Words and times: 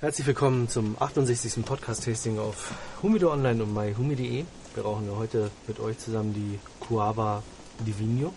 Herzlich 0.00 0.26
willkommen 0.26 0.66
zum 0.66 0.96
68. 0.98 1.62
Podcast-Tasting 1.62 2.38
auf 2.38 2.72
Humido 3.02 3.30
Online 3.30 3.62
und 3.62 3.74
myhumi.de. 3.74 4.46
Wir 4.74 4.82
rauchen 4.82 5.06
ja 5.06 5.14
heute 5.14 5.50
mit 5.66 5.78
euch 5.78 5.98
zusammen 5.98 6.32
die 6.32 6.58
Cuava 6.82 7.42
Divino. 7.80 8.32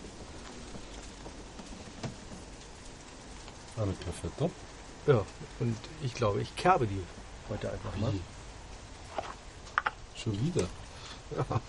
Eine 3.78 3.94
perfetto. 3.94 4.52
Ja, 5.08 5.26
und 5.62 5.78
ich 6.04 6.14
glaube, 6.14 6.42
ich 6.42 6.54
kerbe 6.58 6.86
die 6.86 7.02
heute 7.48 7.72
einfach 7.72 7.96
mal. 7.96 8.12
Schon 10.16 10.38
wieder. 10.42 10.68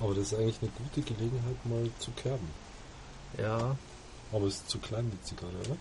Aber 0.00 0.14
das 0.14 0.32
ist 0.32 0.34
eigentlich 0.38 0.60
eine 0.62 0.70
gute 0.70 1.02
Gelegenheit, 1.02 1.66
mal 1.66 1.90
zu 1.98 2.10
kerben. 2.12 2.48
Ja, 3.36 3.76
Aber 4.32 4.46
es 4.46 4.54
ist 4.56 4.70
zu 4.70 4.78
klein, 4.78 5.10
die 5.10 5.22
Zigarre, 5.22 5.52
oder? 5.66 5.76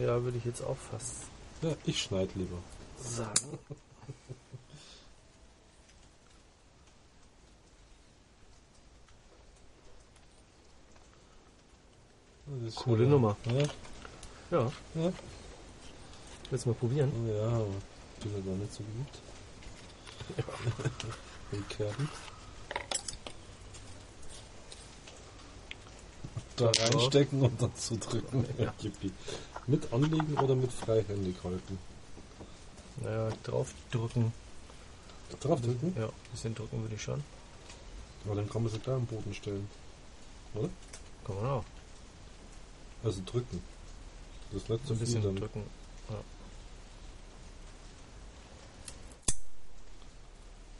ja, 0.00 0.22
würde 0.22 0.38
ich 0.38 0.44
jetzt 0.44 0.62
auch 0.62 0.76
fast 0.76 1.24
Ja, 1.62 1.74
ich 1.84 2.00
schneide 2.02 2.30
lieber. 2.36 2.58
sagen. 2.98 3.58
Das 12.46 12.68
ist 12.74 12.76
Coole 12.76 13.04
ja- 13.04 13.10
Nummer. 13.10 13.36
Ja, 13.46 13.62
Ja, 14.50 14.72
ja. 14.96 15.12
willst 16.50 16.64
du 16.64 16.70
mal 16.70 16.74
probieren? 16.74 17.12
Ja, 17.28 17.46
aber 17.48 17.66
bin 18.20 18.32
ja 18.34 18.40
gar 18.40 18.56
nicht 18.56 18.72
so 18.74 18.82
geübt. 18.82 19.18
Im 21.52 21.68
Kerben. 21.68 22.08
Da 26.60 26.70
Ja. 26.72 26.84
reinstecken 26.84 27.40
und 27.42 27.60
dann 27.62 27.74
zudrücken. 27.74 28.44
Ja. 28.58 28.74
Mit 29.66 29.90
anlegen 29.92 30.34
oder 30.38 30.54
mit 30.54 30.70
freihändig 30.70 31.36
halten? 31.42 31.78
Naja, 33.02 33.30
draufdrücken. 33.44 34.32
Draufdrücken? 35.40 35.94
Ja, 35.96 36.06
ein 36.08 36.12
bisschen 36.32 36.54
drücken 36.54 36.82
würde 36.82 36.94
ich 36.96 37.02
schon. 37.02 37.24
Aber 38.26 38.34
dann 38.34 38.50
kann 38.50 38.62
man 38.62 38.70
sie 38.70 38.78
gleich 38.78 38.96
am 38.96 39.06
Boden 39.06 39.32
stellen. 39.32 39.66
Kann 40.52 41.36
man 41.36 41.46
auch. 41.46 41.64
Also 43.04 43.22
drücken. 43.24 43.62
Das 44.52 44.62
ist 44.62 44.68
nicht 44.68 44.86
So 44.86 44.92
ein 44.94 44.98
bisschen 45.00 45.22
dann. 45.22 45.36
drücken. 45.36 45.62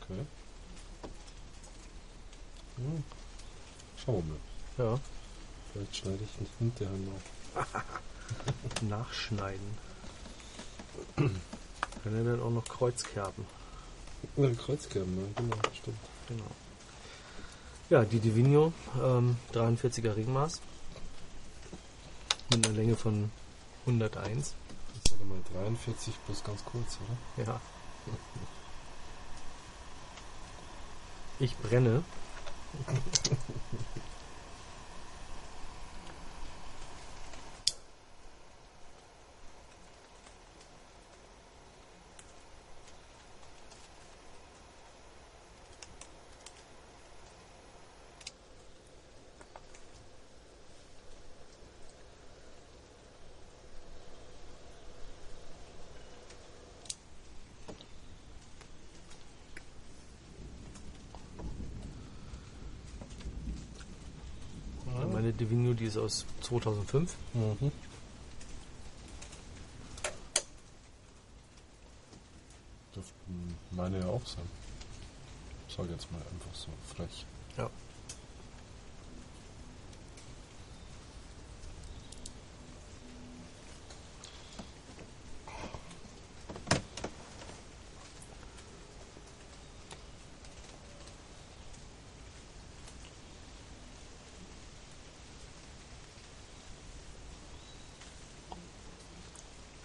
Okay. 0.03 0.27
Hm. 2.77 3.05
Schauen 4.05 4.17
wir 4.17 4.84
mal. 4.84 4.92
Ja, 4.92 5.01
Vielleicht 5.72 5.96
schneide 5.96 6.24
ich 6.24 6.40
ihn 6.40 6.46
hinterher 6.58 6.96
noch. 6.96 7.66
nachschneiden. 8.82 9.78
Kann 11.16 12.14
er 12.14 12.24
dann 12.24 12.42
auch 12.42 12.50
noch 12.50 12.64
Kreuzkerben. 12.64 13.46
Ja, 14.36 14.50
Kreuzkerben, 14.50 15.16
ja, 15.18 15.42
genau, 15.42 15.56
stimmt. 15.74 15.98
Genau. 16.28 16.44
Ja, 17.88 18.04
die 18.04 18.20
Divino, 18.20 18.72
ähm, 19.02 19.36
43er 19.52 20.16
Ringmaß. 20.16 20.60
Mit 22.50 22.66
einer 22.66 22.77
Länge 22.77 22.96
von 22.96 23.30
101. 23.86 24.55
Das 25.05 25.12
ist 25.12 25.24
mal 25.24 25.38
43 25.52 26.14
plus 26.27 26.44
ganz 26.44 26.64
kurz, 26.64 26.98
oder? 27.36 27.44
Ja. 27.46 27.60
Ich 31.39 31.56
brenne. 31.56 32.05
Meine 65.20 65.34
Divino, 65.34 65.74
die 65.74 65.84
ist 65.84 65.98
aus 66.10 66.26
2005. 66.42 67.14
Mhm. 67.34 67.72
Dürften 72.94 73.56
meine 73.70 74.00
ja 74.00 74.06
auch 74.06 74.26
sein. 74.26 74.44
Sag 75.68 75.88
jetzt 75.88 76.10
mal 76.10 76.18
einfach 76.18 76.54
so 76.54 76.68
frech. 76.94 77.24
Ja. 77.56 77.70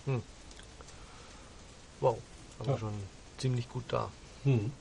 Hm. 0.05 0.21
Wow, 1.99 2.17
aber 2.59 2.71
Ja. 2.73 2.77
schon 2.77 2.93
ziemlich 3.45 3.69
gut 3.69 3.83
da. 3.89 4.09
Mhm. 4.43 4.71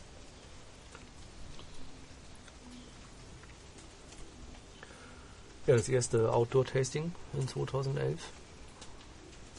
Ja, 5.66 5.76
das 5.76 5.86
erste 5.90 6.32
Outdoor-Tasting 6.32 7.12
in 7.34 7.46
2011. 7.46 8.20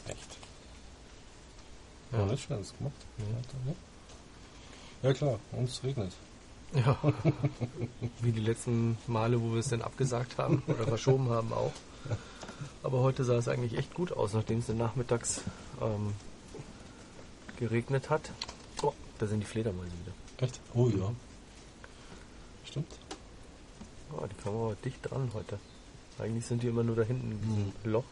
Echt? 0.08 0.18
Ja. 2.10 2.18
Ja, 2.18 2.26
nicht 2.26 2.42
schlecht 2.42 2.76
gemacht. 2.78 2.94
Ja. 5.02 5.12
klar, 5.12 5.38
uns 5.52 5.84
regnet. 5.84 6.12
Ja, 6.74 6.98
wie 8.22 8.32
die 8.32 8.40
letzten 8.40 8.98
Male, 9.06 9.40
wo 9.40 9.52
wir 9.52 9.60
es 9.60 9.68
dann 9.68 9.82
abgesagt 9.82 10.36
haben 10.36 10.64
oder 10.66 10.84
verschoben 10.84 11.30
haben 11.30 11.52
auch. 11.52 11.72
Aber 12.82 13.00
heute 13.00 13.22
sah 13.22 13.36
es 13.36 13.46
eigentlich 13.46 13.78
echt 13.78 13.94
gut 13.94 14.10
aus, 14.10 14.32
nachdem 14.32 14.58
es 14.58 14.66
dann 14.66 14.78
nachmittags 14.78 15.42
ähm, 15.80 16.12
geregnet 17.56 18.10
hat. 18.10 18.32
Oh, 19.16 19.20
da 19.20 19.26
sind 19.26 19.40
die 19.40 19.46
Fledermäuse 19.46 19.92
wieder. 20.04 20.12
Echt? 20.44 20.60
Oh 20.74 20.88
ja. 20.88 21.10
Stimmt. 22.64 22.92
Oh, 24.12 24.26
die 24.26 24.42
kommen 24.42 24.56
aber 24.56 24.74
dicht 24.84 24.98
dran 25.02 25.30
heute. 25.32 25.58
Eigentlich 26.18 26.44
sind 26.44 26.62
die 26.62 26.68
immer 26.68 26.82
nur 26.82 26.96
da 26.96 27.02
hinten 27.02 27.32
in 27.32 27.40
diesem 27.40 27.72
Loch. 27.84 28.04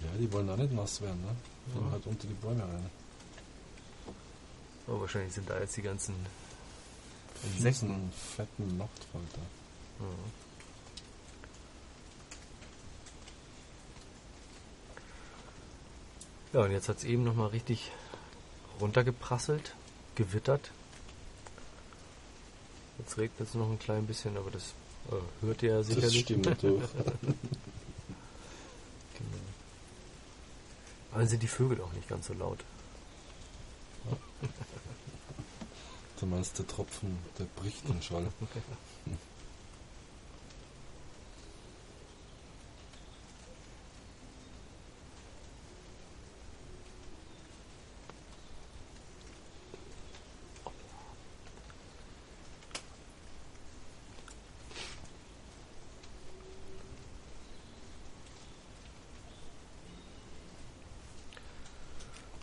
Ja, 0.00 0.08
die 0.18 0.32
wollen 0.32 0.48
auch 0.48 0.56
nicht 0.56 0.72
nass 0.72 1.00
werden, 1.00 1.20
ne? 1.20 1.36
Die 1.66 1.74
wollen 1.74 1.90
halt 1.90 2.06
unter 2.06 2.26
die 2.26 2.34
Bäume 2.34 2.62
rein. 2.62 2.90
Aber 4.86 5.00
wahrscheinlich 5.02 5.34
sind 5.34 5.48
da 5.50 5.58
jetzt 5.58 5.76
die 5.76 5.82
ganzen 5.82 6.14
Insekten. 7.42 7.86
Fiesen, 7.86 8.12
fetten 8.34 8.78
Nachtfalter. 8.78 9.42
Ja. 10.00 10.06
Ja, 16.52 16.64
und 16.64 16.70
jetzt 16.70 16.88
hat 16.88 16.98
es 16.98 17.04
eben 17.04 17.24
nochmal 17.24 17.48
richtig 17.48 17.90
runtergeprasselt, 18.80 19.74
gewittert. 20.14 20.70
Jetzt 22.98 23.18
regnet 23.18 23.48
es 23.48 23.54
noch 23.54 23.70
ein 23.70 23.78
klein 23.78 24.06
bisschen, 24.06 24.36
aber 24.36 24.50
das 24.50 24.74
äh, 25.10 25.44
hört 25.44 25.62
ihr 25.62 25.70
ja 25.70 25.82
sicherlich. 25.82 26.12
Das 26.12 26.22
stimmt 26.22 26.46
doch. 26.46 26.88
Genau. 29.18 29.38
Aber 31.10 31.20
dann 31.20 31.28
sind 31.28 31.42
die 31.42 31.48
Vögel 31.48 31.80
auch 31.80 31.92
nicht 31.94 32.06
ganz 32.06 32.26
so 32.26 32.34
laut. 32.34 32.58
Du 36.20 36.26
meinst, 36.26 36.58
der 36.58 36.66
Tropfen, 36.66 37.18
der 37.38 37.44
bricht 37.44 37.88
den 37.88 38.02
Schall. 38.02 38.26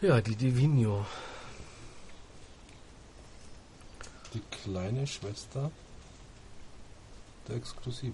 Ja, 0.04 0.20
die 0.22 0.36
Divino. 0.36 1.06
kleine 4.64 5.06
Schwester 5.06 5.70
der 7.48 7.56
Exclusivo. 7.58 8.14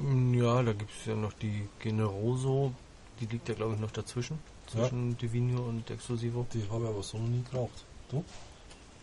Mm, 0.00 0.34
Ja, 0.34 0.62
da 0.62 0.72
gibt 0.72 0.90
es 0.90 1.06
ja 1.06 1.14
noch 1.14 1.32
die 1.34 1.68
Generoso. 1.78 2.72
Die 3.20 3.26
liegt 3.26 3.48
ja, 3.48 3.54
glaube 3.54 3.74
ich, 3.74 3.80
noch 3.80 3.92
dazwischen. 3.92 4.38
Zwischen 4.66 5.16
Divino 5.16 5.62
und 5.62 5.88
Exclusivo. 5.90 6.46
Die 6.52 6.62
habe 6.70 6.84
ich 6.84 6.90
aber 6.90 7.02
so 7.02 7.16
noch 7.18 7.28
nie 7.28 7.44
geraucht. 7.50 7.84
Du? 8.10 8.24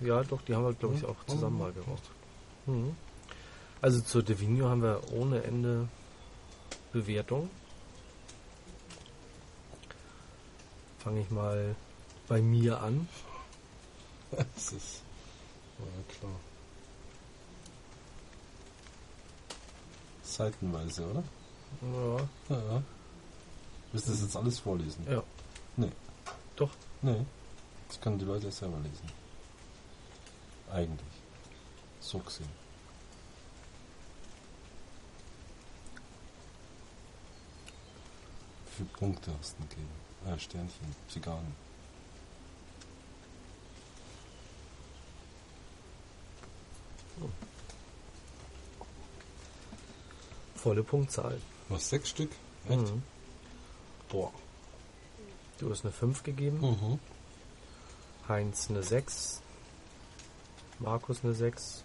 Ja, 0.01 0.21
doch, 0.23 0.41
die 0.43 0.53
haben 0.53 0.65
wir, 0.65 0.73
glaube 0.73 0.95
ich, 0.95 1.01
Mhm. 1.03 1.09
auch 1.09 1.25
zusammen 1.25 1.55
Mhm. 1.55 1.61
mal 1.61 1.71
geraucht. 1.73 2.03
Mhm. 2.67 2.95
Also 3.81 4.01
zur 4.01 4.21
Divino 4.23 4.69
haben 4.69 4.81
wir 4.83 5.01
ohne 5.13 5.43
Ende 5.43 5.87
Bewertung. 6.91 7.49
Fange 11.03 11.21
ich 11.21 11.29
mal 11.29 11.75
bei 12.27 12.41
mir 12.41 12.81
an. 12.81 13.07
Das 14.55 14.71
ist. 14.71 15.01
Ja, 15.77 15.85
klar. 16.17 16.31
Seitenweise, 20.23 21.05
oder? 21.07 21.23
Ja, 22.49 22.55
Ja. 22.55 22.81
Willst 23.91 24.07
du 24.07 24.11
das 24.11 24.21
jetzt 24.21 24.35
alles 24.35 24.57
vorlesen? 24.57 25.05
ja. 25.07 25.21
Nee. 25.77 25.91
Doch. 26.55 26.71
Nee. 27.03 27.23
Das 27.87 28.01
können 28.01 28.17
die 28.17 28.25
Leute 28.25 28.45
ja 28.45 28.51
selber 28.51 28.79
lesen. 28.79 29.07
Eigentlich. 30.71 30.99
So 31.99 32.17
gesehen. 32.17 32.49
Wie 38.65 38.75
viele 38.77 38.89
Punkte 38.89 39.31
hast 39.39 39.53
du 39.53 39.61
denn 39.61 39.69
gegeben? 39.69 39.89
Äh, 40.25 40.39
Sternchen, 40.39 40.95
Zigarren. 41.09 41.53
Volle 50.55 50.83
Punktzahl. 50.83 51.39
Was, 51.69 51.89
sechs 51.89 52.09
Stück? 52.09 52.31
Echt? 52.69 52.77
Mhm. 52.77 53.03
Boah. 54.09 54.31
Du 55.59 55.69
hast 55.71 55.83
eine 55.83 55.93
5 55.93 56.23
gegeben, 56.23 56.59
Mhm. 56.61 56.99
Heinz 58.27 58.69
eine 58.69 58.83
6, 58.83 59.41
Markus 60.79 61.23
eine 61.23 61.33
6 61.33 61.83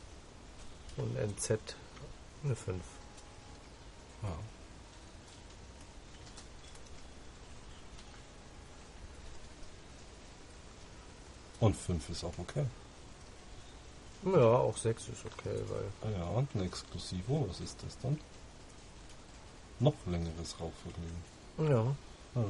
und 0.97 1.17
NZ 1.17 1.59
eine 2.45 2.55
5. 2.55 2.81
Ja. 4.23 4.29
Und 11.61 11.77
fünf 11.77 12.09
ist 12.11 12.25
auch 12.25 12.39
okay. 12.39 12.65
Ja, 14.25 14.41
auch 14.59 14.77
6 14.77 15.09
ist 15.09 15.25
okay, 15.25 15.57
weil 15.69 15.85
Ah 16.13 16.19
ja, 16.19 16.25
und 16.25 16.53
ein 16.55 16.63
Exklusivo, 16.63 17.47
was 17.49 17.61
ist 17.61 17.77
das 17.85 17.97
dann? 18.03 18.19
Noch 19.81 19.95
längeres 20.07 20.55
Rauchvergnügen. 20.61 21.23
ja, 21.59 21.95
Ja. 22.35 22.45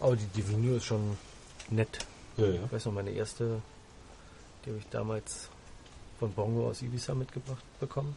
aber 0.00 0.16
die 0.16 0.26
Divino 0.26 0.76
ist 0.76 0.84
schon 0.84 1.16
nett. 1.70 1.98
Ja, 2.36 2.46
ja. 2.46 2.64
Ich 2.64 2.72
weiß 2.72 2.86
noch, 2.86 2.92
meine 2.92 3.10
erste, 3.10 3.60
die 4.64 4.70
habe 4.70 4.78
ich 4.78 4.86
damals 4.88 5.48
von 6.18 6.32
Bongo 6.32 6.68
aus 6.68 6.82
Ibiza 6.82 7.14
mitgebracht 7.14 7.62
bekommen. 7.80 8.16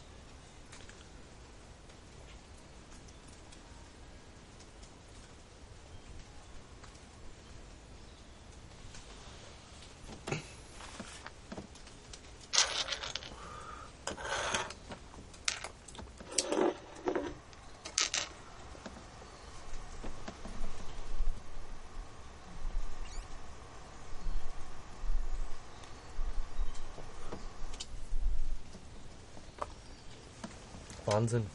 Wahnsinn. 31.05 31.45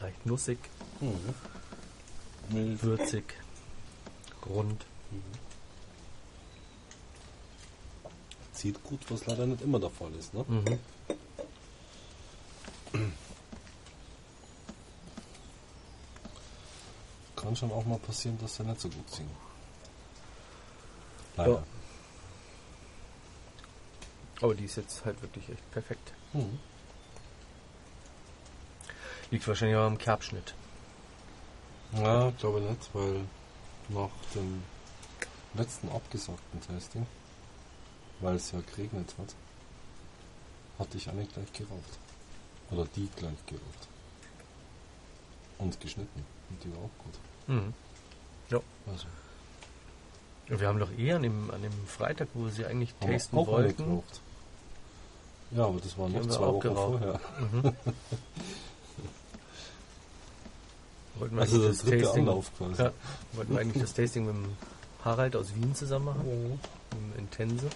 Leicht 0.00 0.26
nussig, 0.26 0.58
Mhm. 1.00 1.34
Würzig, 2.82 3.24
rund. 4.46 4.84
Zieht 8.52 8.82
gut, 8.84 9.00
was 9.10 9.26
leider 9.26 9.46
nicht 9.46 9.62
immer 9.62 9.80
der 9.80 9.90
Fall 9.90 10.12
ist, 10.14 10.32
ne? 10.34 10.44
Mhm. 10.46 10.78
Kann 17.36 17.56
schon 17.56 17.70
auch 17.72 17.84
mal 17.84 17.98
passieren, 17.98 18.38
dass 18.40 18.56
sie 18.56 18.62
nicht 18.62 18.80
so 18.80 18.88
gut 18.88 19.10
ziehen. 19.10 19.30
Leider. 21.36 21.52
Ja. 21.52 21.62
Aber 24.44 24.54
die 24.54 24.66
ist 24.66 24.76
jetzt 24.76 25.02
halt 25.06 25.22
wirklich 25.22 25.48
echt 25.48 25.70
perfekt. 25.70 26.12
Mhm. 26.34 26.58
Liegt 29.30 29.48
wahrscheinlich 29.48 29.78
auch 29.78 29.86
am 29.86 29.96
Kerbschnitt. 29.96 30.54
Ja, 31.94 32.30
glaube 32.38 32.60
nicht, 32.60 32.90
weil 32.92 33.22
nach 33.88 34.10
dem 34.34 34.62
letzten 35.54 35.88
abgesagten 35.88 36.60
Tasting, 36.60 37.06
weil 38.20 38.34
es 38.34 38.52
ja 38.52 38.60
geregnet 38.60 39.14
hat, 39.16 39.34
hatte 40.78 40.98
ich 40.98 41.08
eine 41.08 41.24
gleich 41.24 41.50
geraucht. 41.54 41.98
Oder 42.70 42.86
die 42.96 43.08
gleich 43.16 43.46
geraucht. 43.46 43.88
Und 45.56 45.80
geschnitten. 45.80 46.22
Und 46.50 46.62
die 46.62 46.70
war 46.70 46.80
auch 46.82 47.02
gut. 47.02 47.14
Mhm. 47.46 47.72
Ja. 48.50 48.60
Also, 48.92 49.06
Und 50.50 50.60
Wir 50.60 50.68
haben 50.68 50.78
doch 50.80 50.92
eh 50.98 51.12
an 51.12 51.22
dem, 51.22 51.50
an 51.50 51.62
dem 51.62 51.86
Freitag, 51.86 52.28
wo 52.34 52.44
wir 52.44 52.52
sie 52.52 52.66
eigentlich 52.66 52.92
tasten 53.00 53.38
auch 53.38 53.46
wollten. 53.46 53.82
geraucht. 53.86 54.20
Ja, 55.54 55.66
aber 55.66 55.80
das 55.80 55.96
war 55.96 56.08
noch 56.08 56.26
zwei 56.28 56.46
Wochen 56.46 56.60
geraucht. 56.60 57.00
vorher. 57.00 57.20
Mhm. 57.40 57.62
wollten 61.18 61.36
wir 61.36 61.42
Also 61.42 61.56
eigentlich 61.56 61.62
der 61.62 61.68
das 61.70 61.78
dritte 61.82 62.02
Tasting, 62.02 62.28
Anlauf 62.28 62.50
quasi. 62.58 62.82
Ja, 62.82 62.92
wollten 63.34 63.52
wir 63.52 63.60
eigentlich 63.60 63.82
das 63.82 63.94
Tasting 63.94 64.26
mit 64.26 64.34
dem 64.34 64.56
Harald 65.04 65.36
aus 65.36 65.54
Wien 65.54 65.74
zusammen 65.74 66.06
machen, 66.06 66.24
Mhm. 66.24 66.58
im 66.92 67.18
Intense. 67.18 67.66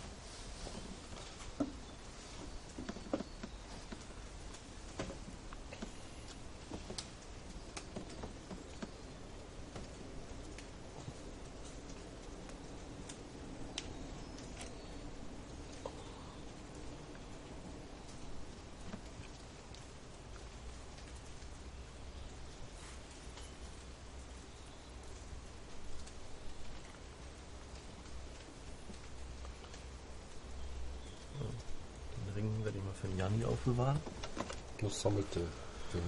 Den 32.17 32.35
Ring 32.35 32.65
werde 32.65 32.79
ich 32.79 32.85
mal 32.85 32.88
für 33.01 33.09
den 33.09 33.19
Janni 33.19 33.45
aufbewahren. 33.45 33.99
Das 34.81 35.01
sammelte 35.01 35.41
Dinge. 35.93 36.05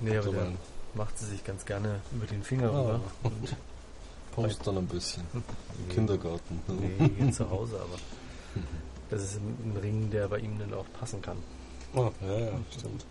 Nee, 0.00 0.16
aber 0.16 0.22
So 0.26 0.32
der 0.32 0.44
mein- 0.44 0.58
macht 0.94 1.18
sie 1.18 1.26
sich 1.26 1.44
ganz 1.44 1.64
gerne 1.64 2.00
über 2.12 2.26
den 2.26 2.42
Finger 2.42 2.70
Ah. 2.70 2.80
rüber. 2.80 3.00
Und 3.22 3.56
Post 4.32 4.66
dann 4.66 4.78
ein 4.78 4.86
bisschen. 4.86 5.22
Im 5.34 5.42
Nee. 5.88 5.94
Kindergarten. 5.94 6.60
Nee, 6.68 7.10
hier 7.18 7.32
zu 7.32 7.48
Hause, 7.50 7.76
aber 7.80 7.98
das 9.10 9.22
ist 9.22 9.36
ein, 9.36 9.56
ein 9.64 9.76
Ring, 9.80 10.10
der 10.10 10.28
bei 10.28 10.38
ihm 10.38 10.58
dann 10.58 10.72
auch 10.74 10.86
passen 10.98 11.20
kann. 11.22 11.36
Ah, 11.94 12.10
ja, 12.22 12.38
ja, 12.38 12.52
stimmt. 12.76 13.04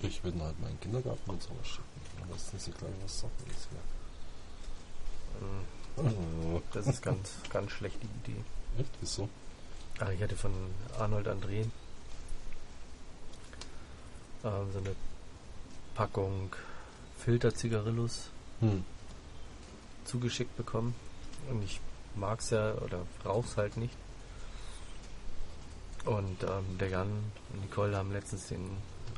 Ich 0.00 0.22
würde 0.22 0.38
ihn 0.38 0.42
halt 0.44 0.60
meinen 0.60 0.76
Kindergarten 0.92 1.32
mit 1.32 1.42
sowas 1.42 1.66
schicken. 1.66 1.84
Dann 2.18 2.34
wissen 2.34 2.58
sie 2.58 2.70
gleich, 2.72 2.90
was 3.04 3.20
Sache 3.20 3.30
ist. 3.50 3.68
Ja. 5.98 6.02
Oh, 6.02 6.62
Das 6.72 6.86
ist 6.86 7.02
ganz, 7.02 7.30
ganz 7.50 7.70
schlechte 7.72 8.06
Idee. 8.24 8.42
echt? 8.78 8.90
Wieso? 9.00 9.28
Ah, 10.00 10.10
ich 10.10 10.22
hatte 10.22 10.36
von 10.36 10.52
Arnold 10.98 11.26
André 11.28 11.66
ähm, 14.44 14.72
so 14.72 14.78
eine 14.78 14.94
Packung 15.94 16.54
Filter-Zigarillos 17.18 18.30
Hm. 18.60 18.84
zugeschickt 20.04 20.56
bekommen. 20.56 20.94
Und 21.50 21.62
ich 21.62 21.80
mag's 22.16 22.50
ja 22.50 22.74
oder 22.74 23.00
rauch's 23.24 23.56
halt 23.56 23.76
nicht. 23.76 23.94
Und 26.04 26.42
ähm, 26.44 26.78
der 26.78 26.88
Jan 26.88 27.08
und 27.52 27.60
Nicole 27.62 27.96
haben 27.96 28.12
letztens 28.12 28.46
den 28.48 28.70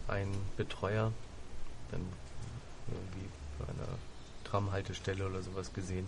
einen 0.08 0.34
Betreuer 0.56 1.12
dann 1.90 2.06
irgendwie 2.88 3.28
bei 3.58 3.64
einer 3.66 3.88
Tramhaltestelle 4.44 5.26
oder 5.26 5.42
sowas 5.42 5.72
gesehen, 5.72 6.06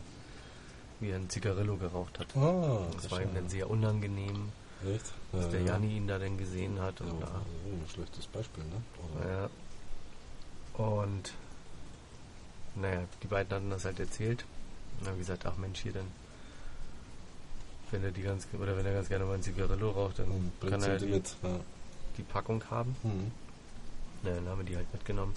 wie 1.01 1.11
er 1.11 1.17
ein 1.17 1.29
Zigarillo 1.31 1.77
geraucht 1.77 2.19
hat. 2.19 2.37
Ah, 2.37 2.81
das 2.95 3.11
war 3.11 3.21
ihm 3.23 3.35
dann 3.35 3.49
sehr 3.49 3.69
unangenehm, 3.71 4.51
Echt? 4.89 5.13
dass 5.33 5.45
Ja, 5.47 5.51
der 5.51 5.61
ja. 5.61 5.67
Janni 5.69 5.97
ihn 5.97 6.07
da 6.09 6.19
dann 6.19 6.39
gesehen 6.39 6.81
hat. 6.81 7.01
Ja, 7.01 7.07
Und, 7.07 7.23
also 7.23 7.35
ein 7.37 7.85
schlechtes 7.93 8.27
Beispiel, 8.27 8.65
ne? 8.65 8.83
ja, 9.21 9.27
Oder? 9.27 9.41
ja. 10.79 10.85
und 10.85 11.33
naja, 12.75 13.03
die 13.23 13.27
beiden 13.27 13.53
hatten 13.55 13.71
das 13.71 13.85
halt 13.85 14.01
erzählt. 14.01 14.45
Und 15.01 15.09
haben 15.09 15.19
gesagt, 15.19 15.45
ach 15.47 15.57
Mensch, 15.57 15.81
hier 15.81 15.93
dann, 15.93 16.07
wenn 17.91 18.03
er 18.05 18.11
die 18.13 18.23
ganz 18.23 18.47
oder 18.59 18.77
wenn 18.77 18.87
er 18.87 18.95
ganz 18.95 19.09
gerne 19.09 19.25
mal 19.25 19.35
ein 19.35 19.43
Zigarillo 19.43 19.91
raucht, 19.91 20.19
dann 20.21 20.53
kann 20.61 20.83
er 20.83 20.97
die 20.99 21.07
mit. 21.07 21.37
Ja. 21.43 21.61
die 22.17 22.23
Packung 22.23 22.63
haben. 22.71 22.97
Hm. 23.03 23.31
Ja, 24.25 24.35
dann 24.37 24.47
haben 24.49 24.59
wir 24.59 24.65
die 24.65 24.77
halt 24.77 24.91
mitgenommen. 24.93 25.35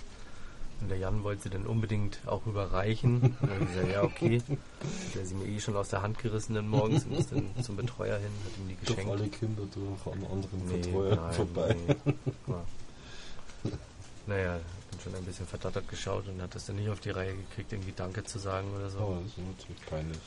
Und 0.82 0.90
der 0.90 0.98
Jan 0.98 1.24
wollte 1.24 1.44
sie 1.44 1.50
dann 1.50 1.66
unbedingt 1.66 2.20
auch 2.26 2.46
überreichen. 2.46 3.36
Und 3.42 3.50
dann 3.50 3.68
gesagt, 3.68 3.92
ja, 3.92 4.04
okay. 4.04 4.42
Hat 4.50 5.16
er 5.16 5.26
sie 5.26 5.36
mir 5.36 5.46
eh 5.48 5.60
schon 5.60 5.76
aus 5.76 5.90
der 5.90 6.02
Hand 6.02 6.20
gerissen 6.20 6.54
dann 6.56 6.68
morgens 6.68 7.06
und 7.06 7.14
ist 7.14 7.32
dann 7.32 7.48
zum 7.64 7.76
Betreuer 7.78 8.18
hin, 8.18 8.30
hat 8.44 8.58
ihm 8.58 8.68
die 8.68 8.76
geschenkt. 8.76 9.12
alle 9.12 9.28
Kinder 9.30 9.64
durch 9.74 10.14
an 10.16 10.24
anderen 10.32 10.68
Nee, 10.68 10.78
Betreuer 10.78 11.16
nein, 11.16 11.34
vorbei. 11.34 11.76
nee. 11.88 12.14
Ja. 12.48 12.64
Naja, 14.28 14.60
bin 14.92 15.00
schon 15.00 15.16
ein 15.16 15.24
bisschen 15.24 15.46
verdattert 15.46 15.88
geschaut 15.88 16.28
und 16.28 16.42
hat 16.42 16.54
das 16.56 16.66
dann 16.66 16.76
nicht 16.78 16.90
auf 16.90 17.00
die 17.00 17.12
Reihe 17.12 17.34
gekriegt, 17.36 17.72
irgendwie 17.74 17.94
Danke 17.96 18.24
zu 18.24 18.40
sagen 18.40 18.68
oder 18.76 18.90
so. 18.90 19.00
Oh, 19.00 19.18
das 19.22 19.32
ist 19.32 19.38
natürlich 19.38 19.86
peinlich. 19.88 20.20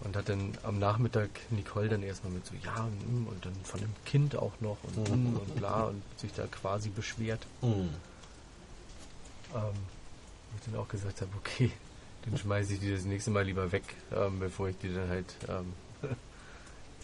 Und 0.00 0.16
hat 0.16 0.28
dann 0.28 0.52
am 0.64 0.78
Nachmittag 0.78 1.30
Nicole 1.50 1.88
dann 1.88 2.02
erstmal 2.02 2.32
mit 2.32 2.44
so, 2.46 2.54
ja, 2.64 2.86
mm, 3.08 3.26
und 3.28 3.44
dann 3.46 3.54
von 3.62 3.78
dem 3.80 3.90
Kind 4.04 4.34
auch 4.36 4.52
noch 4.60 4.78
und, 4.96 5.08
mm, 5.08 5.36
und 5.36 5.54
bla 5.56 5.84
und 5.84 6.02
sich 6.16 6.32
da 6.32 6.46
quasi 6.48 6.88
beschwert. 6.88 7.46
Hm. 7.60 7.90
Ähm, 9.54 9.74
wo 10.50 10.56
ich 10.56 10.64
dann 10.64 10.76
auch 10.76 10.88
gesagt 10.88 11.20
habe, 11.20 11.30
okay, 11.36 11.70
den 12.26 12.36
schmeiße 12.38 12.74
ich 12.74 12.80
die 12.80 12.92
das 12.92 13.04
nächste 13.04 13.30
Mal 13.30 13.44
lieber 13.44 13.70
weg, 13.72 13.84
ähm, 14.14 14.38
bevor 14.38 14.68
ich 14.68 14.78
die 14.78 14.92
dann 14.92 15.08
halt 15.08 15.34
ähm, 15.48 15.72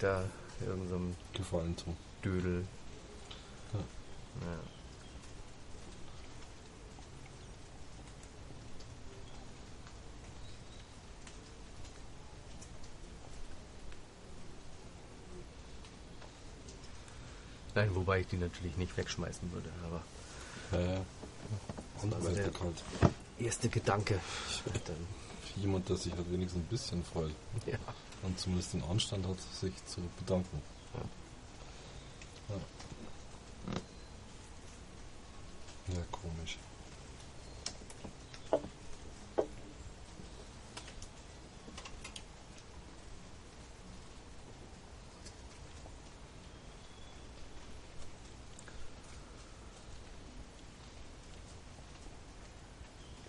da 0.00 0.24
irgendeinem 0.60 1.14
Gefallen 1.32 1.76
tun. 1.76 1.96
Dödel. 2.24 2.64
Ja. 3.72 3.78
Ja. 3.78 4.58
Nein, 17.74 17.94
wobei 17.94 18.20
ich 18.20 18.26
die 18.26 18.36
natürlich 18.36 18.76
nicht 18.76 18.96
wegschmeißen 18.96 19.52
würde, 19.52 19.70
aber 19.84 20.02
Ja, 20.72 20.94
ja. 20.94 21.00
Andererseits 22.02 22.36
der- 22.36 22.44
bekannt. 22.44 22.82
erste 23.38 23.68
Gedanke. 23.68 24.20
Jemand, 25.56 25.88
der 25.88 25.96
sich 25.96 26.12
halt 26.12 26.30
wenigstens 26.30 26.62
ein 26.62 26.66
bisschen 26.66 27.04
freut 27.04 27.32
ja. 27.66 27.78
und 28.22 28.38
zumindest 28.38 28.74
den 28.74 28.82
Anstand 28.84 29.26
hat, 29.26 29.36
sich 29.40 29.72
zu 29.86 30.00
bedanken. 30.18 30.62
Ja, 32.48 32.54
ja 35.94 36.00
komisch. 36.12 36.58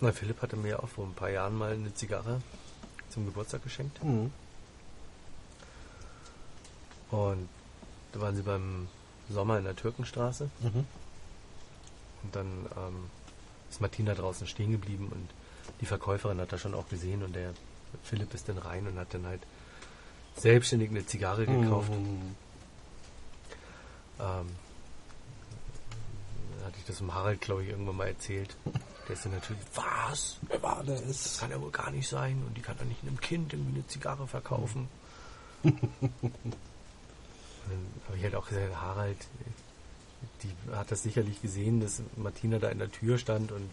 Na, 0.02 0.12
Philipp 0.12 0.42
hatte 0.42 0.56
mir 0.56 0.82
auch 0.82 0.88
vor 0.88 1.06
ein 1.06 1.14
paar 1.14 1.30
Jahren 1.30 1.58
mal 1.58 1.74
eine 1.74 1.94
Zigarre 1.94 2.42
zum 3.10 3.26
Geburtstag 3.26 3.64
geschenkt. 3.64 4.02
Mhm. 4.04 4.32
Und 7.12 7.50
da 8.14 8.22
waren 8.22 8.36
sie 8.36 8.44
beim 8.44 8.88
Sommer 9.30 9.58
in 9.58 9.66
der 9.66 9.76
Türkenstraße. 9.76 10.50
Mhm. 10.62 10.86
Und 12.24 12.36
dann 12.36 12.66
ähm, 12.78 13.10
ist 13.70 13.82
Martina 13.82 14.14
draußen 14.14 14.48
stehen 14.48 14.72
geblieben 14.72 15.10
und 15.12 15.30
die 15.82 15.86
Verkäuferin 15.86 16.40
hat 16.40 16.52
das 16.52 16.62
schon 16.62 16.74
auch 16.74 16.88
gesehen 16.90 17.24
und 17.24 17.36
der 17.36 17.54
Philipp 18.04 18.34
ist 18.34 18.50
dann 18.50 18.58
rein 18.58 18.88
und 18.88 18.98
hat 18.98 19.14
dann 19.14 19.26
halt 19.26 19.42
selbstständig 20.36 20.90
eine 20.90 21.06
Zigarre 21.06 21.46
gekauft. 21.46 21.92
Mhm. 21.92 22.36
Ähm, 24.20 24.48
dann 26.58 26.66
hatte 26.66 26.78
ich 26.78 26.86
das 26.86 26.98
dem 26.98 27.14
Harald, 27.14 27.42
glaube 27.42 27.64
ich, 27.64 27.70
irgendwann 27.70 27.98
mal 27.98 28.08
erzählt. 28.08 28.56
Der 29.10 29.16
ist 29.16 29.26
dann 29.26 29.34
natürlich, 29.34 29.62
was? 29.74 30.38
Wer 30.44 30.62
war 30.64 30.84
Das 30.86 31.02
ist? 31.02 31.40
kann 31.40 31.50
ja 31.52 31.60
wohl 31.60 31.72
gar 31.72 31.90
nicht 31.92 32.08
sein 32.08 32.42
und 32.48 32.56
die 32.56 32.62
kann 32.62 32.78
doch 32.78 32.86
nicht 32.86 33.02
einem 33.04 33.20
Kind 33.20 33.52
irgendwie 33.54 33.80
eine 33.80 33.88
Zigarre 33.88 34.28
verkaufen. 34.28 34.88
Dann 35.64 35.80
habe 38.08 38.18
ich 38.18 38.24
halt 38.24 38.36
auch 38.36 38.48
gesagt, 38.48 38.76
Harald, 38.76 39.18
die 40.44 40.52
hat 40.72 40.92
das 40.92 41.04
sicherlich 41.04 41.42
gesehen, 41.42 41.80
dass 41.82 42.02
Martina 42.18 42.60
da 42.60 42.70
in 42.70 42.80
der 42.80 42.92
Tür 42.92 43.18
stand 43.18 43.52
und 43.52 43.70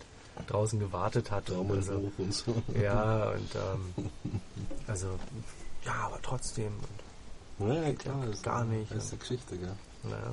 draußen 0.48 0.78
gewartet 0.80 1.30
hat. 1.30 1.48
Und 1.50 1.70
also, 1.70 1.98
hoch 2.00 2.12
und 2.18 2.34
so. 2.34 2.62
ja, 2.80 3.30
und 3.30 3.54
ähm, 3.54 4.10
also, 4.86 5.18
ja, 5.84 5.92
aber 5.94 6.20
trotzdem. 6.22 6.72
Und, 7.58 7.74
Ja, 7.74 7.92
klar. 7.94 8.26
ist 8.28 8.42
Gar 8.42 8.62
eine- 8.62 8.76
nicht, 8.78 8.90
Das 8.90 9.04
ist 9.04 9.12
eine 9.12 9.18
Geschichte, 9.20 9.56
gell? 9.58 9.76
naja. 10.02 10.32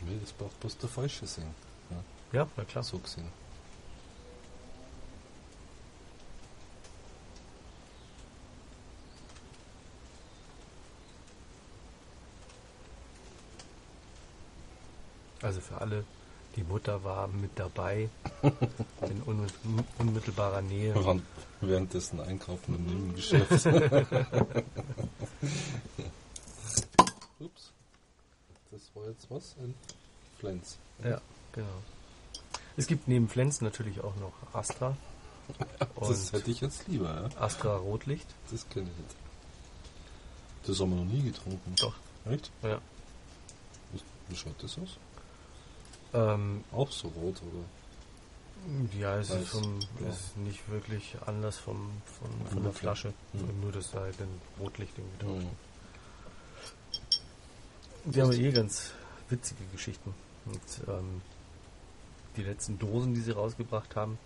Nee, 0.00 0.18
das 0.20 0.32
braucht 0.32 0.55
bloß 0.66 0.78
der 0.78 0.88
Falsche 0.88 1.26
singen. 1.28 1.54
Ja, 2.32 2.48
na 2.56 2.64
klar. 2.64 2.82
So 2.82 2.98
gesehen. 2.98 3.30
Also 15.42 15.60
für 15.60 15.80
alle, 15.80 16.04
die 16.56 16.62
Mutter 16.64 17.04
war 17.04 17.28
mit 17.28 17.50
dabei, 17.58 18.08
in 19.02 19.22
un 19.26 19.46
unmittelbarer 19.98 20.62
Nähe. 20.62 20.94
Während- 20.94 21.22
Währenddessen 21.60 22.20
einkaufen 22.20 22.74
im 22.76 22.84
Nebengeschäft. 22.86 23.50
Ups. 27.40 27.72
Das 28.70 28.80
war 28.94 29.06
jetzt 29.08 29.30
was? 29.30 29.54
Ein 29.58 29.74
Flens. 30.38 30.78
Ja, 31.02 31.20
genau. 31.52 31.66
Es 32.76 32.86
gibt 32.86 33.08
neben 33.08 33.28
Flens 33.28 33.60
natürlich 33.60 34.00
auch 34.02 34.14
noch 34.16 34.32
Astra 34.52 34.96
Das 36.00 36.32
hätte 36.32 36.50
ich 36.50 36.60
jetzt 36.60 36.86
lieber, 36.88 37.28
ja. 37.32 37.40
Astra 37.40 37.76
Rotlicht. 37.76 38.26
Das 38.50 38.68
kenne 38.68 38.90
ich 38.90 38.96
nicht. 38.96 39.16
Das 40.66 40.80
haben 40.80 40.90
wir 40.90 40.96
noch 41.04 41.12
nie 41.12 41.22
getrunken. 41.22 41.74
Doch. 41.76 41.94
Echt? 42.28 42.50
Ja. 42.62 42.80
Wie, 44.28 44.36
schaut 44.36 44.60
das 44.62 44.76
aus? 44.78 44.98
Ähm, 46.12 46.64
Auch 46.72 46.90
so 46.90 47.08
rot, 47.08 47.36
oder? 47.42 47.64
ja, 48.98 49.16
es 49.18 49.30
Weiß, 49.30 49.42
ist, 49.42 49.48
vom, 49.50 49.78
blau. 49.96 50.08
ist 50.08 50.36
nicht 50.38 50.68
wirklich 50.68 51.16
anders 51.26 51.56
vom, 51.56 51.90
von, 52.18 52.46
von 52.48 52.62
der. 52.64 52.72
Flasche. 52.72 53.12
Mhm. 53.32 53.60
Nur, 53.60 53.70
dass 53.70 53.92
da 53.92 54.00
halt 54.00 54.20
ein 54.20 54.40
Rotlicht 54.58 54.98
irgendwie 54.98 55.24
drauf 55.24 55.38
Mhm. 55.38 55.50
Die 58.12 58.22
haben 58.22 58.32
eh 58.32 58.50
ganz 58.52 58.92
witzige 59.28 59.64
Geschichten. 59.72 60.14
Und 60.46 60.88
ähm, 60.88 61.22
die 62.36 62.42
letzten 62.42 62.78
Dosen, 62.78 63.14
die 63.14 63.20
sie 63.20 63.32
rausgebracht 63.32 63.96
haben, 63.96 64.18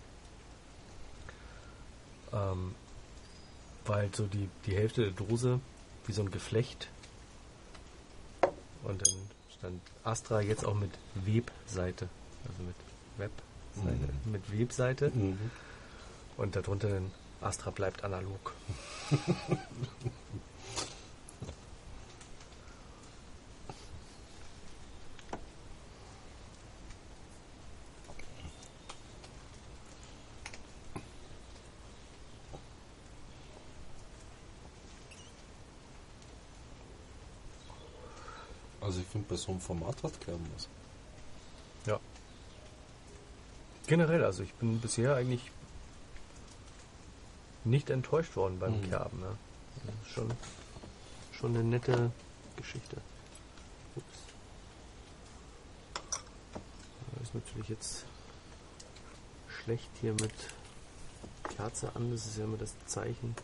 ähm, 2.33 2.75
war 3.85 3.97
halt 3.97 4.15
so 4.15 4.27
die, 4.27 4.49
die 4.65 4.75
Hälfte 4.75 5.01
der 5.01 5.11
Dose 5.11 5.59
wie 6.05 6.13
so 6.13 6.21
ein 6.21 6.31
Geflecht. 6.31 6.89
Und 8.83 9.05
dann 9.05 9.15
stand 9.57 9.81
Astra 10.03 10.41
jetzt 10.41 10.65
auch 10.65 10.75
mit 10.75 10.91
Webseite. 11.15 12.09
Also 12.47 12.63
mit 12.63 12.75
Webseite. 13.17 14.13
Mhm. 14.25 14.31
Mit 14.31 14.59
Webseite. 14.59 15.11
Mhm. 15.13 15.51
Und 16.37 16.55
darunter 16.55 16.89
dann 16.89 17.11
Astra 17.41 17.71
bleibt 17.71 18.03
analog. 18.03 18.53
so 39.41 39.51
einem 39.51 39.61
Format 39.61 40.01
hat 40.03 40.19
Kerben 40.21 40.45
was. 40.55 40.67
Generell, 43.87 44.23
also 44.23 44.43
ich 44.43 44.53
bin 44.53 44.79
bisher 44.79 45.15
eigentlich 45.15 45.51
nicht 47.63 47.89
enttäuscht 47.89 48.35
worden 48.35 48.59
beim 48.59 48.79
Mhm. 48.79 48.89
Kerben. 48.89 49.19
Ja. 49.21 49.37
Das 49.85 50.07
ist 50.07 50.13
schon, 50.13 50.31
schon 51.33 51.55
eine 51.55 51.63
nette 51.63 52.11
Geschichte. 52.55 52.97
Ups. 53.95 54.05
Das 57.15 57.23
ist 57.23 57.33
natürlich 57.35 57.69
jetzt 57.69 58.05
schlecht 59.63 59.89
hier 59.99 60.13
mit 60.13 60.33
Kerze 61.55 61.93
an. 61.95 62.11
Das 62.11 62.25
ist 62.27 62.37
ja 62.37 62.45
immer 62.45 62.57
das 62.57 62.73
Zeichen 62.85 63.35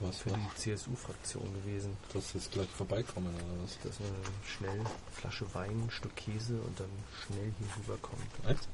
Was 0.00 0.18
für 0.18 0.30
war? 0.30 0.38
die 0.38 0.60
CSU-Fraktion 0.60 1.54
gewesen. 1.54 1.96
Dass 2.12 2.32
jetzt 2.34 2.52
gleich 2.52 2.68
vorbeikommen 2.68 3.34
oder 3.34 3.62
was? 3.62 3.78
Dass 3.82 3.98
man 4.00 4.10
schnell 4.46 4.80
Flasche 5.12 5.46
Wein, 5.54 5.84
ein 5.86 5.90
Stück 5.90 6.14
Käse 6.16 6.60
und 6.60 6.78
dann 6.78 6.90
schnell 7.24 7.52
hier 7.58 7.68
rüberkommt. 7.78 8.22
Echt? 8.46 8.68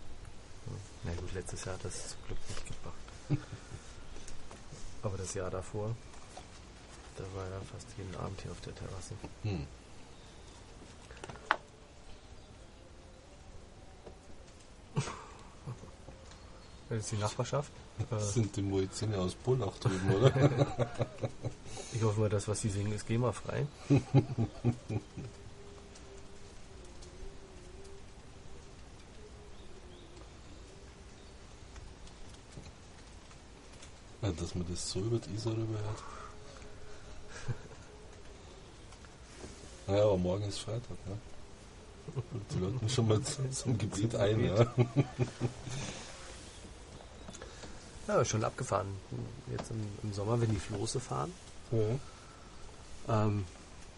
Na 1.04 1.12
gut, 1.14 1.32
letztes 1.34 1.64
Jahr 1.64 1.74
hat 1.74 1.84
das 1.84 2.10
zum 2.10 2.18
Glück 2.26 2.38
nicht 2.48 2.66
gebracht. 2.66 2.94
Aber 5.02 5.16
das 5.16 5.34
Jahr 5.34 5.50
davor, 5.50 5.94
da 7.16 7.24
war 7.34 7.46
er 7.46 7.60
fast 7.72 7.86
jeden 7.98 8.14
Abend 8.16 8.40
hier 8.40 8.52
auf 8.52 8.60
der 8.60 8.74
Terrasse. 8.74 9.14
Hm. 9.42 9.66
Das 16.92 17.00
ist 17.04 17.12
die 17.12 17.16
Nachbarschaft. 17.16 17.72
Das 18.10 18.22
Äh, 18.22 18.32
sind 18.34 18.54
die 18.54 18.60
Muizine 18.60 19.16
aus 19.16 19.34
Bullach 19.34 19.78
drüben, 19.78 20.12
oder? 20.14 20.30
ich 21.94 22.02
hoffe 22.02 22.20
mal, 22.20 22.28
das, 22.28 22.46
was 22.48 22.60
sie 22.60 22.68
singen, 22.68 22.92
ist 22.92 23.06
GEMA-frei. 23.06 23.66
ja, 34.22 34.30
dass 34.30 34.54
man 34.54 34.66
das 34.68 34.90
so 34.90 35.00
über 35.00 35.18
die 35.18 35.34
Isar 35.34 35.52
rüber 35.52 35.78
hört. 35.78 36.02
Naja, 39.88 40.04
aber 40.04 40.16
morgen 40.16 40.44
ist 40.44 40.58
Freitag, 40.60 40.90
ne? 41.06 41.16
Die 42.54 42.58
läuten 42.60 42.88
schon 42.88 43.08
mal 43.08 43.20
zu- 43.22 43.50
zum 43.50 43.76
Gebet 43.76 44.14
ein, 44.14 44.44
ja. 44.44 44.64
Ja, 48.16 48.24
schon 48.24 48.44
abgefahren. 48.44 48.86
Jetzt 49.50 49.70
im, 49.70 49.80
im 50.02 50.12
Sommer, 50.12 50.40
wenn 50.40 50.50
die 50.50 50.58
Floße 50.58 51.00
fahren, 51.00 51.32
ja. 51.70 53.24
ähm, 53.26 53.44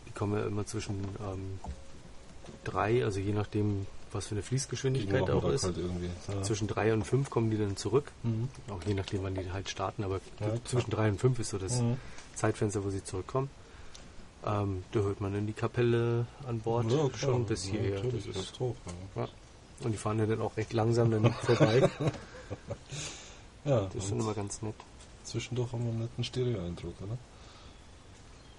die 0.07 0.13
kommen 0.13 0.39
ja 0.39 0.47
immer 0.47 0.67
zwischen 0.67 0.97
ähm, 1.21 1.59
drei, 2.65 3.05
also 3.05 3.19
je 3.21 3.33
nachdem, 3.33 3.87
was 4.13 4.27
für 4.29 4.35
eine 4.37 4.43
Fließgeschwindigkeit 4.43 5.29
auch 5.31 5.45
ist. 5.49 5.65
halt. 5.65 5.77
Ja. 6.29 6.43
Zwischen 6.43 6.69
drei 6.69 6.93
und 6.93 7.05
fünf 7.05 7.31
kommen 7.31 7.51
die 7.51 7.59
dann 7.59 7.77
zurück. 7.77 8.13
Mhm. 8.23 8.49
Auch 8.71 8.83
je 8.87 8.95
nachdem, 8.95 9.23
wann 9.25 9.35
die 9.35 9.51
halt 9.51 9.69
starten, 9.69 10.05
aber 10.05 10.21
Ja, 10.41 10.55
zwischen 10.65 10.91
drei 10.91 11.09
und 11.09 11.19
fünf 11.19 11.39
ist 11.41 11.51
so 11.51 11.59
das 11.59 11.81
Mhm. 11.81 11.97
Zeitfenster, 12.37 12.85
wo 12.85 12.91
sie 12.91 13.03
zurückkommen. 13.03 13.51
Ähm, 14.47 14.85
da 14.93 15.01
hört 15.01 15.21
man 15.21 15.35
in 15.35 15.47
die 15.47 15.53
Kapelle 15.55 16.27
an 16.47 16.61
Bord 16.61 16.91
Ja, 16.93 17.09
schon 17.17 17.47
bis 17.47 17.65
hierher. 17.65 18.03
das 18.03 18.13
das 18.13 18.27
ist, 18.27 18.37
ist 18.37 18.61
hoch. 18.61 18.77
Ja, 19.17 19.27
und 19.83 19.93
die 19.93 19.97
fahren 19.99 20.19
ja 20.19 20.27
dann 20.27 20.41
auch 20.43 20.57
recht 20.57 20.73
langsam 20.73 21.11
dann 21.11 21.33
vorbei. 21.43 21.89
ja 23.65 23.89
Das 23.93 24.05
ist 24.05 24.13
und 24.13 24.21
immer 24.21 24.35
ganz 24.35 24.63
nett. 24.63 24.75
zwischendurch 25.25 25.73
haben 25.73 25.85
wir 25.85 25.91
einen 25.91 26.01
netten 26.01 26.25
Stereo-Eindruck, 26.25 26.95
oder? 27.03 27.19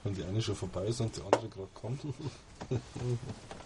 Wenn 0.03 0.13
die 0.13 0.23
eine 0.23 0.41
schon 0.41 0.55
vorbei 0.55 0.85
ist 0.85 1.01
und 1.01 1.15
die 1.15 1.21
andere 1.21 1.47
gerade 1.49 1.69
kommt. 1.73 2.01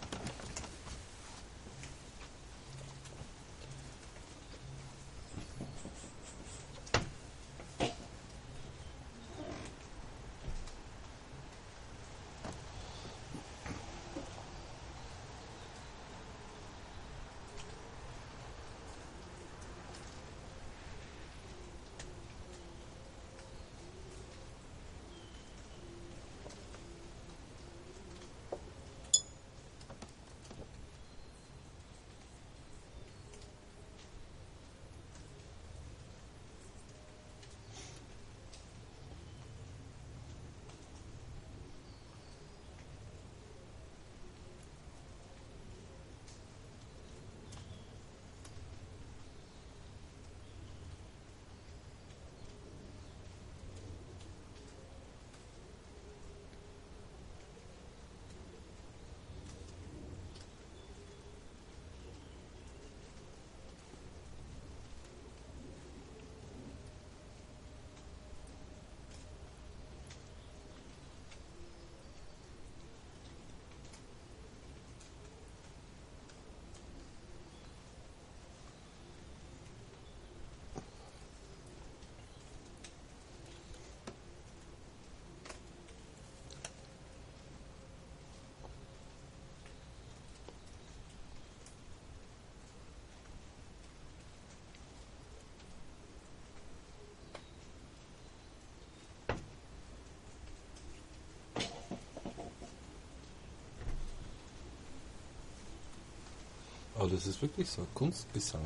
das 107.10 107.26
ist 107.26 107.42
wirklich 107.42 107.68
so, 107.68 107.86
Kunstgesang. 107.94 108.62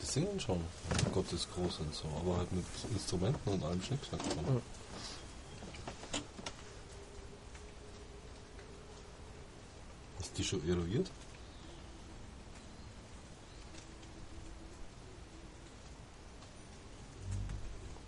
Die 0.00 0.06
singen 0.06 0.40
schon, 0.40 0.60
Gott 1.12 1.32
ist 1.32 1.52
groß 1.54 1.78
und 1.78 1.94
so, 1.94 2.08
aber 2.20 2.38
halt 2.38 2.52
mit 2.52 2.64
Instrumenten 2.92 3.52
und 3.52 3.62
allem 3.62 3.82
Schnickschnack. 3.82 4.20
Mhm. 4.24 4.60
Du 10.18 10.28
die 10.36 10.44
schon 10.44 10.68
eruiert? 10.68 11.10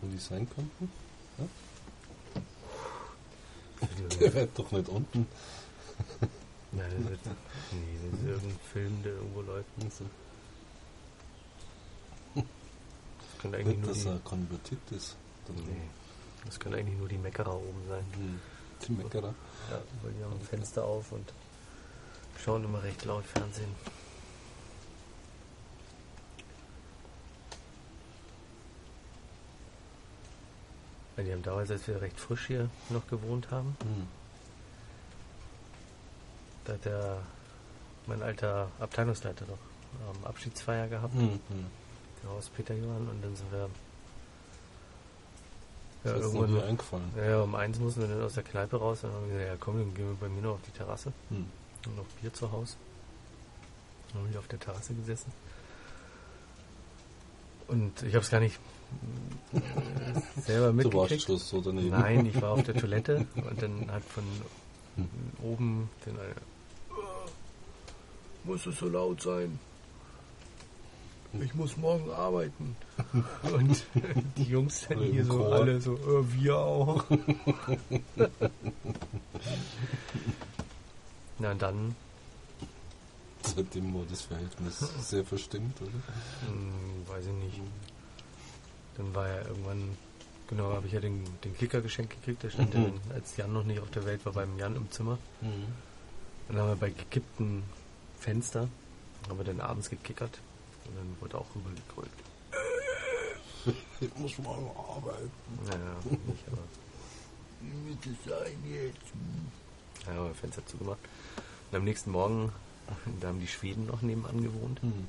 Wo 0.01 0.09
die 0.09 0.19
sein 0.19 0.49
könnten? 0.51 0.91
Der 4.21 4.35
wird 4.35 4.59
doch 4.59 4.71
nicht 4.73 4.89
unten. 4.89 5.27
Nein, 6.77 6.91
das 6.99 7.11
wird, 7.11 7.21
nee, 7.27 7.99
das 8.11 8.21
ist 8.21 8.27
irgendein 8.27 8.59
Film, 8.73 9.03
der 9.03 9.13
irgendwo 9.13 9.43
läuft. 9.43 9.69
Das 9.79 10.03
könnte 13.41 13.59
eigentlich 13.59 13.77
nicht, 13.77 13.87
nur 13.87 13.95
dass 13.95 14.03
die, 14.03 14.09
er 14.09 14.19
konvertiert 14.25 14.81
ist. 14.91 15.17
Dann 15.47 15.57
nee, 15.57 15.89
das 16.47 16.59
könnte 16.59 16.79
eigentlich 16.79 16.99
nur 16.99 17.09
die 17.09 17.19
Meckerer 17.19 17.55
oben 17.55 17.83
sein. 17.89 18.05
Hm. 18.15 18.41
Die 18.87 18.93
Meckerer. 18.93 19.35
Ja, 19.71 19.81
weil 20.03 20.13
die 20.13 20.25
haben 20.25 20.33
ein 20.33 20.41
Fenster 20.41 20.85
auf 20.85 21.13
und 21.13 21.33
schauen 22.43 22.65
immer 22.65 22.83
recht 22.83 23.05
laut 23.05 23.25
Fernsehen. 23.25 23.75
Weil 31.17 31.25
die 31.25 31.33
haben 31.33 31.43
damals, 31.43 31.71
als 31.71 31.87
wir 31.87 32.01
recht 32.03 32.19
frisch 32.19 32.49
hier 32.49 32.69
noch 32.91 33.07
gewohnt 33.07 33.51
haben, 33.51 33.77
Hm. 33.83 34.24
Da 36.65 36.73
hat 36.75 36.85
der, 36.85 37.19
mein 38.07 38.23
alter 38.23 38.69
Abteilungsleiter 38.81 39.45
noch 39.47 39.59
ähm, 40.17 40.25
Abschiedsfeier 40.25 40.89
gehabt, 40.89 41.15
Hm. 41.15 41.31
Hm. 41.49 41.67
der 42.23 42.31
Haus 42.31 42.49
Peter 42.49 42.75
Johann, 42.75 43.09
und 43.09 43.23
dann 43.23 43.37
sind 43.37 43.51
wir 43.53 43.69
Ja, 46.05 46.13
noch 46.13 46.21
irgendwann- 46.23 46.53
nie 46.55 46.61
eingefallen. 46.63 47.11
Ja, 47.17 47.41
um 47.43 47.55
eins 47.55 47.79
mussten 47.79 48.01
wir 48.03 48.09
dann 48.09 48.23
aus 48.23 48.35
der 48.35 48.43
Kneipe 48.43 48.77
raus. 48.77 49.03
Und 49.05 49.11
dann 49.11 49.17
haben 49.21 49.29
wir 49.31 49.35
gesagt, 49.39 49.51
ja 49.53 49.57
komm, 49.59 49.79
dann 49.79 49.95
gehen 49.95 50.09
wir 50.09 50.17
bei 50.17 50.29
mir 50.29 50.43
noch 50.43 50.55
auf 50.55 50.61
die 50.67 50.71
Terrasse. 50.77 51.13
Hm. 51.31 51.47
Und 51.87 51.97
noch 51.97 52.05
Bier 52.21 52.33
zu 52.33 52.51
Hause. 52.53 52.75
Dann 54.13 54.23
haben 54.23 54.33
wir 54.33 54.39
auf 54.39 54.49
der 54.49 54.59
Terrasse 54.61 54.93
gesessen. 54.95 55.33
Und 57.69 58.03
ich 58.03 58.15
habe 58.15 58.23
es 58.25 58.31
gar 58.31 58.41
nicht 58.41 58.59
äh, 59.55 59.61
selber 60.41 60.67
Du 60.83 60.93
warst 60.93 61.11
mitgekriegt. 61.13 61.23
schon 61.23 61.39
so 61.39 61.61
daneben. 61.63 61.89
Nein, 61.91 62.27
ich 62.27 62.41
war 62.41 62.51
auf 62.53 62.63
der 62.63 62.75
Toilette 62.75 63.27
und 63.37 63.63
dann 63.63 63.91
hat 63.91 64.05
von 64.05 64.25
Hm. 64.97 65.09
oben 65.43 65.91
den 66.07 66.17
"Ah, 66.19 66.23
muss 68.45 68.67
es 68.67 68.79
so 68.79 68.89
laut 68.89 69.21
sein? 69.23 69.59
Ich 71.43 71.53
muss 71.55 71.77
morgen 71.77 72.11
arbeiten. 72.13 72.77
Und 73.53 73.85
die 74.37 74.45
Jungs 74.45 74.87
dann 74.89 75.03
im 75.03 75.13
hier 75.13 75.25
so 75.25 75.39
Chor. 75.39 75.53
alle 75.55 75.81
so, 75.81 75.95
äh, 75.95 76.33
wir 76.35 76.57
auch. 76.57 77.05
Na 81.39 81.55
dann, 81.55 81.95
Seitdem 83.43 83.93
war 83.95 84.05
das 84.09 84.23
Verhältnis 84.23 84.79
sehr 85.03 85.25
verstimmt, 85.25 85.77
oder? 85.83 85.91
hm, 86.49 86.73
weiß 87.09 87.27
ich 87.27 87.33
nicht. 87.33 87.61
Dann 88.97 89.15
war 89.15 89.29
ja 89.29 89.43
irgendwann, 89.43 89.99
genau, 90.49 90.73
habe 90.73 90.87
ich 90.87 90.93
ja 90.95 91.01
den, 91.01 91.25
den 91.45 91.55
Kicker 91.57 91.81
geschenkt 91.83 92.13
gekriegt. 92.13 92.43
Der 92.45 92.51
stand 92.51 92.73
ja 92.75 92.81
Mhm. 92.81 93.01
dann, 93.09 93.13
als 93.17 93.37
Jan 93.37 93.53
noch 93.53 93.65
nicht 93.65 93.81
auf 93.81 93.91
der 93.91 94.07
Welt 94.07 94.25
war, 94.25 94.33
beim 94.33 94.57
Jan 94.59 94.77
im 94.77 94.91
Zimmer. 94.91 95.19
Mhm. 95.43 95.67
Dann 96.49 96.59
haben 96.59 96.69
wir 96.69 96.77
bei 96.77 96.91
gekippten 96.91 97.65
Fenster, 98.25 98.69
haben 99.29 99.37
wir 99.39 99.45
dann 99.45 99.61
abends 99.61 99.91
gekickert 99.91 100.39
und 100.87 100.97
dann 100.97 101.17
wurde 101.21 101.37
auch 101.37 101.47
rübergekrölt. 101.55 102.11
Ich 104.01 104.15
muss 104.17 104.39
morgen 104.39 104.67
arbeiten. 104.77 105.31
Naja, 105.67 105.95
nicht, 106.27 106.45
aber 106.51 106.63
Muss 107.61 107.99
es 108.07 108.31
sein 108.31 108.57
jetzt? 108.67 110.07
ja, 110.07 110.15
haben 110.15 110.29
wir 110.29 110.35
Fenster 110.35 110.65
zugemacht. 110.67 110.99
Und 111.71 111.77
am 111.79 111.85
nächsten 111.85 112.11
Morgen, 112.13 112.51
da 113.21 113.29
haben 113.29 113.41
die 113.41 113.47
Schweden 113.47 113.87
noch 113.87 114.01
nebenan 114.01 114.43
gewohnt 114.43 114.81
Hm. 114.81 115.07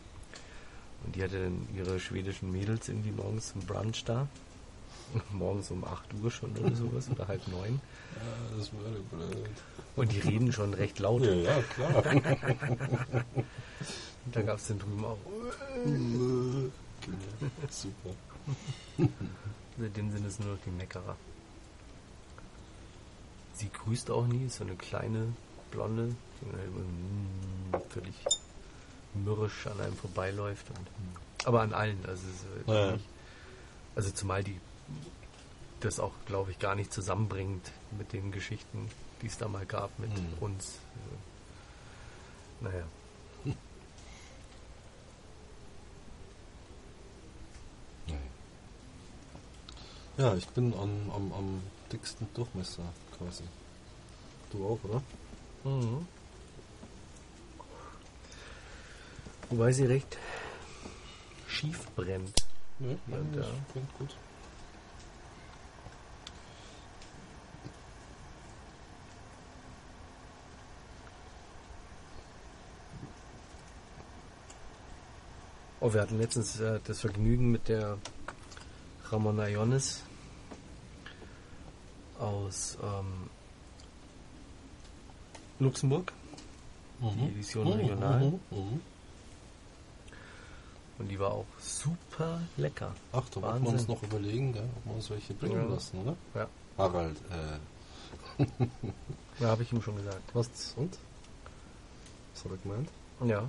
und 1.05 1.15
die 1.15 1.23
hatte 1.23 1.41
dann 1.43 1.67
ihre 1.73 1.99
schwedischen 2.01 2.51
Mädels 2.51 2.89
irgendwie 2.89 3.11
morgens 3.11 3.53
zum 3.53 3.61
Brunch 3.61 4.03
da. 4.03 4.27
Morgens 5.31 5.71
um 5.71 5.83
8 5.83 6.13
Uhr 6.21 6.31
schon 6.31 6.51
oder 6.57 6.75
sowas 6.75 7.09
oder 7.09 7.27
halb 7.27 7.47
neun. 7.47 7.79
Ja, 8.15 8.57
das 8.57 8.71
wäre 8.73 8.99
blöd. 9.11 9.49
Und 9.95 10.11
die 10.11 10.19
reden 10.19 10.51
schon 10.51 10.73
recht 10.73 10.99
laut. 10.99 11.23
Ja, 11.23 11.33
ja, 11.33 11.61
klar. 11.61 12.03
Und 14.25 14.35
da 14.35 14.41
gab 14.41 14.57
es 14.57 14.67
dann 14.67 14.79
drüben 14.79 15.05
auch. 15.05 15.17
Super. 17.69 18.15
Seitdem 19.77 20.11
sind 20.11 20.25
es 20.25 20.39
nur 20.39 20.53
noch 20.53 20.59
die 20.65 20.71
Meckerer. 20.71 21.15
Sie 23.53 23.69
grüßt 23.69 24.09
auch 24.11 24.25
nie, 24.25 24.45
ist 24.45 24.57
so 24.57 24.63
eine 24.63 24.75
kleine 24.75 25.27
Blonde, 25.71 26.15
die 26.41 27.89
völlig 27.89 28.15
mürrisch 29.13 29.67
an 29.67 29.79
einem 29.79 29.95
vorbeiläuft. 29.95 30.65
Und, 30.69 31.47
aber 31.47 31.61
an 31.61 31.73
allen. 31.73 31.99
Also, 32.07 32.23
Ja, 32.67 32.97
also 33.95 34.11
zumal 34.11 34.43
die 34.43 34.59
das 35.81 35.99
auch, 35.99 36.13
glaube 36.25 36.51
ich, 36.51 36.59
gar 36.59 36.75
nicht 36.75 36.91
zusammenbringt 36.93 37.71
mit 37.97 38.11
den 38.13 38.31
Geschichten, 38.31 38.89
die 39.21 39.27
es 39.27 39.37
da 39.37 39.47
mal 39.47 39.65
gab 39.65 39.97
mit 39.99 40.09
Mhm. 40.11 40.33
uns. 40.39 40.79
Also, 41.03 41.17
Naja. 42.61 42.83
Ja, 50.17 50.33
ich 50.35 50.47
bin 50.49 50.73
am, 50.73 51.11
am, 51.11 51.33
am 51.33 51.61
dicksten 51.91 52.27
Durchmesser 52.33 52.83
quasi. 53.17 53.43
Du 54.51 54.65
auch, 54.65 54.79
oder? 54.83 55.01
Mhm. 55.69 56.07
Wobei 59.49 59.71
sie 59.73 59.85
recht 59.85 60.17
schief 61.47 61.85
brennt. 61.95 62.45
Ja, 62.79 62.87
Ja, 62.91 63.23
da. 63.33 63.45
klingt 63.71 63.93
gut. 63.97 64.15
Oh, 75.85 75.93
wir 75.93 76.01
hatten 76.01 76.17
letztens 76.17 76.59
äh, 76.59 76.79
das 76.83 77.01
Vergnügen 77.01 77.51
mit 77.51 77.67
der 77.67 77.99
Ramona 79.11 79.47
Ionis 79.47 80.01
aus 82.19 82.75
ähm, 82.81 83.29
Luxemburg. 85.59 86.11
Die 87.01 87.25
Edition 87.27 87.67
regional. 87.67 88.19
Mhm, 88.19 88.39
mhm. 88.49 88.81
Und 90.97 91.07
die 91.07 91.19
war 91.19 91.33
auch 91.33 91.45
super 91.59 92.41
lecker. 92.57 92.95
Ach, 93.11 93.29
da 93.29 93.43
wollten 93.43 93.65
wir 93.65 93.69
uns 93.73 93.87
noch 93.87 94.01
überlegen, 94.01 94.53
gell, 94.53 94.67
ob 94.77 94.85
wir 94.85 94.95
uns 94.95 95.09
welche 95.11 95.35
bringen 95.35 95.67
Ja. 95.69 95.73
lassen, 95.75 95.99
oder? 95.99 96.15
Ja. 96.33 96.47
Harald, 96.79 97.17
äh, 98.39 98.45
Ja, 99.39 99.49
habe 99.49 99.61
ich 99.61 99.71
ihm 99.71 99.83
schon 99.83 99.97
gesagt. 99.97 100.33
was 100.33 100.73
und? 100.77 100.97
Was 102.33 102.43
hat 102.43 102.51
er 102.53 102.57
gemeint? 102.57 102.89
Ja. 103.23 103.47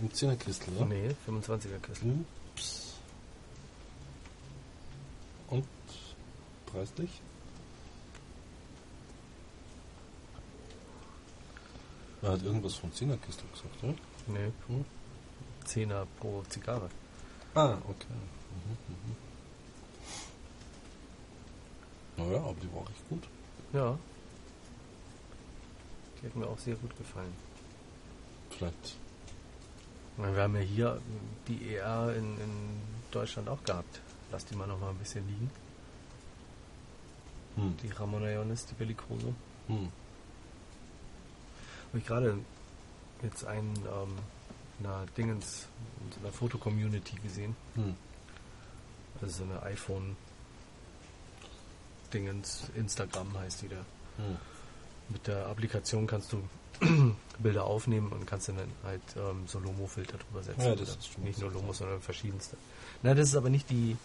Im 0.00 0.12
Zehnerkistel, 0.12 0.74
ja? 0.78 0.84
Nee, 0.84 1.14
25er 1.26 1.78
Kiste. 1.80 2.06
Ups. 2.52 2.94
Und 5.48 5.64
preislich? 6.66 7.10
Er 12.22 12.32
hat 12.32 12.42
irgendwas 12.42 12.74
von 12.74 12.92
Zehnerkistel 12.92 13.46
gesagt, 13.50 13.82
oder? 13.84 13.94
Nee, 14.26 14.52
Hm? 14.66 14.84
10er 15.66 16.06
pro 16.20 16.42
Zigarre. 16.48 16.88
Ah, 17.54 17.76
okay. 17.88 18.06
Mhm, 18.64 18.76
mhm. 18.88 19.16
Naja, 22.30 22.40
aber 22.42 22.54
die 22.54 22.72
war 22.74 22.82
echt 22.90 23.08
gut. 23.08 23.22
Ja. 23.72 23.98
Die 26.20 26.26
hat 26.26 26.36
mir 26.36 26.46
auch 26.46 26.58
sehr 26.58 26.76
gut 26.76 26.96
gefallen. 26.96 27.32
Vielleicht. 28.50 28.96
Wir 30.16 30.42
haben 30.42 30.54
ja 30.54 30.62
hier 30.62 31.00
die 31.46 31.74
ER 31.74 32.14
in, 32.16 32.38
in 32.40 32.80
Deutschland 33.10 33.48
auch 33.48 33.62
gehabt. 33.64 34.00
Lass 34.32 34.46
die 34.46 34.56
mal 34.56 34.66
noch 34.66 34.80
mal 34.80 34.90
ein 34.90 34.96
bisschen 34.96 35.26
liegen. 35.26 35.50
Hm. 37.56 37.76
Die 37.82 37.88
Ramona 37.90 38.30
Ionis, 38.30 38.66
die 38.66 38.74
Bellicoso. 38.74 39.34
Hm. 39.68 39.90
Habe 41.88 41.98
ich 41.98 42.06
gerade 42.06 42.38
jetzt 43.22 43.44
einen 43.44 43.74
ähm, 43.76 44.16
in 44.78 44.86
einer 44.86 45.06
Dingens, 45.16 45.68
in 46.00 46.12
so 46.12 46.20
einer 46.20 46.32
Foto-Community 46.32 47.16
gesehen. 47.22 47.56
Hm. 47.74 47.94
Also 49.20 49.44
so 49.44 49.50
eine 49.50 49.62
iPhone 49.62 50.16
Dingens, 52.12 52.70
Instagram 52.74 53.38
heißt 53.38 53.62
die 53.62 53.68
da. 53.68 53.84
Hm. 54.16 54.36
Mit 55.08 55.26
der 55.26 55.46
Applikation 55.46 56.06
kannst 56.06 56.32
du 56.32 56.42
Bilder 57.38 57.64
aufnehmen 57.64 58.12
und 58.12 58.26
kannst 58.26 58.48
dann 58.48 58.56
halt 58.84 59.02
ähm, 59.16 59.44
so 59.46 59.58
Lomo-Filter 59.58 60.18
drüber 60.18 60.42
setzen. 60.42 60.62
Ja, 60.62 60.74
das 60.74 60.96
ist 60.96 61.18
nicht 61.18 61.40
nur. 61.40 61.50
Lomo, 61.52 61.72
sondern 61.72 62.00
verschiedenste. 62.00 62.56
Na, 63.02 63.14
das 63.14 63.28
ist 63.28 63.36
aber 63.36 63.50
nicht 63.50 63.70
die, 63.70 63.96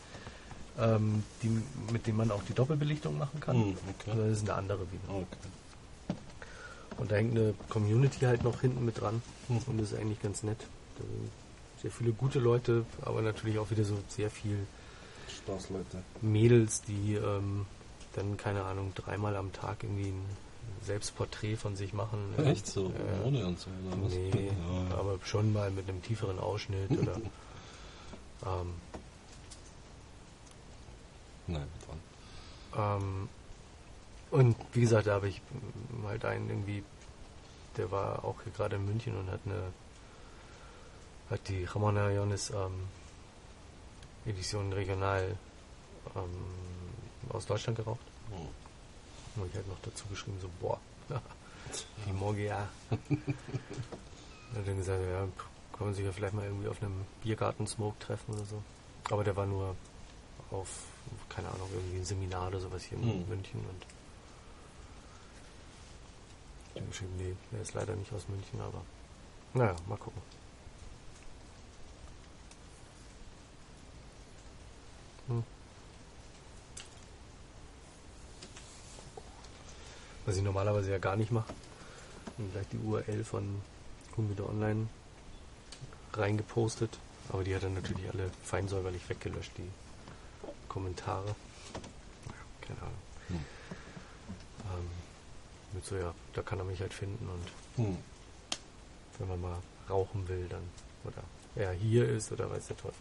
ähm, 0.79 1.23
die, 1.41 1.62
mit 1.91 2.07
dem 2.07 2.17
man 2.17 2.31
auch 2.31 2.43
die 2.43 2.53
Doppelbelichtung 2.53 3.17
machen 3.17 3.39
kann. 3.39 3.55
Hm, 3.55 3.69
okay. 3.71 4.10
Sondern 4.10 4.29
das 4.29 4.38
ist 4.38 4.49
eine 4.49 4.57
andere 4.57 4.79
wieder. 4.91 5.10
Okay. 5.10 6.15
Und 6.97 7.12
da 7.12 7.15
hängt 7.15 7.38
eine 7.38 7.53
Community 7.69 8.19
halt 8.25 8.43
noch 8.43 8.62
hinten 8.62 8.86
mit 8.86 8.99
dran. 8.99 9.21
Hm. 9.47 9.60
Und 9.65 9.77
das 9.79 9.91
ist 9.91 9.99
eigentlich 9.99 10.21
ganz 10.21 10.43
nett. 10.43 10.60
Da 10.97 11.03
sind 11.03 11.31
sehr 11.81 11.91
viele 11.91 12.12
gute 12.12 12.39
Leute, 12.39 12.86
aber 13.01 13.21
natürlich 13.21 13.57
auch 13.57 13.71
wieder 13.71 13.84
so 13.84 13.97
sehr 14.07 14.29
viel 14.29 14.67
Spaß. 15.27 15.69
Mädels, 16.21 16.81
die 16.81 17.15
ähm, 17.15 17.65
dann, 18.13 18.38
keine 18.38 18.63
Ahnung, 18.63 18.93
dreimal 18.93 19.36
am 19.36 19.51
Tag 19.53 19.84
irgendwie 19.84 20.10
ein 20.10 20.25
Selbstporträt 20.84 21.56
von 21.58 21.76
sich 21.76 21.94
machen. 21.94 22.34
Echt 22.46 22.65
so? 22.67 22.86
Ja. 22.91 23.24
Ohne 23.26 23.46
und 23.46 23.60
so, 23.60 23.70
oder 23.88 24.02
was? 24.04 24.12
Nee, 24.13 24.52
Ja. 24.89 24.98
aber 24.98 25.20
schon 25.24 25.54
mal 25.54 25.70
mit 25.72 25.88
einem 25.88 26.02
tieferen 26.02 26.39
Ausschnitt 26.39 26.89
oder. 26.91 27.15
ähm, 28.46 28.74
Nein, 31.48 31.67
dran. 32.74 33.02
ähm, 33.02 33.30
und 34.32 34.56
wie 34.74 34.82
gesagt, 34.82 35.08
da 35.08 35.13
habe 35.15 35.28
ich 35.28 35.41
halt 36.06 36.24
einen 36.26 36.50
irgendwie, 36.50 36.84
der 37.78 37.91
war 37.91 38.24
auch 38.24 38.36
hier 38.44 38.54
gerade 38.54 38.78
in 38.78 38.86
München 38.86 39.17
und 39.17 39.30
hat 39.30 39.41
eine, 39.46 39.62
hat 41.30 41.48
die 41.50 41.65
Ramona 41.65 42.10
Ionis 42.12 42.50
ähm, 42.52 42.88
Edition 44.26 44.72
regional 44.72 45.36
ähm, 46.15 46.30
aus 47.30 47.46
Deutschland 47.46 47.78
geraucht. 47.78 48.00
Hm. 48.30 48.48
Und 49.36 49.48
ich 49.48 49.56
halt 49.56 49.67
noch 49.67 49.80
dazu 49.84 50.06
geschrieben, 50.08 50.38
so, 50.41 50.50
boah, 50.60 50.80
die 52.06 52.13
Morge, 52.13 52.46
ja. 52.46 52.67
Hat 52.89 54.67
dann 54.67 54.78
gesagt, 54.78 55.00
ja, 55.10 55.28
kann 55.78 55.88
man 55.88 55.94
sich 55.94 56.06
ja 56.06 56.12
vielleicht 56.12 56.34
mal 56.34 56.46
irgendwie 56.46 56.67
auf 56.67 56.82
einem 56.82 57.06
Biergarten-Smoke 57.24 57.98
treffen 58.00 58.34
oder 58.34 58.46
so. 58.46 58.62
Aber 59.10 59.24
der 59.24 59.36
war 59.36 59.46
nur 59.46 59.76
auf 60.52 60.67
keine 61.30 61.50
Ahnung, 61.50 61.70
irgendwie 61.74 61.98
ein 61.98 62.06
Seminar 62.06 62.48
oder 62.48 62.60
sowas 62.60 62.84
hier 62.84 62.98
in 62.98 63.04
Hm. 63.04 63.30
München 63.30 63.60
und 63.60 63.86
ich 66.74 66.82
habe 66.82 66.88
geschrieben, 66.88 67.17
nee, 67.17 67.36
er 67.52 67.62
ist 67.62 67.74
leider 67.74 67.96
nicht 67.96 68.13
aus 68.13 68.28
München, 68.30 68.62
aber 68.62 68.82
naja, 69.54 69.76
mal 69.88 69.98
gucken. 69.98 70.22
Hm. 75.28 75.44
Was 80.25 80.38
ich 80.38 80.43
normalerweise 80.43 80.91
ja 80.91 80.97
gar 80.97 81.15
nicht 81.15 81.31
mache. 81.31 81.53
Und 82.38 82.51
gleich 82.53 82.67
die 82.71 82.77
URL 82.77 83.23
von 83.23 83.62
Humido 84.15 84.47
Online 84.47 84.88
reingepostet. 86.13 86.97
Aber 87.29 87.43
die 87.43 87.55
hat 87.55 87.63
er 87.63 87.69
natürlich 87.69 88.10
alle 88.12 88.29
feinsäuberlich 88.43 89.07
weggelöscht, 89.10 89.51
die 89.57 89.69
Kommentare. 90.67 91.36
Keine 92.62 92.81
Ahnung. 92.81 92.97
Hm. 93.29 93.36
Ähm, 94.65 94.88
mit 95.73 95.86
so, 95.86 95.95
ja, 95.95 96.13
da 96.34 96.41
kann 96.41 96.60
er 96.60 96.65
mich 96.65 96.81
halt 96.81 96.93
finden 96.93 97.27
und 97.29 97.86
Hm. 97.86 97.97
wenn 99.19 99.27
man 99.29 99.41
mal 99.41 99.57
rauchen 99.89 100.27
will, 100.27 100.45
dann, 100.49 100.63
oder 101.05 101.23
er 101.55 101.71
hier 101.71 102.07
ist 102.10 102.31
oder 102.31 102.49
weiß 102.49 102.67
der 102.67 102.77
Teufel. 102.77 102.99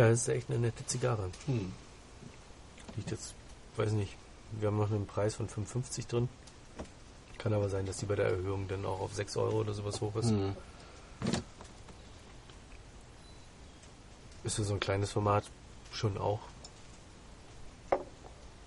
Ja, 0.00 0.08
das 0.08 0.22
ist 0.22 0.28
echt 0.28 0.48
eine 0.48 0.58
nette 0.58 0.86
Zigarre. 0.86 1.30
Hm. 1.44 1.74
Liegt 2.96 3.10
jetzt, 3.10 3.34
weiß 3.76 3.92
nicht, 3.92 4.16
wir 4.52 4.68
haben 4.68 4.78
noch 4.78 4.90
einen 4.90 5.06
Preis 5.06 5.34
von 5.34 5.46
5,50 5.46 6.08
drin. 6.08 6.30
Kann 7.36 7.52
aber 7.52 7.68
sein, 7.68 7.84
dass 7.84 7.98
die 7.98 8.06
bei 8.06 8.16
der 8.16 8.30
Erhöhung 8.30 8.66
dann 8.66 8.86
auch 8.86 9.00
auf 9.00 9.12
6 9.12 9.36
Euro 9.36 9.60
oder 9.60 9.74
sowas 9.74 10.00
hoch 10.00 10.16
ist. 10.16 10.30
Hm. 10.30 10.56
Ist 14.42 14.56
für 14.56 14.64
so 14.64 14.72
ein 14.72 14.80
kleines 14.80 15.12
Format 15.12 15.44
schon 15.92 16.16
auch 16.16 16.40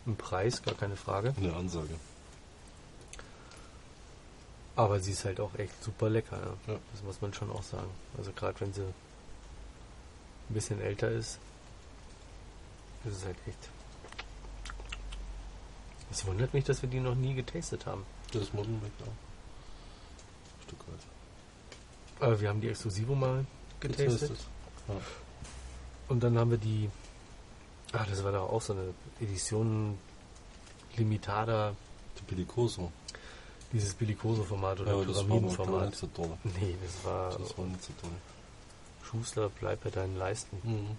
ein 0.06 0.15
Preis, 0.17 0.62
gar 0.62 0.76
keine 0.76 0.98
Frage. 0.98 1.34
Eine 1.36 1.56
Ansage. 1.56 1.96
Aber 4.76 5.00
sie 5.00 5.13
ist 5.13 5.26
halt 5.26 5.39
auch 5.39 5.56
echt 5.56 5.84
super 5.84 6.12
lecker. 6.12 6.38
Ja. 6.67 6.74
Ja. 6.74 6.80
Das 6.91 7.02
muss 7.02 7.22
man 7.22 7.34
schon 7.34 7.50
auch 7.50 7.63
sagen. 7.63 7.89
Also 8.19 8.32
gerade 8.34 8.62
wenn 8.62 8.72
sie 8.72 8.84
ein 10.50 10.54
bisschen 10.54 10.82
älter 10.82 11.10
ist, 11.12 11.40
ist 13.06 13.18
es 13.18 13.26
halt 13.26 13.38
echt. 13.48 13.70
Es 16.12 16.26
wundert 16.26 16.54
mich, 16.54 16.64
dass 16.64 16.82
wir 16.82 16.90
die 16.90 17.00
noch 17.00 17.16
nie 17.16 17.34
getastet 17.34 17.86
haben. 17.86 18.06
Das 18.32 18.54
Modern 18.54 18.82
weg 18.84 18.92
auch. 19.02 19.08
Ein 19.08 20.64
Stück 20.68 20.80
weit. 20.88 21.00
Aber 22.28 22.40
wir 22.40 22.50
haben 22.50 22.62
die 22.62 22.70
Exklusivo 22.70 23.16
mal 23.16 23.46
getastet. 23.80 24.38
Ja. 24.88 24.96
Und 26.10 26.22
dann 26.24 26.38
haben 26.38 26.52
wir 26.52 26.58
die. 26.58 26.90
Ah, 27.94 28.06
das 28.10 28.24
war 28.24 28.32
doch 28.32 28.50
auch 28.52 28.62
so 28.62 28.74
eine 28.74 28.94
Edition 29.22 29.98
Limitada, 30.98 31.76
Die 32.20 32.24
Bellicoso. 32.24 32.92
dieses 33.72 33.94
Bellicoso-Format 33.96 34.82
oder 34.82 34.96
Ja, 35.00 35.06
das 35.06 35.16
war 35.18 35.24
Pyramidenformat. 35.26 35.86
nicht 35.90 35.98
so 36.00 36.08
toll. 36.08 36.38
Nee, 36.44 36.76
das 36.84 37.06
war 37.06 37.30
Das 37.38 37.58
war 37.58 37.66
nicht 37.66 37.84
so 37.84 37.94
toll. 38.02 38.12
Schuster, 39.04 39.50
bleib 39.60 39.84
bei 39.84 39.89
deinen 39.89 40.18
Leisten. 40.18 40.58
Mhm. 40.63 40.98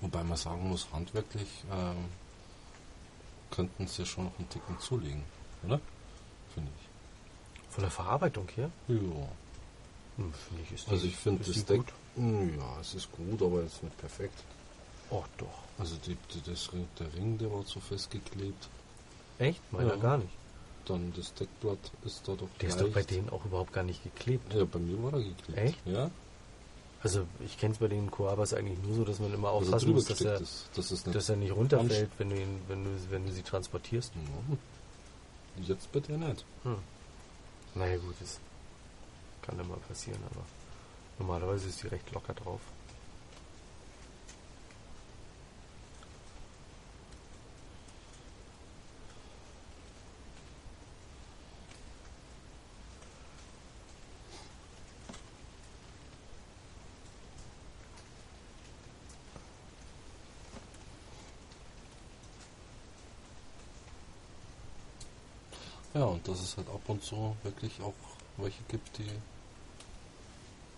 Wobei 0.00 0.22
man 0.22 0.36
sagen 0.36 0.68
muss, 0.68 0.86
handwerklich 0.92 1.48
ähm, 1.72 2.04
könnten 3.50 3.86
sie 3.88 4.06
schon 4.06 4.26
noch 4.26 4.38
einen 4.38 4.48
Ticken 4.48 4.78
zulegen, 4.78 5.24
oder? 5.64 5.80
Finde 6.54 6.70
ich. 6.78 7.72
Von 7.74 7.82
der 7.82 7.90
Verarbeitung 7.90 8.48
her? 8.54 8.70
Ja. 8.86 8.94
Hm, 10.16 10.32
finde 10.32 10.62
ich, 10.62 10.72
ist 10.72 10.86
die, 10.86 10.90
Also 10.90 11.06
ich 11.06 11.16
finde 11.16 11.44
das 11.44 11.64
Deck, 11.64 11.78
gut. 11.78 11.92
Hm, 12.14 12.58
ja, 12.58 12.80
es 12.80 12.94
ist 12.94 13.10
gut, 13.12 13.42
aber 13.42 13.62
es 13.62 13.74
ist 13.74 13.82
nicht 13.82 13.98
perfekt. 13.98 14.44
Oh, 15.10 15.24
doch. 15.36 15.62
Also 15.78 15.96
die, 15.96 16.16
die, 16.32 16.42
das 16.50 16.70
der 16.98 17.12
Ring, 17.14 17.38
der 17.38 17.52
war 17.52 17.64
zu 17.64 17.80
festgeklebt. 17.80 18.68
Echt? 19.38 19.60
Meiner 19.72 19.90
Ja. 19.90 19.96
gar 19.96 20.18
nicht. 20.18 20.30
Dann 20.86 21.12
das 21.14 21.34
Deckblatt 21.34 21.78
ist 22.04 22.26
da 22.26 22.32
doch 22.34 22.48
Der 22.60 22.68
ist 22.70 22.80
doch 22.80 22.88
bei 22.88 23.02
denen 23.02 23.28
auch 23.30 23.44
überhaupt 23.44 23.72
gar 23.72 23.84
nicht 23.84 24.02
geklebt. 24.02 24.54
Ja, 24.54 24.64
bei 24.64 24.78
mir 24.78 25.02
war 25.02 25.12
er 25.12 25.22
geklebt. 25.22 25.58
Echt? 25.58 25.86
Ja. 25.86 26.10
Also 27.02 27.26
ich 27.44 27.58
kenne 27.58 27.74
es 27.74 27.78
bei 27.78 27.88
den 27.88 28.10
Koabas 28.10 28.54
eigentlich 28.54 28.78
nur 28.82 28.94
so, 28.94 29.04
dass 29.04 29.20
man 29.20 29.32
immer 29.32 29.48
Also 29.48 29.66
aufpassen 29.66 29.92
muss, 29.92 30.06
dass 30.06 30.20
er, 30.20 30.40
ist, 30.40 30.76
es 30.76 30.90
nicht 30.90 31.14
dass 31.14 31.28
er 31.28 31.36
nicht 31.36 31.54
runterfällt, 31.54 32.10
wenn 32.18 32.30
du, 32.30 32.36
ihn, 32.36 32.60
wenn, 32.66 32.84
du, 32.84 32.90
wenn 33.10 33.26
du 33.26 33.32
sie 33.32 33.42
transportierst. 33.42 34.12
Ja. 34.14 34.56
Jetzt 35.62 35.92
bitte 35.92 36.12
nicht. 36.12 36.44
Hm. 36.64 36.76
Naja 37.74 37.96
gut, 37.98 38.14
das 38.20 38.40
kann 39.42 39.58
immer 39.60 39.76
passieren, 39.88 40.20
aber 40.32 40.44
normalerweise 41.18 41.68
ist 41.68 41.82
die 41.82 41.88
recht 41.88 42.12
locker 42.12 42.34
drauf. 42.34 42.60
Ja, 65.98 66.04
und 66.04 66.28
dass 66.28 66.40
es 66.40 66.56
halt 66.56 66.68
ab 66.68 66.82
und 66.86 67.02
zu 67.02 67.36
wirklich 67.42 67.72
auch 67.82 67.92
welche 68.36 68.62
gibt, 68.68 68.98
die 68.98 69.10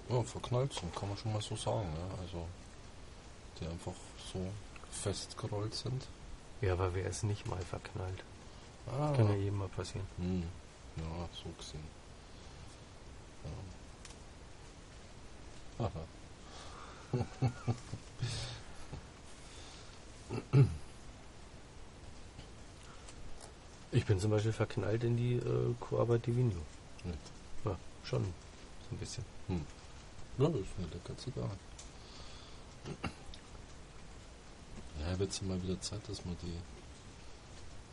ja, 0.08 0.22
verknallt 0.22 0.72
sind, 0.72 0.96
kann 0.96 1.10
man 1.10 1.18
schon 1.18 1.34
mal 1.34 1.42
so 1.42 1.54
sagen. 1.56 1.90
Ja? 1.94 2.22
Also, 2.22 2.46
die 3.60 3.66
einfach 3.66 3.92
so 4.32 4.40
festgerollt 4.90 5.74
sind. 5.74 6.06
Ja, 6.62 6.72
aber 6.72 6.94
wer 6.94 7.04
ist 7.06 7.22
nicht 7.24 7.46
mal 7.46 7.60
verknallt? 7.60 8.24
Ah, 8.86 9.12
Kann 9.14 9.28
ja 9.28 9.34
jedem 9.34 9.58
mal 9.58 9.68
passieren. 9.68 10.06
hm. 10.16 10.42
ja 10.96 11.28
so 11.34 11.50
gesehen. 11.58 11.84
Ja. 15.78 15.84
Aha. 15.84 16.00
Ich 23.92 24.04
bin 24.06 24.20
zum 24.20 24.30
Beispiel 24.30 24.52
verknallt 24.52 25.02
in 25.04 25.16
die 25.16 25.34
äh, 25.34 25.74
Coaba 25.80 26.18
Divino. 26.18 26.60
Nicht. 27.04 27.18
Ja, 27.64 27.76
schon 28.04 28.22
so 28.24 28.94
ein 28.94 28.98
bisschen. 28.98 29.24
Hm. 29.48 29.64
Ja, 30.38 30.48
das 30.48 30.60
ist 30.60 30.68
eine 30.78 30.86
leckere 30.88 31.16
Zigarre. 31.16 31.50
Ja, 35.00 35.18
wird 35.18 35.30
es 35.30 35.42
mal 35.42 35.60
wieder 35.62 35.80
Zeit, 35.80 36.00
dass 36.08 36.24
wir 36.24 36.34
die, 36.42 36.56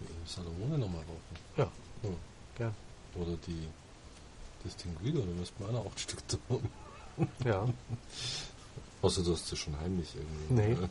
die 0.02 0.30
Salomone 0.30 0.78
nochmal 0.78 1.02
rauchen. 1.02 1.38
Ja, 1.58 1.72
Ja. 2.04 2.16
gern. 2.58 2.76
Oder 3.16 3.36
die 3.48 3.68
Distinguido, 4.64 5.22
da 5.22 5.32
müssten 5.34 5.60
wir 5.64 5.70
auch 5.70 5.84
noch 5.84 5.86
ein 5.92 5.92
Stück 5.98 6.20
haben. 6.50 6.70
Ja, 7.44 7.68
Außer 9.02 9.24
du 9.24 9.34
hast 9.34 9.48
sie 9.48 9.56
schon 9.56 9.80
heimlich 9.80 10.10
irgendwie. 10.16 10.54
Nee. 10.54 10.78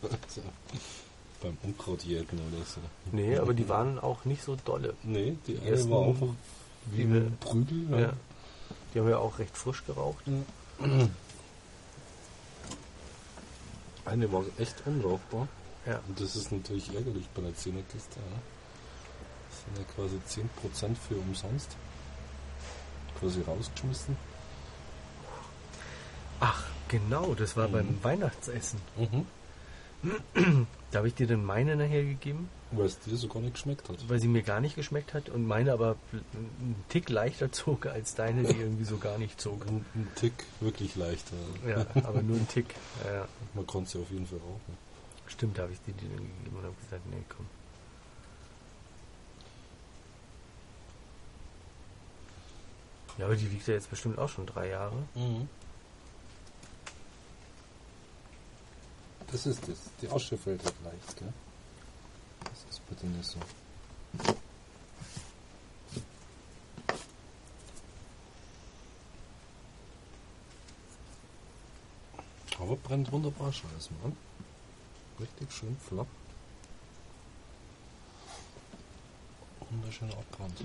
beim 1.40 1.56
Unkrautjäten 1.62 2.38
oder 2.38 2.64
so. 2.64 2.80
nee, 3.12 3.36
aber 3.38 3.54
die 3.54 3.68
waren 3.68 3.98
auch 3.98 4.24
nicht 4.24 4.42
so 4.42 4.56
dolle. 4.64 4.94
Nee, 5.02 5.36
die 5.46 5.58
eine 5.58 5.70
ersten, 5.70 5.90
war 5.90 6.06
einfach 6.06 6.28
wie 6.86 7.04
die 7.04 7.12
ein 7.14 7.36
Prügel. 7.40 8.00
Ja. 8.00 8.12
Die 8.94 9.00
haben 9.00 9.08
ja 9.10 9.18
auch 9.18 9.38
recht 9.38 9.56
frisch 9.56 9.84
geraucht. 9.86 10.24
Eine 14.04 14.32
war 14.32 14.44
echt 14.58 14.82
unrauchbar. 14.86 15.48
Ja. 15.86 16.00
Und 16.08 16.20
das 16.20 16.36
ist 16.36 16.52
natürlich 16.52 16.94
ärgerlich 16.94 17.28
bei 17.34 17.42
einer 17.42 17.50
10er 17.52 17.82
Kiste. 17.92 18.18
Ja. 18.18 18.38
Das 19.50 19.64
sind 19.64 19.78
ja 19.78 19.84
quasi 19.94 20.90
10% 20.90 20.96
für 20.96 21.16
umsonst. 21.16 21.76
Quasi 23.20 23.40
rausgeschmissen. 23.42 24.16
Ach, 26.40 26.64
genau, 26.88 27.34
das 27.34 27.56
war 27.56 27.68
Mhm. 27.68 27.72
beim 27.72 28.04
Weihnachtsessen. 28.04 28.80
Mhm. 28.96 29.26
da 30.90 30.98
habe 30.98 31.08
ich 31.08 31.14
dir 31.14 31.26
dann 31.26 31.44
meine 31.44 31.76
nachher 31.76 32.04
gegeben? 32.04 32.48
Weil 32.72 32.86
es 32.86 32.98
dir 32.98 33.16
so 33.16 33.28
gar 33.28 33.40
nicht 33.40 33.54
geschmeckt 33.54 33.88
hat. 33.88 33.96
Weil 34.08 34.18
sie 34.18 34.28
mir 34.28 34.42
gar 34.42 34.60
nicht 34.60 34.74
geschmeckt 34.74 35.14
hat 35.14 35.28
und 35.28 35.46
meine 35.46 35.72
aber 35.72 35.96
einen 36.12 36.84
Tick 36.88 37.08
leichter 37.08 37.52
zog 37.52 37.86
als 37.86 38.14
deine, 38.14 38.42
die 38.42 38.58
irgendwie 38.58 38.84
so 38.84 38.98
gar 38.98 39.18
nicht 39.18 39.40
zog. 39.40 39.66
Ein, 39.66 39.84
ein 39.94 40.08
Tick 40.16 40.32
wirklich 40.60 40.96
leichter. 40.96 41.36
ja, 41.66 41.86
aber 42.04 42.22
nur 42.22 42.36
ein 42.36 42.48
Tick. 42.48 42.74
Ja. 43.04 43.28
Man 43.54 43.66
konnte 43.66 43.90
sie 43.90 43.98
auf 43.98 44.10
jeden 44.10 44.26
Fall 44.26 44.38
rauchen. 44.38 44.86
Stimmt, 45.28 45.58
da 45.58 45.62
habe 45.62 45.72
ich 45.72 45.80
dir 45.80 45.92
die 45.92 46.08
dann 46.08 46.16
gegeben 46.16 46.56
und 46.56 46.64
habe 46.64 46.74
gesagt, 46.82 47.02
nee, 47.10 47.22
komm. 47.28 47.46
Ja, 53.18 53.24
aber 53.26 53.36
die 53.36 53.46
liegt 53.46 53.66
ja 53.66 53.74
jetzt 53.74 53.90
bestimmt 53.90 54.18
auch 54.18 54.28
schon 54.28 54.46
drei 54.46 54.68
Jahre. 54.68 54.96
Mhm. 55.14 55.48
Das 59.32 59.46
ist 59.46 59.68
das. 59.68 59.76
Die 60.00 60.08
Asche 60.08 60.38
fällt 60.38 60.64
halt 60.64 60.74
leicht, 60.82 61.16
gell? 61.18 61.32
Das 62.40 62.64
ist 62.70 62.86
bitte 62.88 63.06
nicht 63.06 63.28
so. 63.28 63.38
Aber 72.58 72.76
brennt 72.76 73.12
wunderbar 73.12 73.52
scheiße, 73.52 73.90
Mann. 74.02 74.16
Richtig 75.20 75.52
schön 75.52 75.76
flach. 75.78 76.06
Wunderschöner 79.70 80.14
Abbrand. 80.14 80.64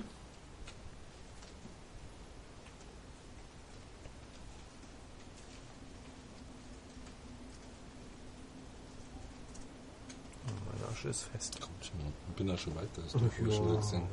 Meine 10.45 10.88
Asche 10.88 10.91
ist 11.10 11.24
fest. 11.24 11.60
Kommt 11.62 11.86
schon. 11.86 12.00
Ich 12.30 12.36
bin 12.36 12.48
ja 12.48 12.58
schon 12.58 12.76
weiter. 12.76 13.04
Ist 13.06 13.16
doch 13.16 13.22
voll 13.22 13.52
schnell 13.52 13.70
ja. 13.70 13.76
gesehen. 13.76 14.04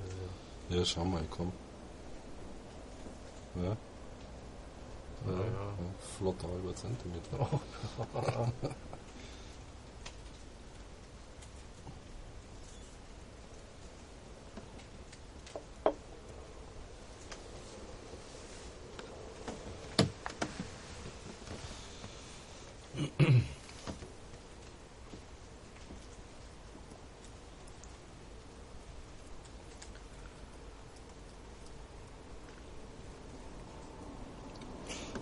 Ja, 0.71 0.85
schau 0.85 1.05
mal, 1.05 1.25
komm. 1.31 1.53
Ja. 3.57 3.63
Ja, 3.63 3.73
Ja, 5.27 5.39
ja. 5.39 5.45
ja. 5.45 5.75
Flotter 6.19 6.49
halber 6.49 6.75
Zentimeter. 6.75 7.39
Oh. 7.41 7.59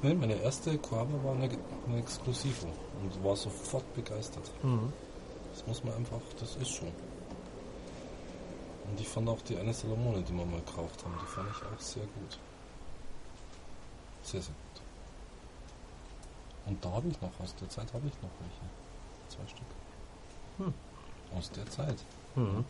Nee, 0.06 0.14
meine 0.14 0.34
erste 0.40 0.78
Quabe 0.78 1.24
war 1.24 1.34
eine, 1.34 1.50
eine 1.88 1.98
Exklusive 1.98 2.68
und 3.02 3.24
war 3.24 3.34
sofort 3.34 3.92
begeistert. 3.92 4.48
Mhm. 4.62 4.92
Das 5.52 5.66
muss 5.66 5.82
man 5.82 5.94
einfach, 5.94 6.20
das 6.38 6.54
ist 6.54 6.70
schon. 6.70 6.92
Und 8.88 9.00
ich 9.00 9.08
fand 9.08 9.28
auch 9.28 9.40
die 9.42 9.56
eine 9.56 9.74
Salomone, 9.74 10.22
die 10.22 10.32
wir 10.32 10.46
mal 10.46 10.60
gekauft 10.60 11.04
haben, 11.04 11.12
die 11.20 11.26
fand 11.26 11.48
ich 11.50 11.56
auch 11.56 11.80
sehr 11.80 12.04
gut. 12.04 12.38
Sehr, 14.22 14.40
sehr 14.42 14.54
gut. 14.54 14.82
Und 16.66 16.84
da 16.84 16.92
habe 16.92 17.08
ich 17.08 17.20
noch, 17.20 17.40
aus 17.40 17.56
der 17.56 17.68
Zeit 17.68 17.92
habe 17.92 18.06
ich 18.06 18.14
noch 18.22 18.30
welche. 18.38 18.64
Zwei 19.28 19.48
Stück. 19.48 19.66
Hm. 20.58 20.74
Aus 21.36 21.50
der 21.50 21.68
Zeit. 21.68 21.98
Mhm. 22.36 22.64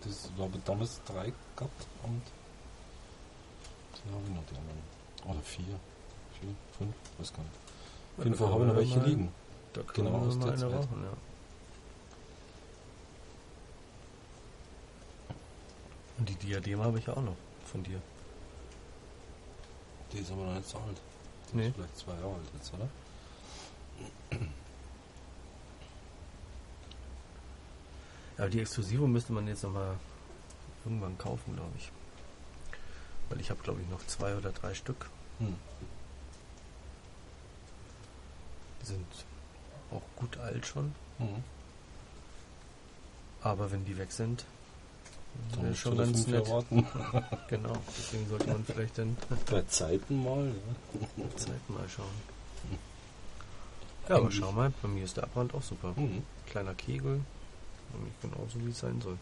Das, 0.00 0.28
ich 0.34 0.42
habe 0.42 0.58
damals 0.64 1.00
drei 1.04 1.32
gehabt 1.54 1.86
und 2.02 2.22
die 3.94 4.12
habe 4.12 4.24
ich 4.26 4.34
noch 4.34 4.44
die 4.50 4.56
anderen. 4.56 4.82
Oder 5.24 5.40
vier. 5.44 5.78
Vier, 6.40 6.54
fünf, 6.78 6.94
weiß 7.18 7.32
gar 7.32 7.42
nicht. 7.42 7.54
Auf 8.18 8.24
jeden 8.24 8.36
Fall 8.36 8.48
habe 8.50 8.62
ich 8.62 8.68
noch 8.68 8.76
welche 8.76 9.00
liegen. 9.00 9.32
Da 9.72 9.82
können 9.82 10.06
Genau, 10.08 10.20
wir 10.20 10.28
aus 10.28 10.36
mal 10.36 10.46
der 10.50 10.56
Zeit. 10.56 10.72
rauchen, 10.72 11.02
ja. 11.02 11.12
Und 16.18 16.28
die 16.28 16.36
Diadema 16.36 16.84
habe 16.84 16.98
ich 16.98 17.08
auch 17.08 17.20
noch 17.22 17.36
von 17.64 17.82
dir. 17.82 18.00
Die 20.12 20.18
ist 20.18 20.30
aber 20.30 20.44
noch 20.44 20.54
nicht 20.54 20.68
so 20.68 20.78
alt. 20.78 21.00
Die 21.52 21.56
Nee. 21.56 21.66
ist 21.68 21.74
vielleicht 21.74 21.96
zwei 21.98 22.12
Jahre 22.14 22.34
alt 22.34 22.50
jetzt, 22.54 22.72
oder? 22.74 22.88
Aber 28.36 28.48
die 28.48 28.60
Exklusive 28.60 29.06
müsste 29.06 29.32
man 29.32 29.46
jetzt 29.46 29.62
nochmal 29.62 29.96
irgendwann 30.84 31.16
kaufen, 31.18 31.54
glaube 31.54 31.70
ich. 31.78 31.90
Weil 33.28 33.40
ich 33.40 33.50
habe, 33.50 33.62
glaube 33.62 33.80
ich, 33.80 33.88
noch 33.88 34.04
zwei 34.06 34.36
oder 34.36 34.52
drei 34.52 34.74
Stück. 34.74 35.08
Hm. 35.38 35.54
Die 38.84 38.92
sind 38.92 39.06
auch 39.90 40.02
gut 40.16 40.36
alt 40.38 40.66
schon. 40.66 40.94
Mhm. 41.18 41.42
Aber 43.42 43.72
wenn 43.72 43.84
die 43.86 43.96
weg 43.96 44.12
sind, 44.12 44.44
Dann 45.52 45.68
musst 45.68 45.80
schon 45.80 45.96
ganz 45.96 46.26
nett. 46.26 46.46
Genau, 47.48 47.72
deswegen 47.96 48.28
sollte 48.28 48.48
man 48.48 48.64
vielleicht 48.64 48.98
dann 48.98 49.16
Bei 49.50 49.62
Zeiten 49.62 50.22
mal, 50.22 50.46
ja. 50.46 51.36
Zeit 51.36 51.70
mal 51.70 51.88
schauen. 51.88 52.34
Ja, 54.08 54.16
aber 54.16 54.30
schau 54.30 54.52
mal, 54.52 54.70
bei 54.82 54.88
mir 54.88 55.04
ist 55.04 55.16
der 55.16 55.24
Abbrand 55.24 55.54
auch 55.54 55.62
super. 55.62 55.94
Mhm. 55.96 56.22
Kleiner 56.46 56.74
Kegel, 56.74 57.20
nämlich 57.94 58.14
genauso 58.20 58.64
wie 58.64 58.70
es 58.70 58.80
sein 58.80 59.00
soll. 59.00 59.16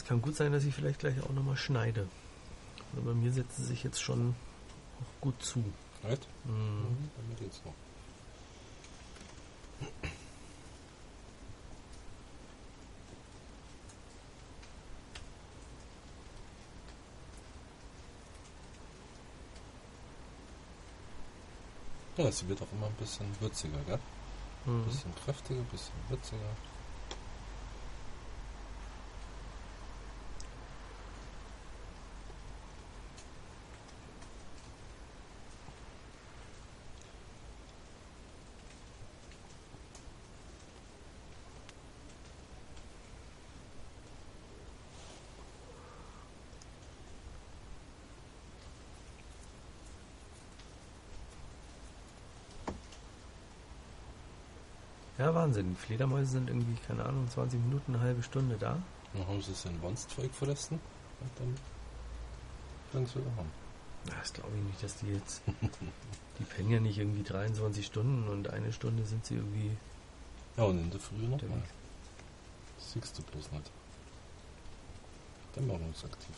Es 0.00 0.06
kann 0.06 0.22
gut 0.22 0.34
sein, 0.34 0.52
dass 0.52 0.64
ich 0.64 0.74
vielleicht 0.74 1.00
gleich 1.00 1.20
auch 1.22 1.30
nochmal 1.30 1.56
schneide. 1.58 2.08
Aber 2.92 3.02
bei 3.02 3.14
mir 3.14 3.30
setzt 3.32 3.56
sie 3.56 3.64
sich 3.64 3.84
jetzt 3.84 4.02
schon 4.02 4.34
auch 5.00 5.20
gut 5.20 5.40
zu. 5.42 5.62
Right? 6.02 6.26
Mhm. 6.44 6.52
Mhm. 6.52 7.10
Bei 7.16 7.22
mir 7.28 7.34
geht's 7.36 7.60
noch. 7.66 7.74
Ja, 22.16 22.30
sie 22.30 22.48
wird 22.48 22.60
auch 22.62 22.72
immer 22.72 22.86
ein 22.86 22.94
bisschen 22.94 23.26
würziger, 23.40 23.78
gell? 23.86 23.98
Ein 24.66 24.80
Mhm. 24.80 24.84
bisschen 24.84 25.14
kräftiger, 25.24 25.60
ein 25.60 25.66
bisschen 25.66 25.94
würziger. 26.08 26.50
Ja, 55.20 55.34
Wahnsinn. 55.34 55.68
Die 55.68 55.74
Fledermäuse 55.74 56.30
sind 56.30 56.48
irgendwie, 56.48 56.80
keine 56.86 57.04
Ahnung, 57.04 57.28
20 57.28 57.60
Minuten, 57.60 57.94
eine 57.94 58.02
halbe 58.02 58.22
Stunde 58.22 58.56
da. 58.56 58.78
Dann 59.12 59.26
haben 59.26 59.42
sie 59.42 59.52
es 59.52 59.66
in 59.66 59.82
Wandszeug 59.82 60.32
fressen 60.32 60.80
und 61.20 61.30
dann 61.38 61.54
können 62.90 63.06
sie 63.06 63.16
wieder 63.16 63.36
haben. 63.36 63.50
Das 64.06 64.32
glaube 64.32 64.48
ich 64.56 64.62
nicht, 64.62 64.82
dass 64.82 64.96
die 64.96 65.12
jetzt. 65.12 65.42
Die 66.38 66.44
pennen 66.44 66.70
ja 66.70 66.80
nicht 66.80 66.96
irgendwie 66.96 67.22
23 67.22 67.84
Stunden 67.84 68.26
und 68.28 68.48
eine 68.48 68.72
Stunde 68.72 69.04
sind 69.04 69.26
sie 69.26 69.34
irgendwie. 69.34 69.76
Ja, 70.56 70.64
und 70.64 70.78
in 70.78 70.90
der 70.90 70.98
Früh 70.98 71.16
nochmal. 71.16 71.34
unterwegs. 71.34 71.68
Das 72.78 72.92
siehst 72.92 73.18
du 73.18 73.22
bloß 73.24 73.52
nicht. 73.52 73.70
Dann 75.54 75.66
machen 75.66 75.80
wir 75.80 75.88
uns 75.88 76.02
aktiv 76.02 76.34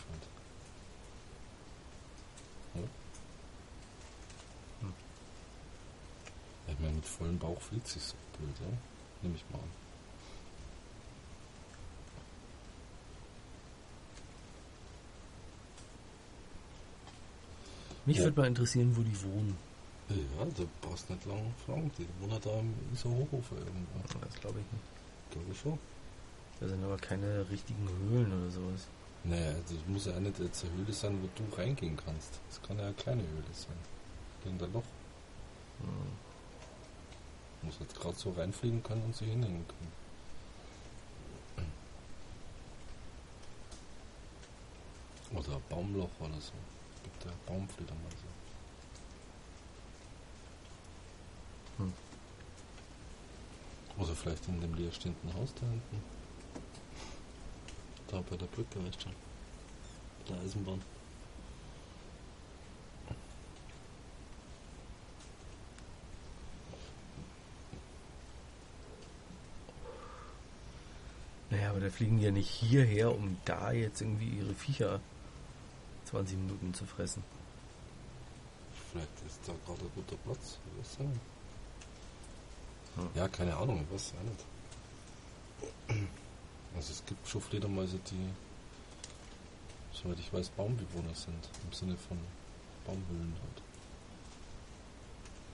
halt. 2.74 2.82
Ja. 2.82 2.90
Ich 6.82 6.86
meine, 6.88 6.96
mit 6.96 7.06
vollem 7.06 7.38
Bauch 7.38 7.60
fühlt 7.60 7.86
sich 7.86 8.02
so 8.02 8.16
blöd, 8.36 8.56
ja? 8.58 8.76
Nehme 9.22 9.36
ich 9.36 9.44
mal 9.52 9.58
an. 9.60 9.70
Mich 18.04 18.16
Ja. 18.16 18.24
würde 18.24 18.40
mal 18.40 18.46
interessieren, 18.48 18.96
wo 18.96 19.02
die 19.02 19.22
wohnen. 19.22 19.56
Ja, 20.08 20.44
du 20.44 20.68
brauchst 20.80 21.08
nicht 21.08 21.24
lang 21.24 21.54
fragen. 21.64 21.90
Die 21.96 22.06
wohnen 22.20 22.40
da 22.42 22.50
im 22.58 22.74
Hochhofer 23.18 23.56
irgendwo. 23.58 24.18
Das 24.20 24.34
glaube 24.40 24.58
ich 24.58 24.72
nicht. 24.72 24.84
Glaube 25.30 25.52
ich 25.52 25.60
schon. 25.60 25.78
Da 26.60 26.68
sind 26.68 26.84
aber 26.84 26.96
keine 26.96 27.48
richtigen 27.48 27.88
Höhlen 27.88 28.26
oder 28.42 28.50
sowas. 28.50 28.88
Naja, 29.24 29.52
das 29.52 29.76
muss 29.86 30.06
ja 30.06 30.18
nicht 30.18 30.38
jetzt 30.40 30.64
eine 30.64 30.74
Höhle 30.74 30.92
sein, 30.92 31.16
wo 31.22 31.28
du 31.36 31.56
reingehen 31.56 31.96
kannst. 31.96 32.40
Das 32.48 32.60
kann 32.62 32.76
ja 32.78 32.86
eine 32.86 32.94
kleine 32.94 33.22
Höhle 33.22 33.52
sein. 33.52 33.76
Irgendein 34.44 34.72
Loch. 34.72 34.82
Hm. 35.80 36.21
Muss 37.62 37.78
jetzt 37.80 37.98
gerade 37.98 38.16
so 38.16 38.30
reinfliegen 38.32 38.82
können 38.82 39.02
und 39.04 39.16
sie 39.16 39.26
hinhängen 39.26 39.66
können. 39.68 40.02
Oder 45.34 45.56
ein 45.56 45.62
Baumloch 45.68 46.10
oder 46.20 46.40
so. 46.40 46.52
Gibt 47.02 47.24
ja 47.24 47.30
Baumfledermäuse. 47.46 48.16
Hm. 51.78 51.92
Oder 53.98 54.14
vielleicht 54.14 54.46
in 54.48 54.60
dem 54.60 54.74
leerstehenden 54.74 55.32
Haus 55.34 55.54
da 55.54 55.66
hinten. 55.66 56.02
Da 58.08 58.20
bei 58.28 58.36
der 58.36 58.46
Brücke, 58.46 58.84
weißt 58.84 58.96
du 58.96 59.00
schon. 59.00 59.12
Der 60.28 60.36
Eisenbahn. 60.40 60.82
Da 71.82 71.90
fliegen 71.90 72.18
ja 72.18 72.30
nicht 72.30 72.48
hierher, 72.48 73.14
um 73.14 73.36
da 73.44 73.72
jetzt 73.72 74.00
irgendwie 74.00 74.28
ihre 74.28 74.54
Viecher 74.54 75.00
20 76.04 76.38
Minuten 76.38 76.72
zu 76.74 76.84
fressen. 76.84 77.24
Vielleicht 78.90 79.10
ist 79.26 79.40
da 79.46 79.52
gerade 79.66 79.80
ein 79.80 79.90
guter 79.94 80.16
Platz. 80.16 80.58
weiß 80.78 80.94
sein. 80.98 81.20
Hm. 82.96 83.08
Ja, 83.14 83.26
keine 83.26 83.56
Ahnung, 83.56 83.84
ich 83.84 83.94
weiß 83.94 84.12
auch 84.18 84.22
nicht. 84.30 84.44
Also 86.76 86.92
es 86.92 87.04
gibt 87.04 87.26
schon 87.26 87.40
Fledermäuse, 87.40 87.98
die, 88.10 88.28
soweit 89.92 90.18
ich 90.18 90.32
weiß, 90.32 90.50
Baumbewohner 90.50 91.14
sind. 91.14 91.48
Im 91.64 91.72
Sinne 91.72 91.96
von 91.96 92.18
Baumhöhlen 92.86 93.34
halt. 93.42 93.71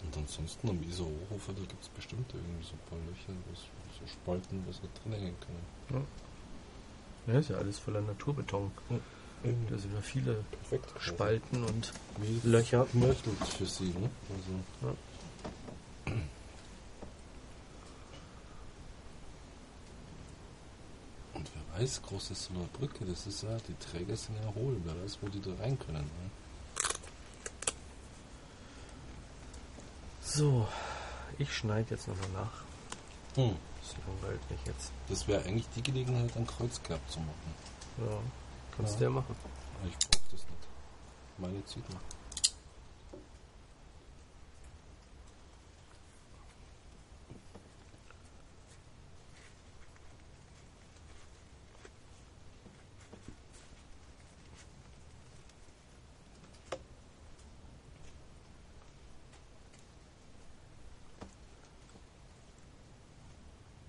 Und 0.04 0.16
ansonsten 0.16 0.70
am 0.70 0.82
Isar-Hochhofer, 0.82 1.52
da 1.54 1.60
gibt 1.60 1.82
es 1.82 1.88
bestimmt 1.88 2.32
irgendwie 2.32 2.64
so 2.64 2.74
ein 2.74 2.80
paar 2.88 2.98
Löcher, 3.06 3.32
so 3.98 4.06
Spalten, 4.06 4.64
wo 4.66 4.72
sie 4.72 4.80
drin 5.02 5.12
hängen 5.12 5.36
können. 5.40 6.06
Ja, 7.26 7.38
ist 7.38 7.50
ja 7.50 7.56
alles 7.56 7.78
voller 7.78 8.00
Naturbeton. 8.00 8.70
Da 9.42 9.78
sind 9.78 9.94
ja 9.94 10.00
viele 10.00 10.44
Perfekt. 10.50 11.00
Spalten 11.00 11.64
und 11.64 11.92
Wie 12.20 12.40
Löcher. 12.48 12.86
Möchtelt 12.92 13.36
für 13.46 13.66
sie, 13.66 13.90
ne? 13.90 14.10
Also, 14.30 14.96
Und 21.34 21.50
wer 21.54 21.80
weiß, 21.80 22.02
große 22.02 22.34
so 22.34 22.54
eine 22.54 22.64
Brücke, 22.72 23.04
das 23.04 23.26
ist 23.26 23.42
ja, 23.42 23.56
die 23.68 23.74
Träger 23.74 24.16
sind 24.16 24.36
ja 24.42 24.54
hohl, 24.54 24.76
wer 24.84 25.00
weiß, 25.04 25.18
wo 25.20 25.28
die 25.28 25.40
da 25.40 25.54
rein 25.60 25.78
können. 25.78 25.98
Ne? 26.02 26.30
So, 30.28 30.68
ich 31.38 31.50
schneide 31.56 31.94
jetzt 31.94 32.06
nochmal 32.06 32.28
nach. 32.34 32.52
Hm. 33.42 33.56
Das 33.80 33.94
langweilt 34.06 34.50
mich 34.50 34.60
jetzt. 34.66 34.92
Das 35.08 35.26
wäre 35.26 35.42
eigentlich 35.44 35.66
die 35.74 35.82
Gelegenheit, 35.82 36.36
ein 36.36 36.46
Kreuzkerb 36.46 37.00
zu 37.10 37.18
machen. 37.20 37.54
Ja, 37.96 38.18
kannst 38.76 38.92
Ja. 38.94 38.98
du 38.98 39.04
ja 39.04 39.10
machen. 39.10 39.34
Aber 39.80 39.88
ich 39.88 39.96
brauche 39.98 40.22
das 40.30 40.40
nicht. 40.40 40.68
Meine 41.38 41.64
zieht 41.64 41.88
noch. 41.90 42.00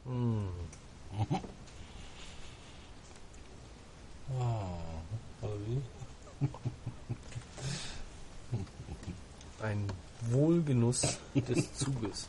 Hm. 0.05 0.47
Ah, 4.39 4.77
oder 5.41 5.53
wie? 5.67 5.81
Ein 9.61 9.87
Wohlgenuss 10.31 11.17
des 11.47 11.73
Zuges. 11.73 12.27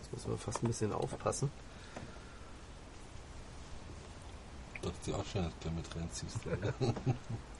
Jetzt 0.00 0.12
müssen 0.12 0.30
wir 0.30 0.38
fast 0.38 0.62
ein 0.62 0.66
bisschen 0.66 0.92
aufpassen. 0.92 1.50
Dass 4.82 4.92
die 5.04 5.12
auch 5.12 5.24
schon 5.26 5.44
nicht 5.44 5.60
gleich 5.60 5.74
mit 5.74 5.96
reinziehst. 5.96 6.38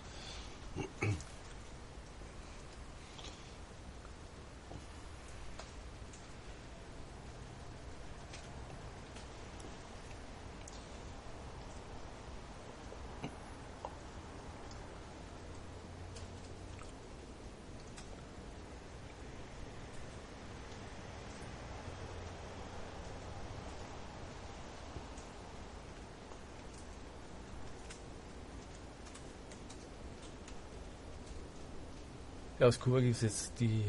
Ja, 32.60 32.66
aus 32.66 32.78
Kuba 32.78 33.00
gibt 33.00 33.16
es 33.16 33.22
jetzt 33.22 33.52
die 33.58 33.82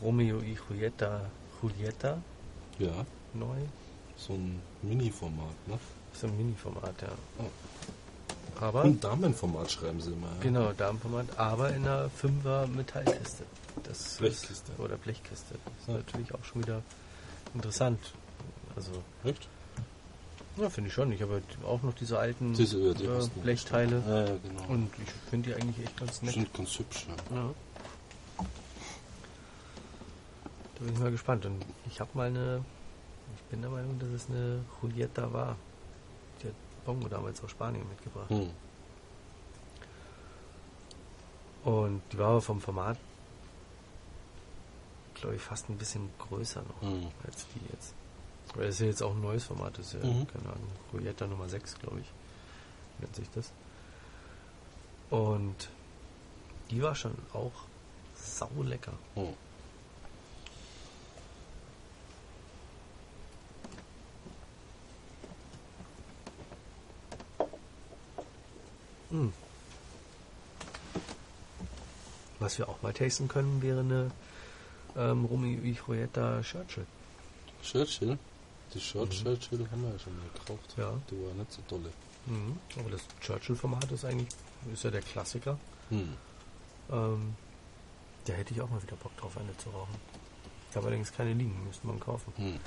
Romeo 0.00 0.38
y 0.40 0.56
Julieta, 0.68 1.20
Julieta 1.62 2.18
ja, 2.78 3.04
neu. 3.34 3.58
so 4.16 4.32
ein 4.32 4.60
Mini-Format, 4.80 5.68
ne? 5.68 5.78
So 6.14 6.26
ein 6.26 6.36
Mini-Format, 6.38 6.94
ja. 7.02 7.08
Oh. 7.38 7.44
Aber, 8.62 8.82
Ein 8.82 8.98
Damenformat 9.00 9.70
schreiben 9.70 10.00
sie 10.00 10.12
immer. 10.12 10.26
Ja. 10.28 10.42
genau, 10.42 10.72
Darmformat, 10.72 11.26
aber 11.38 11.70
in 11.74 11.86
einer 11.86 12.10
5er 12.20 12.66
Metallkiste. 12.68 13.44
Das 13.84 14.16
Blechkiste. 14.16 14.72
Ist, 14.72 14.80
oder 14.80 14.96
Blechkiste. 14.96 15.54
Das 15.64 15.74
ist 15.82 15.88
Ja. 15.88 15.94
natürlich 15.94 16.34
auch 16.34 16.44
schon 16.44 16.62
wieder 16.62 16.82
interessant. 17.54 17.98
Also, 18.76 18.90
Echt? 19.24 19.46
ja, 20.56 20.68
finde 20.70 20.88
ich 20.88 20.94
schon. 20.94 21.12
Ich 21.12 21.22
habe 21.22 21.34
halt 21.34 21.44
auch 21.66 21.82
noch 21.82 21.94
diese 21.94 22.18
alten 22.18 22.54
Diese, 22.54 22.94
die 22.94 23.04
äh. 23.04 23.28
Blechteile. 23.42 24.02
Ja, 24.06 24.20
ja, 24.26 24.36
genau. 24.42 24.64
Und 24.68 24.90
ich 25.04 25.10
finde 25.30 25.50
die 25.50 25.54
eigentlich 25.54 25.86
echt 25.86 25.96
ganz 25.98 26.22
nett. 26.22 26.34
sind 26.34 26.52
ganz 26.54 26.78
hübsch, 26.78 27.06
ja. 27.30 27.36
Ja. 27.36 27.50
Da 30.80 30.84
bin 30.86 30.94
ich 30.94 31.00
mal 31.00 31.10
gespannt. 31.10 31.44
Und 31.46 31.64
ich 31.86 32.00
habe 32.00 32.10
mal 32.14 32.28
eine, 32.28 32.64
ich 33.36 33.42
bin 33.44 33.60
der 33.60 33.70
Meinung, 33.70 33.98
dass 33.98 34.08
es 34.08 34.28
eine 34.28 34.64
Julieta 34.82 35.32
war. 35.32 35.56
Die 36.42 36.48
hat 36.48 36.54
Bongo 36.84 37.08
damals 37.08 37.42
aus 37.44 37.50
Spanien 37.50 37.86
mitgebracht. 37.88 38.30
Hm. 38.30 38.50
Und 41.64 42.02
die 42.12 42.18
war 42.18 42.28
aber 42.30 42.40
vom 42.40 42.60
Format, 42.60 42.96
glaube 45.14 45.36
ich, 45.36 45.42
fast 45.42 45.68
ein 45.68 45.76
bisschen 45.76 46.08
größer 46.18 46.62
noch 46.62 46.80
Hm. 46.88 47.08
als 47.26 47.46
die 47.54 47.60
jetzt. 47.72 47.94
Weil 48.54 48.66
das 48.66 48.76
ist 48.76 48.80
ja 48.80 48.86
jetzt 48.86 49.02
auch 49.02 49.12
ein 49.14 49.20
neues 49.20 49.44
Format, 49.44 49.78
das 49.78 49.92
ist 49.94 50.02
ja, 50.02 50.08
Mhm. 50.10 50.26
keine 50.26 50.46
Ahnung, 50.46 50.68
Julieta 50.92 51.26
Nummer 51.26 51.48
6, 51.48 51.78
glaube 51.78 52.00
ich, 52.00 52.06
nennt 52.98 53.14
sich 53.14 53.28
das. 53.30 53.52
Und 55.10 55.68
die 56.70 56.82
war 56.82 56.94
schon 56.94 57.14
auch 57.34 57.52
sau 58.14 58.48
lecker. 58.62 58.92
Hm. 59.14 59.34
Hm. 69.10 69.32
Was 72.38 72.58
wir 72.58 72.68
auch 72.68 72.80
mal 72.82 72.92
tasten 72.92 73.28
können, 73.28 73.60
wäre 73.60 73.80
eine 73.80 74.10
ähm, 74.96 75.24
Romeo 75.26 75.60
y 75.62 75.74
Julieta 75.86 76.40
Churchill. 76.42 76.86
Churchill. 77.62 78.18
Die 78.72 78.78
Mhm. 78.78 79.10
Churchill 79.10 79.68
haben 79.70 79.82
wir 79.82 79.90
ja 79.92 79.98
schon 79.98 80.16
mal 80.16 80.26
gekauft. 80.32 80.74
Ja. 80.76 80.92
Die 81.10 81.16
war 81.26 81.34
nicht 81.34 81.52
so 81.52 81.60
tolle. 81.68 81.92
Mhm. 82.26 82.58
Aber 82.78 82.90
das 82.90 83.02
Churchill-Format 83.20 83.90
ist 83.92 84.04
eigentlich, 84.04 84.28
ist 84.72 84.84
ja 84.84 84.90
der 84.90 85.02
Klassiker. 85.02 85.58
Hm. 85.90 86.14
Ähm, 86.90 87.34
da 88.26 88.32
hätte 88.34 88.54
ich 88.54 88.60
auch 88.60 88.70
mal 88.70 88.82
wieder 88.82 88.96
Bock 88.96 89.16
drauf, 89.16 89.36
eine 89.36 89.56
zu 89.58 89.70
rauchen. 89.70 89.94
Ich 90.70 90.76
habe 90.76 90.86
allerdings 90.86 91.12
keine 91.12 91.32
liegen, 91.34 91.64
müsste 91.66 91.86
man 91.86 91.98
kaufen. 91.98 92.32
Hm. 92.36 92.58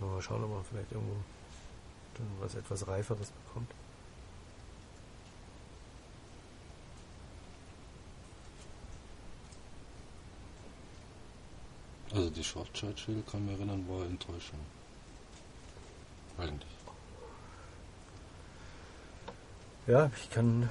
Mal 0.00 0.20
schauen, 0.22 0.44
ob 0.44 0.50
man 0.50 0.64
vielleicht 0.64 0.92
irgendwo 0.92 1.16
dann 2.14 2.26
was 2.40 2.54
etwas 2.54 2.86
Reiferes 2.86 3.30
bekommt. 3.30 3.70
Also 12.14 12.30
die 12.30 12.44
Short 12.44 12.72
Churchill, 12.74 13.22
kann 13.30 13.44
mich 13.44 13.56
erinnern, 13.56 13.84
war 13.88 14.04
Enttäuschung. 14.06 14.60
Eigentlich. 16.38 16.70
Ja, 19.86 20.10
ich 20.16 20.30
kann. 20.30 20.68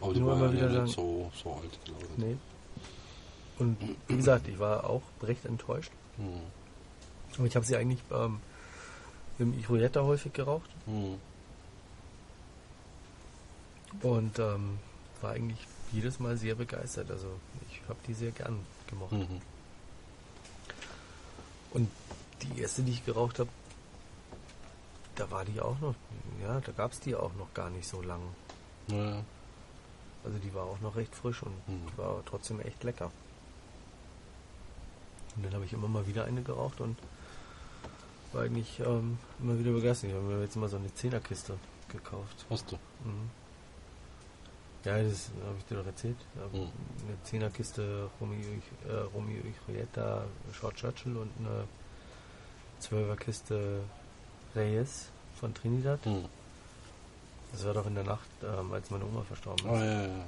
Aber 0.00 0.14
die 0.14 0.20
Nur 0.20 0.40
war 0.40 0.46
ja 0.46 0.52
wieder 0.52 0.82
nicht 0.82 0.94
so, 0.94 1.30
so 1.34 1.54
alt, 1.54 1.84
glaube 1.84 2.04
ich. 2.04 2.18
Nee. 2.24 2.36
Und 3.58 3.76
wie 4.08 4.16
gesagt, 4.16 4.48
ich 4.48 4.58
war 4.58 4.88
auch 4.88 5.02
recht 5.22 5.44
enttäuscht. 5.44 5.90
Hm. 6.16 6.40
Aber 7.36 7.46
ich 7.46 7.54
habe 7.56 7.66
sie 7.66 7.76
eigentlich 7.76 8.00
ähm, 8.10 8.40
im 9.38 9.58
Irueta 9.60 10.02
häufig 10.02 10.32
geraucht 10.32 10.70
Hm. 10.86 11.18
und 14.02 14.38
ähm, 14.38 14.78
war 15.20 15.32
eigentlich 15.32 15.58
jedes 15.92 16.18
Mal 16.20 16.36
sehr 16.38 16.54
begeistert. 16.54 17.10
Also 17.10 17.28
ich 17.70 17.80
habe 17.88 17.98
die 18.06 18.14
sehr 18.14 18.30
gern 18.30 18.60
gemocht. 18.88 19.12
Mhm. 19.12 19.42
Und 21.72 21.88
die 22.42 22.60
erste, 22.60 22.82
die 22.82 22.92
ich 22.92 23.04
geraucht 23.04 23.38
habe, 23.38 23.50
da 25.16 25.30
war 25.30 25.44
die 25.44 25.60
auch 25.60 25.78
noch, 25.80 25.94
ja, 26.42 26.60
da 26.60 26.72
gab 26.72 26.92
es 26.92 27.00
die 27.00 27.14
auch 27.14 27.32
noch 27.34 27.52
gar 27.54 27.70
nicht 27.70 27.86
so 27.88 28.00
lang. 28.02 28.20
Ja. 28.88 29.22
Also 30.24 30.38
die 30.38 30.52
war 30.54 30.64
auch 30.64 30.80
noch 30.80 30.96
recht 30.96 31.14
frisch 31.14 31.42
und 31.42 31.52
Mhm. 31.68 31.86
war 31.96 32.22
trotzdem 32.26 32.60
echt 32.60 32.82
lecker. 32.84 33.10
Und 35.36 35.44
dann 35.44 35.54
habe 35.54 35.64
ich 35.64 35.72
immer 35.72 35.88
mal 35.88 36.06
wieder 36.06 36.24
eine 36.24 36.42
geraucht 36.42 36.80
und 36.80 36.96
war 38.32 38.42
eigentlich 38.42 38.80
ähm, 38.80 39.18
immer 39.40 39.58
wieder 39.58 39.72
begeistert. 39.72 40.10
Ich 40.10 40.16
habe 40.16 40.24
mir 40.26 40.42
jetzt 40.42 40.56
mal 40.56 40.68
so 40.68 40.76
eine 40.76 40.92
Zehnerkiste 40.94 41.56
gekauft. 41.88 42.46
Hast 42.50 42.70
du? 42.72 42.76
Mhm. 43.04 43.30
Ja, 44.84 45.02
das 45.02 45.30
habe 45.44 45.58
ich 45.58 45.64
dir 45.66 45.76
doch 45.76 45.86
erzählt. 45.86 46.16
Mhm. 46.52 46.60
Eine 46.60 47.22
Zehnerkiste 47.24 48.08
Romeo, 48.20 48.38
äh, 48.88 48.92
Romeo 49.14 49.38
y 49.44 49.54
Julieta 49.68 50.24
Short 50.52 50.74
Churchill 50.76 51.16
und 51.16 51.30
eine 51.38 51.64
Zwölferkiste 52.78 53.82
Reyes 54.54 55.10
von 55.34 55.52
Trinidad. 55.52 56.02
Hm. 56.04 56.24
Das 57.52 57.64
war 57.66 57.74
doch 57.74 57.86
in 57.86 57.94
der 57.94 58.04
Nacht, 58.04 58.28
ähm, 58.42 58.72
als 58.72 58.90
meine 58.90 59.04
Oma 59.04 59.22
verstorben 59.22 59.68
Oh 59.68 59.74
ist. 59.74 59.80
ja, 59.80 60.02
ja, 60.02 60.06
ja. 60.06 60.24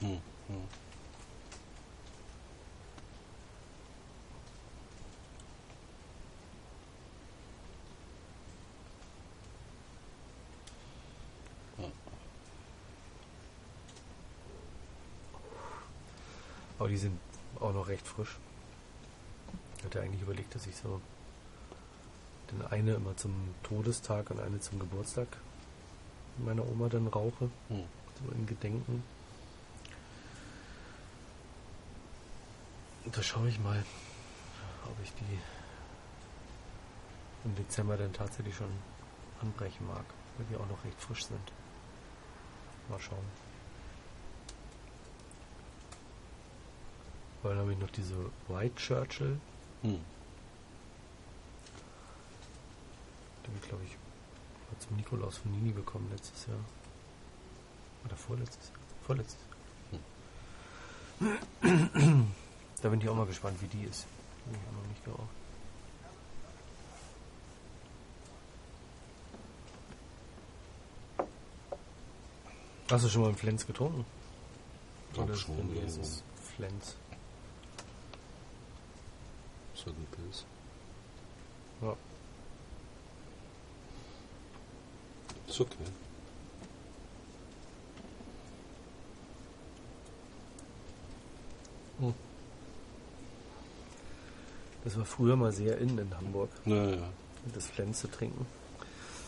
Hm. 0.00 0.08
Hm. 0.48 0.89
Aber 16.80 16.88
die 16.88 16.96
sind 16.96 17.20
auch 17.60 17.74
noch 17.74 17.88
recht 17.88 18.08
frisch. 18.08 18.38
Ich 19.76 19.84
hatte 19.84 20.00
eigentlich 20.00 20.22
überlegt, 20.22 20.54
dass 20.54 20.66
ich 20.66 20.74
so 20.74 20.98
den 22.50 22.62
eine 22.66 22.94
immer 22.94 23.14
zum 23.18 23.34
Todestag 23.62 24.30
und 24.30 24.40
eine 24.40 24.60
zum 24.60 24.78
Geburtstag 24.78 25.28
meiner 26.38 26.66
Oma 26.66 26.88
dann 26.88 27.06
rauche, 27.06 27.50
Hm. 27.68 27.84
so 28.14 28.32
in 28.32 28.46
Gedenken. 28.46 29.04
Da 33.12 33.22
schaue 33.22 33.50
ich 33.50 33.60
mal, 33.60 33.84
ob 34.86 34.96
ich 35.04 35.12
die 35.12 35.38
im 37.44 37.54
Dezember 37.56 37.98
dann 37.98 38.14
tatsächlich 38.14 38.56
schon 38.56 38.72
anbrechen 39.42 39.86
mag, 39.86 40.04
weil 40.38 40.46
die 40.50 40.56
auch 40.56 40.68
noch 40.68 40.82
recht 40.84 40.98
frisch 40.98 41.26
sind. 41.26 41.52
Mal 42.88 43.00
schauen. 43.00 43.49
Weil 47.42 47.52
dann 47.52 47.60
habe 47.62 47.72
ich 47.72 47.78
noch 47.78 47.90
diese 47.90 48.14
White 48.48 48.74
Churchill, 48.76 49.38
Hm. 49.82 49.98
die 53.42 53.48
habe 53.48 53.58
ich 53.62 53.68
glaube 53.68 53.82
ich 53.84 53.96
zum 54.86 54.96
Nikolaus 54.96 55.38
von 55.38 55.50
Nini 55.52 55.72
bekommen 55.72 56.08
letztes 56.10 56.46
Jahr. 56.46 56.58
Oder 58.04 58.16
vorletztes 58.16 58.68
Jahr? 58.68 58.78
Vorletztes 59.06 59.38
Jahr. 61.20 61.38
da 62.82 62.88
bin 62.88 63.00
ich 63.00 63.08
auch 63.08 63.14
mal 63.16 63.26
gespannt, 63.26 63.60
wie 63.60 63.66
die 63.66 63.84
ist. 63.84 64.06
Die 64.46 64.50
habe 64.50 64.58
ich 64.58 64.68
auch 64.68 64.82
noch 64.82 64.88
nicht 64.88 65.04
geraucht. 65.04 65.28
Hast 72.90 73.04
du 73.04 73.08
schon 73.08 73.22
mal 73.22 73.28
einen 73.28 73.36
Flens 73.36 73.66
getrunken? 73.66 74.04
Glaub 75.12 75.26
Oder 75.28 75.36
schon? 75.36 75.56
Flens. 76.56 76.96
So 79.82 79.90
ein 79.90 80.06
Pilz. 80.12 80.44
Ja. 81.80 81.96
Ist 85.48 85.60
okay. 85.60 85.84
Das 94.84 94.96
war 94.96 95.04
früher 95.04 95.36
mal 95.36 95.52
sehr 95.52 95.78
in 95.78 95.98
in 95.98 96.16
Hamburg, 96.16 96.48
Naja. 96.64 97.08
das 97.54 97.66
Flens 97.66 98.00
zu 98.00 98.08
trinken. 98.08 98.46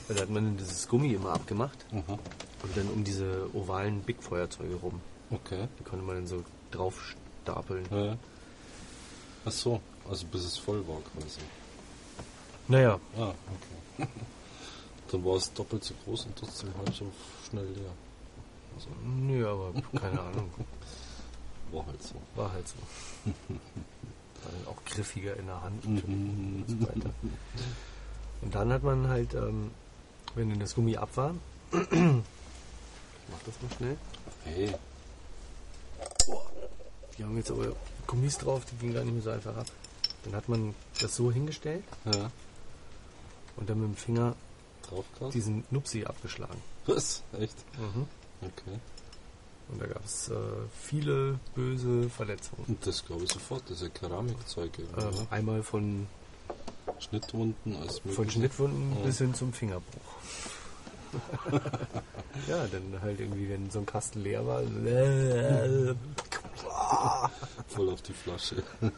Weil 0.08 0.16
da 0.16 0.22
hat 0.22 0.30
man 0.30 0.56
dieses 0.56 0.88
Gummi 0.88 1.12
immer 1.12 1.32
abgemacht 1.32 1.84
Aha. 1.92 2.18
und 2.62 2.76
dann 2.76 2.88
um 2.88 3.04
diese 3.04 3.48
ovalen 3.54 4.00
Big-Feuerzeuge 4.02 4.74
rum. 4.76 5.00
Okay. 5.30 5.68
Die 5.78 5.84
konnte 5.84 6.04
man 6.04 6.16
dann 6.16 6.26
so 6.26 6.42
drauf 6.70 7.14
stapeln. 7.44 7.84
Ja. 7.90 8.16
Ach 9.44 9.52
so, 9.52 9.80
also 10.08 10.26
bis 10.26 10.44
es 10.44 10.56
voll 10.58 10.86
war 10.88 10.98
quasi. 11.00 11.40
Naja, 12.68 12.98
Ah, 13.16 13.32
okay. 13.98 14.08
Dann 15.10 15.24
war 15.24 15.36
es 15.36 15.52
doppelt 15.52 15.84
so 15.84 15.94
groß 16.04 16.24
und 16.26 16.36
trotzdem 16.36 16.70
halb 16.78 16.94
so 16.94 17.04
schnell 17.48 17.66
leer. 17.66 17.90
Also 18.74 18.88
nö, 19.04 19.46
aber 19.46 19.72
keine 20.00 20.20
Ahnung. 20.20 20.50
war 21.70 21.84
halt 21.86 22.02
so. 22.02 22.14
War 22.34 22.50
halt 22.52 22.66
so. 22.68 22.74
War 24.44 24.50
dann 24.52 24.66
auch 24.74 24.84
griffiger 24.86 25.36
in 25.36 25.46
der 25.46 25.62
Hand 25.62 25.84
Mhm. 25.84 26.64
und 26.66 26.80
so 26.80 26.88
weiter. 26.88 27.10
Und 28.40 28.54
dann 28.54 28.72
hat 28.72 28.82
man 28.82 29.06
halt, 29.08 29.34
ähm, 29.34 29.70
wenn 30.34 30.50
dann 30.50 30.58
das 30.60 30.74
Gummi 30.74 30.96
ab 30.96 31.10
war, 31.16 31.34
ich 31.72 31.78
mach 31.90 33.42
das 33.46 33.54
mal 33.62 33.70
schnell. 33.76 33.96
Hey, 34.44 34.74
Die 37.18 37.22
haben 37.24 37.36
jetzt 37.36 37.50
aber 37.50 37.76
Gummis 38.06 38.38
drauf, 38.38 38.64
die 38.64 38.76
gehen 38.76 38.94
gar 38.94 39.04
nicht 39.04 39.12
mehr 39.12 39.22
so 39.22 39.30
einfach 39.30 39.56
ab. 39.56 39.66
Dann 40.24 40.34
hat 40.34 40.48
man 40.48 40.74
das 41.00 41.16
so 41.16 41.32
hingestellt 41.32 41.84
ja, 42.04 42.30
und 43.56 43.68
dann 43.68 43.80
mit 43.80 43.88
dem 43.88 43.96
Finger 43.96 44.36
drauf 44.88 45.04
krass. 45.18 45.32
diesen 45.32 45.64
Nupsi 45.70 46.04
abgeschlagen. 46.04 46.60
Was? 46.86 47.22
Echt? 47.38 47.56
Okay. 48.40 48.78
Und 49.68 49.80
da 49.80 49.86
gab 49.86 50.04
es 50.04 50.28
äh, 50.28 50.34
viele 50.80 51.38
böse 51.54 52.08
Verletzungen. 52.10 52.64
Und 52.68 52.86
das 52.86 53.04
glaube 53.04 53.24
ich 53.24 53.32
sofort, 53.32 53.62
das 53.64 53.80
ist 53.80 53.82
ja 53.82 53.88
Keramikzeug. 53.88 54.78
ne? 54.78 55.26
einmal 55.30 55.62
von, 55.62 56.06
Schnittwunden 56.98 57.76
als 57.76 57.98
von 58.00 58.10
mögliche. 58.10 58.30
Schnittwunden 58.38 58.96
Ja. 58.98 59.04
bis 59.04 59.18
hin 59.18 59.34
zum 59.34 59.52
Fingerbruch. 59.52 60.16
ja, 62.48 62.66
dann 62.68 63.00
halt 63.02 63.20
irgendwie, 63.20 63.48
wenn 63.50 63.70
so 63.70 63.80
ein 63.80 63.86
Kasten 63.86 64.22
leer 64.22 64.46
war. 64.46 64.62
Voll 67.68 67.90
auf 67.90 68.02
die 68.02 68.12
Flasche. 68.12 68.62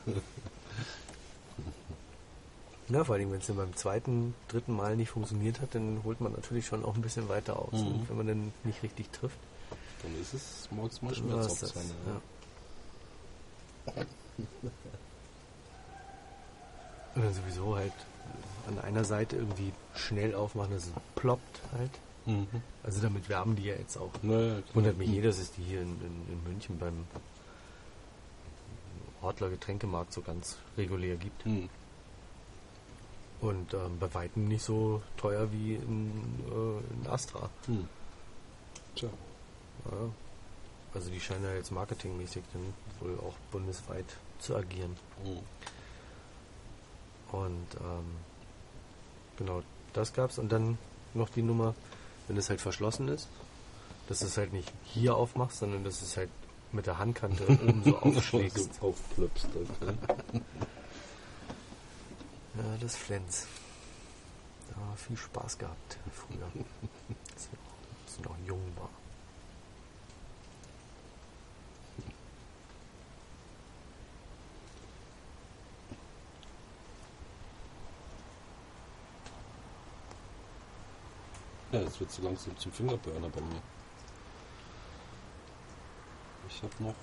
Ja, 2.94 3.02
vor 3.02 3.16
allem, 3.16 3.32
wenn 3.32 3.40
es 3.40 3.48
dann 3.48 3.56
beim 3.56 3.74
zweiten, 3.74 4.34
dritten 4.46 4.72
Mal 4.72 4.94
nicht 4.94 5.10
funktioniert 5.10 5.60
hat, 5.60 5.74
dann 5.74 6.02
holt 6.04 6.20
man 6.20 6.30
natürlich 6.30 6.64
schon 6.64 6.84
auch 6.84 6.94
ein 6.94 7.02
bisschen 7.02 7.28
weiter 7.28 7.58
aus. 7.58 7.72
Mhm. 7.72 7.86
Und 7.88 8.08
wenn 8.08 8.16
man 8.16 8.26
dann 8.28 8.52
nicht 8.62 8.84
richtig 8.84 9.10
trifft, 9.10 9.36
Dann 10.02 10.20
ist 10.20 10.32
es 10.32 10.68
morgens 10.70 11.02
mal 11.02 11.12
sein. 11.12 11.84
Ja. 12.06 12.20
Und 17.16 17.24
dann 17.24 17.34
sowieso 17.34 17.74
halt 17.74 17.92
an 18.68 18.78
einer 18.78 19.04
Seite 19.04 19.36
irgendwie 19.36 19.72
schnell 19.96 20.36
aufmachen, 20.36 20.74
dass 20.74 20.84
es 20.84 20.92
ploppt 21.16 21.62
halt. 21.76 21.90
Mhm. 22.26 22.46
Also 22.84 23.00
damit 23.02 23.28
werben 23.28 23.56
die 23.56 23.64
ja 23.64 23.74
jetzt 23.74 23.96
auch. 23.96 24.12
Naja. 24.22 24.62
Wundert 24.72 24.98
mich 24.98 25.10
eh, 25.10 25.20
dass 25.20 25.38
es 25.38 25.50
die 25.50 25.62
hier 25.62 25.80
in, 25.80 26.00
in, 26.00 26.32
in 26.32 26.44
München 26.44 26.78
beim 26.78 27.06
Hortler 29.20 29.50
Getränkemarkt 29.50 30.12
so 30.12 30.20
ganz 30.22 30.58
regulär 30.76 31.16
gibt. 31.16 31.44
Mhm. 31.44 31.68
Und 33.44 33.74
ähm, 33.74 33.98
bei 34.00 34.14
weitem 34.14 34.48
nicht 34.48 34.64
so 34.64 35.02
teuer 35.18 35.52
wie 35.52 35.74
in, 35.74 36.10
äh, 36.48 36.94
in 36.94 37.06
Astra. 37.10 37.50
Mhm. 37.66 37.86
Tja. 38.94 39.10
Ja. 39.90 39.96
Also 40.94 41.10
die 41.10 41.20
scheinen 41.20 41.44
ja 41.44 41.52
jetzt 41.52 41.70
marketingmäßig 41.70 42.42
dann 42.54 42.72
wohl 43.00 43.18
auch 43.18 43.34
bundesweit 43.52 44.06
zu 44.38 44.56
agieren. 44.56 44.96
Mhm. 45.24 45.40
Und 47.36 47.66
ähm, 47.80 48.16
genau, 49.36 49.62
das 49.92 50.14
gab's. 50.14 50.38
Und 50.38 50.50
dann 50.50 50.78
noch 51.12 51.28
die 51.28 51.42
Nummer, 51.42 51.74
wenn 52.28 52.38
es 52.38 52.48
halt 52.48 52.62
verschlossen 52.62 53.08
ist, 53.08 53.28
dass 54.08 54.20
du 54.20 54.26
es 54.26 54.38
halt 54.38 54.54
nicht 54.54 54.72
hier 54.84 55.16
aufmachst, 55.16 55.58
sondern 55.58 55.84
dass 55.84 56.00
es 56.00 56.16
halt 56.16 56.30
mit 56.72 56.86
der 56.86 56.96
Handkante 56.96 57.46
oben 57.48 57.82
so 57.84 57.98
aufschlägst. 57.98 58.74
So 58.80 58.88
aufplöpst. 58.88 59.48
Okay. 59.54 60.40
Ja, 62.56 62.76
das 62.80 62.94
Flens. 62.94 63.46
Da 64.68 64.80
ja, 64.80 64.96
viel 64.96 65.16
Spaß 65.16 65.58
gehabt 65.58 65.98
früher. 66.12 66.46
als 68.04 68.18
ich 68.18 68.24
noch 68.24 68.36
jung 68.46 68.62
war. 68.76 68.90
Ja, 81.72 81.80
jetzt 81.80 81.98
wird 81.98 82.08
es 82.08 82.16
so 82.16 82.22
langsam 82.22 82.56
zum 82.56 82.70
Fingerburner 82.70 83.28
bei 83.30 83.40
mir. 83.40 83.60
Ich 86.48 86.62
habe 86.62 86.72
noch 86.78 86.94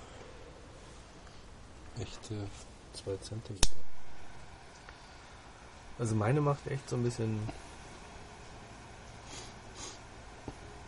echte 2.00 2.48
2 2.94 3.16
Zentimeter. 3.18 3.81
Also 6.02 6.16
meine 6.16 6.40
macht 6.40 6.66
echt 6.66 6.90
so 6.90 6.96
ein 6.96 7.04
bisschen 7.04 7.38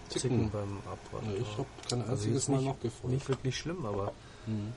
Zicken 0.09 0.51
beim 0.51 0.79
Abbrand. 0.91 1.33
Ja, 1.33 1.41
ich 1.41 1.53
habe 1.57 1.67
kein 1.89 2.01
Also 2.01 2.13
einziges 2.15 2.35
jetzt 2.35 2.49
Mal 2.49 2.57
nicht- 2.57 2.67
noch 2.67 2.81
gefolgt. 2.81 3.15
Nicht 3.15 3.29
wirklich 3.29 3.57
schlimm, 3.57 3.87
aber 3.87 4.13
Mhm. 4.49 4.73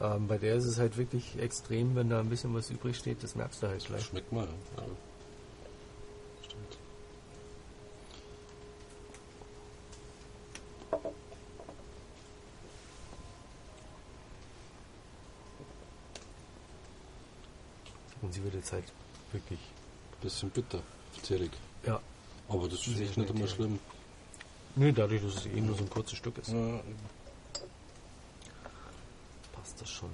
ähm, 0.00 0.26
bei 0.26 0.38
der 0.38 0.56
ist 0.56 0.64
es 0.64 0.80
halt 0.80 0.96
wirklich 0.96 1.38
extrem, 1.38 1.94
wenn 1.94 2.10
da 2.10 2.18
ein 2.18 2.28
bisschen 2.28 2.52
was 2.52 2.68
übrig 2.70 2.96
steht, 2.96 3.22
das 3.22 3.36
merkst 3.36 3.62
du 3.62 3.68
halt 3.68 3.84
gleich. 3.86 4.06
Schmeckt 4.06 4.32
mal. 4.32 4.48
Ja. 4.76 4.82
Stimmt. 6.42 6.78
Und 18.22 18.32
sie 18.34 18.42
wird 18.44 18.54
jetzt 18.54 18.72
halt 18.72 18.84
wirklich. 19.32 19.60
Bisschen 20.20 20.50
bitter, 20.50 20.80
zählig. 21.22 21.50
Ja. 21.86 22.00
Aber 22.48 22.68
das 22.68 22.82
Sehr 22.82 22.96
nicht 22.96 23.16
immer 23.16 23.46
schlimm. 23.46 23.78
Nö, 24.76 24.92
dadurch, 24.92 25.22
dass 25.22 25.36
es 25.36 25.46
eh 25.46 25.60
nur 25.60 25.76
so 25.76 25.84
ein 25.84 25.90
kurzes 25.90 26.18
Stück 26.18 26.38
ist, 26.38 26.48
Ja, 26.48 26.80
passt 29.52 29.80
das 29.80 29.90
schon. 29.90 30.10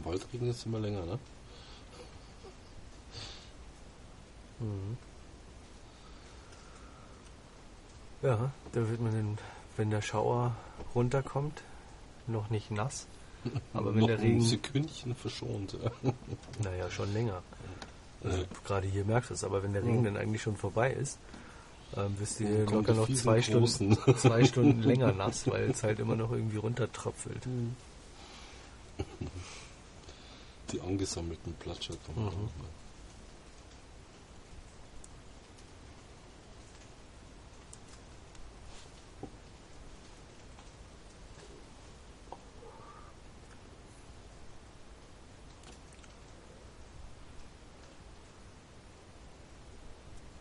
Im 0.00 0.06
Wald 0.06 0.26
regnet 0.32 0.56
es 0.56 0.64
immer 0.64 0.78
länger, 0.80 1.04
ne? 1.04 1.18
Mhm. 4.60 4.96
Ja, 8.22 8.50
da 8.72 8.88
wird 8.88 9.00
man 9.00 9.12
dann, 9.12 9.38
wenn 9.76 9.90
der 9.90 10.00
Schauer 10.00 10.56
runterkommt, 10.94 11.62
noch 12.26 12.48
nicht 12.48 12.70
nass. 12.70 13.06
Aber 13.74 13.92
wenn 13.94 14.00
Noch 14.00 14.06
der 14.06 14.20
Regen, 14.20 14.40
Sekündchen 14.40 15.14
verschont. 15.14 15.74
Ja. 15.82 15.90
naja, 16.64 16.90
schon 16.90 17.12
länger. 17.12 17.42
Also 18.24 18.38
Ja. 18.38 18.44
gerade 18.64 18.86
hier 18.88 19.04
merkst 19.04 19.30
du 19.30 19.34
es, 19.34 19.44
aber 19.44 19.62
wenn 19.62 19.72
der 19.74 19.82
Regen 19.82 20.00
Mhm. 20.00 20.04
dann 20.04 20.16
eigentlich 20.18 20.42
schon 20.42 20.56
vorbei 20.56 20.92
ist, 20.92 21.18
ähm, 21.96 22.18
wirst 22.20 22.40
du 22.40 22.44
kommen 22.66 22.84
locker 22.84 22.94
noch 22.94 23.08
zwei 23.14 23.40
Stunden, 23.42 23.96
zwei 24.18 24.44
Stunden 24.44 24.82
länger 24.82 25.12
nass, 25.12 25.46
weil 25.48 25.70
es 25.70 25.82
halt 25.82 25.98
immer 26.00 26.16
noch 26.16 26.30
irgendwie 26.30 26.58
runtertröpfelt. 26.58 27.46
Die 30.72 30.80
angesammelten 30.80 31.54
Platscher 31.54 31.94
kommen 32.06 32.26
Mhm. 32.26 32.48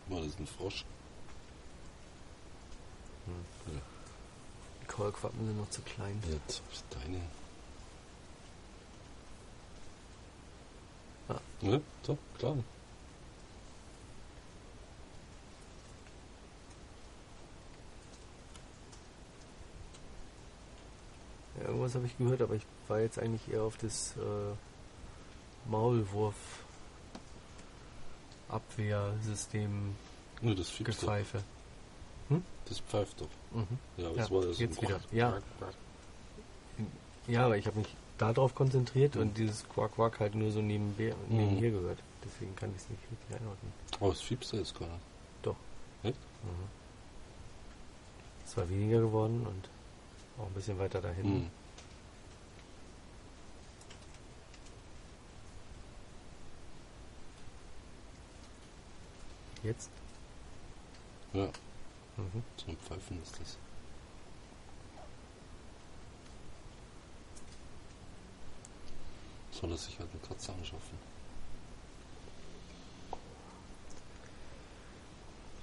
War 0.10 0.22
das 0.22 0.38
ein 0.40 0.48
Frosch? 0.48 0.86
Hm. 3.26 3.74
Ja. 3.74 3.82
Die 4.82 4.86
Kaulquappen 4.88 5.46
sind 5.46 5.58
noch 5.58 5.70
zu 5.70 5.82
klein. 5.82 6.22
Jetzt 6.30 6.62
hab 6.62 7.49
Ja, 11.62 11.80
so, 12.04 12.18
klar. 12.38 12.56
Ja, 21.60 21.68
irgendwas 21.68 21.96
habe 21.96 22.06
ich 22.06 22.18
gehört, 22.18 22.42
aber 22.42 22.56
ich 22.56 22.66
war 22.88 23.00
jetzt 23.02 23.20
eigentlich 23.20 23.52
eher 23.52 23.64
auf 23.64 23.78
das 23.78 24.16
äh, 24.18 25.70
Maulwurf 25.70 26.36
Abwehrsystem 28.48 29.96
Nur 30.42 30.56
das 30.56 30.70
Fiebst 30.70 31.04
doch. 31.04 31.08
Gepfeife. 31.08 31.44
Das 32.66 32.80
pfeift 32.82 33.20
doch. 33.22 33.30
Mhm. 33.52 33.68
Ja, 33.98 34.04
Ja, 34.10 34.14
das 34.16 34.32
war 34.32 34.44
ja 34.46 34.54
so 34.54 34.62
jetzt 34.62 34.82
wieder. 34.82 35.00
Ja. 35.12 35.40
Ja, 37.28 37.46
aber 37.46 37.58
ich 37.58 37.66
habe 37.68 37.80
mich 37.80 37.96
darauf 38.20 38.54
konzentriert 38.54 39.16
Mhm. 39.16 39.22
und 39.22 39.38
dieses 39.38 39.68
Quack 39.70 39.96
Quack 39.96 40.20
halt 40.20 40.36
nur 40.36 40.52
so 40.52 40.62
nebenher, 40.62 41.16
Mhm. 41.30 41.38
nebenher 41.38 41.72
gehört. 41.72 42.00
Deswegen 42.24 42.56
kann 42.56 42.70
ich 42.76 42.82
es 42.84 42.90
nicht 42.90 43.02
richtig 43.12 43.36
einordnen. 43.40 43.72
Aber 44.00 44.10
das 44.10 44.22
Fiebst 44.22 44.54
jetzt 44.54 44.78
gar 44.78 44.88
nicht. 44.88 45.00
Doch. 45.42 45.56
Echt? 46.04 46.18
Mhm. 46.44 46.68
Es 48.46 48.58
war 48.58 48.70
weniger 48.70 49.00
geworden 49.00 49.46
und 49.48 49.70
auch 50.42 50.48
ein 50.48 50.54
bisschen 50.54 50.78
weiter 50.80 51.02
da 51.02 51.10
hinten. 51.10 51.40
Mhm. 51.40 51.50
Jetzt? 59.64 59.90
Ja, 61.34 61.46
Mhm. 62.18 62.44
ein 62.68 62.78
Pfeifen 62.78 63.22
ist 63.22 63.40
das. 63.40 63.58
Soll 69.60 69.72
er 69.72 69.78
sich 69.78 69.98
halt 70.00 70.10
eine 70.12 70.22
Katze 70.22 70.54
anschaffen. 70.54 70.98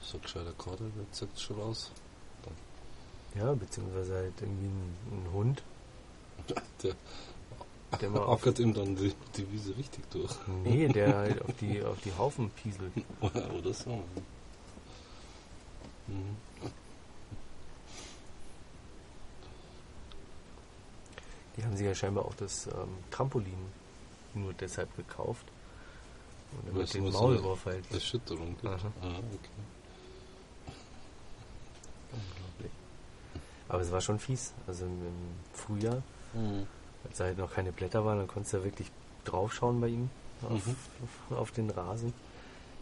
So 0.02 0.18
gescheiter 0.18 0.52
Kater, 0.52 0.84
der 0.96 1.12
zeigt 1.12 1.40
schon 1.40 1.60
aus. 1.60 1.90
Ja, 3.34 3.52
beziehungsweise 3.52 4.14
halt 4.14 4.34
irgendwie 4.40 4.66
ein, 4.66 4.96
ein 5.10 5.32
Hund, 5.32 5.62
Der 6.82 6.94
der 8.00 8.10
mal 8.10 8.28
ackert 8.28 8.58
ihm 8.58 8.74
dann 8.74 8.96
die, 8.96 9.14
die 9.36 9.50
Wiese 9.52 9.76
richtig 9.76 10.10
durch. 10.10 10.32
nee, 10.64 10.88
der 10.92 11.16
halt 11.16 11.42
auf 11.42 11.54
die, 11.60 11.82
auf 11.82 11.98
die 12.02 12.12
Haufen 12.12 12.50
pieselt. 12.50 12.92
Oder 13.20 13.72
so. 13.72 14.02
Mhm. 16.08 16.36
Die 21.56 21.64
haben 21.64 21.76
sich 21.76 21.86
ja 21.86 21.94
scheinbar 21.94 22.26
auch 22.26 22.34
das 22.34 22.66
ähm, 22.66 22.98
Trampolin 23.10 23.85
nur 24.36 24.52
deshalb 24.54 24.94
gekauft. 24.96 25.46
Und 26.52 26.68
damit 26.68 26.94
den 26.94 27.10
Maulwurf 27.10 27.66
halt. 27.66 27.90
Erschütterung 27.92 28.50
gibt. 28.60 28.66
Aha. 28.66 28.92
Ah, 29.02 29.06
okay. 29.08 29.50
Unglaublich. 32.12 32.72
Aber 33.68 33.80
es 33.82 33.90
war 33.90 34.00
schon 34.00 34.18
fies. 34.18 34.52
Also 34.66 34.84
im, 34.86 34.98
Frühjahr, 35.52 36.02
Mhm. 36.34 36.66
als 37.04 37.18
da 37.18 37.24
halt 37.24 37.38
noch 37.38 37.52
keine 37.52 37.72
Blätter 37.72 38.04
waren, 38.04 38.18
dann 38.18 38.28
konntest 38.28 38.52
du 38.54 38.58
ja 38.58 38.64
wirklich 38.64 38.90
draufschauen 39.24 39.80
bei 39.80 39.88
ihm 39.88 40.10
auf, 40.42 40.66
Mhm. 40.66 41.36
auf 41.36 41.50
den 41.50 41.70
Rasen. 41.70 42.12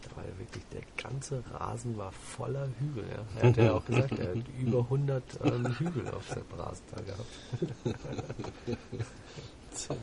Da 0.02 0.16
war 0.16 0.24
ja 0.24 0.38
wirklich, 0.38 0.62
der 0.70 0.82
ganze 1.02 1.42
Rasen 1.54 1.96
war 1.96 2.12
voller 2.12 2.68
Hügel. 2.78 3.06
Ja. 3.08 3.40
Er 3.40 3.48
hat 3.48 3.56
ja 3.56 3.72
auch 3.72 3.84
gesagt, 3.86 4.18
er 4.18 4.36
hat 4.36 4.44
über 4.60 4.80
100 4.90 5.22
ähm, 5.42 5.66
Hügel 5.78 6.08
auf 6.08 6.28
seinem 6.28 6.44
Rasen 6.58 6.84
da 6.94 7.00
gehabt. 7.00 7.98
Tja. 9.74 9.96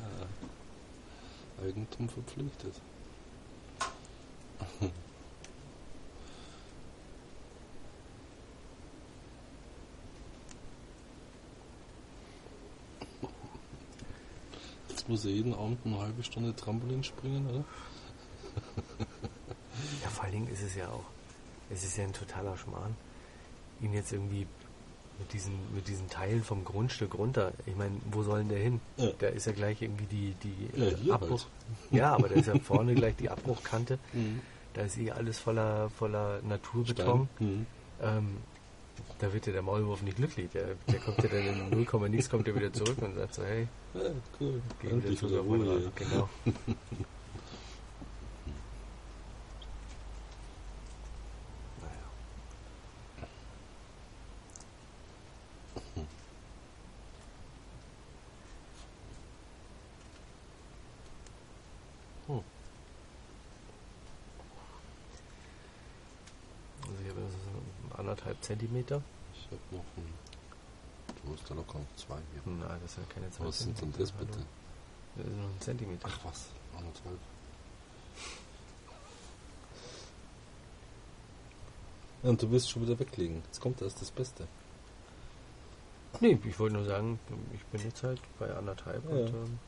Eigentum 1.62 2.10
verpflichtet. 2.10 2.82
Jetzt 14.90 15.08
muss 15.10 15.26
er 15.26 15.32
jeden 15.32 15.54
Abend 15.54 15.86
eine 15.86 16.00
halbe 16.00 16.24
Stunde 16.24 16.56
Trampolin 16.56 17.04
springen, 17.04 17.48
oder? 17.48 17.64
Ja, 20.04 20.10
vor 20.10 20.24
allen 20.26 20.34
Dingen 20.34 20.48
ist 20.48 20.62
es 20.62 20.76
ja 20.76 20.90
auch, 20.90 21.06
es 21.70 21.84
ist 21.84 21.98
ja 21.98 22.04
ein 22.04 22.14
totaler 22.14 22.58
Schmarrn, 22.58 22.96
ihn 23.82 23.94
jetzt 23.94 24.12
irgendwie 24.12 24.48
mit 25.22 25.34
diesen, 25.34 25.54
mit 25.76 25.88
diesen 25.88 26.10
Teilen 26.10 26.44
vom 26.44 26.66
Grundstück 26.66 27.14
runter. 27.18 27.54
Ich 27.66 27.76
meine, 27.76 27.96
wo 28.12 28.24
soll 28.24 28.40
denn 28.40 28.50
der 28.50 28.60
hin? 28.60 28.82
Ja. 28.98 29.12
Da 29.20 29.28
ist 29.28 29.46
ja 29.46 29.54
gleich 29.54 29.82
irgendwie 29.82 30.06
die, 30.06 30.34
die 30.44 30.70
Ja, 30.80 30.88
äh, 30.88 31.12
Abbruch. 31.12 31.46
halt. 31.46 31.92
Ja, 31.92 32.14
aber 32.16 32.28
da 32.30 32.36
ist 32.36 32.48
ja 32.48 32.58
vorne 32.64 32.96
gleich 32.96 33.16
die 33.16 33.30
Abbruchkante. 33.30 34.00
Mhm. 34.14 34.40
Da 34.74 34.82
ist 34.82 34.98
eh 34.98 35.12
alles 35.12 35.38
voller, 35.40 35.90
voller 35.92 36.42
Naturbeton. 36.42 37.30
Mhm. 37.40 37.66
Ähm, 38.02 38.38
da 39.20 39.32
wird 39.32 39.46
ja 39.46 39.54
der 39.54 39.62
Maulwurf 39.62 40.02
nicht 40.02 40.18
glücklich. 40.18 40.50
Der, 40.52 40.76
der 40.92 41.00
kommt 41.00 41.22
ja 41.22 41.30
dann 41.30 41.46
in 41.46 41.70
0, 42.00 42.10
nix 42.10 42.30
kommt 42.30 42.48
er 42.48 42.56
wieder 42.56 42.74
zurück 42.74 42.98
und 43.02 43.16
sagt 43.16 43.36
so, 43.36 43.44
hey, 43.44 43.68
Ja, 43.94 44.02
cool. 44.40 44.62
geh 44.82 44.90
wieder 44.96 45.40
auf 45.40 45.48
mein 45.48 45.62
Ruhe. 45.62 45.92
Genau. 45.96 46.30
Naja. 51.82 52.08
Hm. 62.28 62.42
Also 66.84 67.04
ich 67.04 67.10
habe 67.10 67.22
so 67.30 67.98
anderthalb 67.98 68.41
Zentimeter. 68.52 69.02
Ich 69.34 69.46
habe 69.46 69.62
noch 69.72 69.84
ein. 69.98 70.14
Du 71.26 71.34
hast 71.34 71.50
da 71.50 71.54
locker 71.54 71.80
noch 71.80 71.96
zwei 71.96 72.18
hier. 72.34 72.54
Nein, 72.54 72.80
das 72.82 72.96
sind 72.96 73.10
keine 73.10 73.30
zwei 73.32 73.46
Was 73.46 73.60
sind 73.60 73.70
denn 73.82 73.94
Zentimeter. 73.94 74.00
das 74.00 74.12
bitte? 74.12 74.38
Hallo. 74.38 74.46
Das 75.18 75.28
ist 75.28 75.38
noch 75.38 75.44
ein 75.50 75.60
Zentimeter. 75.62 76.10
Ach 76.12 76.20
was, 76.26 76.46
anderthalb. 76.78 77.20
Ja, 82.24 82.30
und 82.30 82.42
du 82.42 82.52
willst 82.52 82.70
schon 82.70 82.82
wieder 82.84 82.98
weglegen. 83.00 83.42
Jetzt 83.48 83.60
kommt 83.62 83.82
erst 83.82 84.02
das 84.02 84.12
Beste. 84.12 84.48
Nee, 86.20 86.38
ich 86.44 86.60
wollte 86.60 86.76
nur 86.76 86.86
sagen, 86.86 87.20
ich 87.54 87.64
bin 87.66 87.82
jetzt 87.84 88.04
halt 88.04 88.20
bei 88.38 88.54
anderthalb 88.54 89.04
Ja. 89.06 89.12
und 89.12 89.28
ähm, 89.30 89.60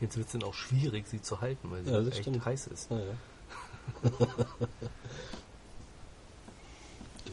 jetzt 0.00 0.16
wird 0.16 0.26
es 0.26 0.32
dann 0.32 0.42
auch 0.44 0.54
schwierig, 0.54 1.08
sie 1.08 1.20
zu 1.22 1.40
halten, 1.40 1.70
weil 1.70 1.82
sie 1.84 1.90
Ja, 1.90 1.98
das 2.00 2.08
echt 2.14 2.20
stimmt. 2.22 2.44
heiß 2.44 2.66
ist. 2.68 2.90
Naja. 2.90 3.14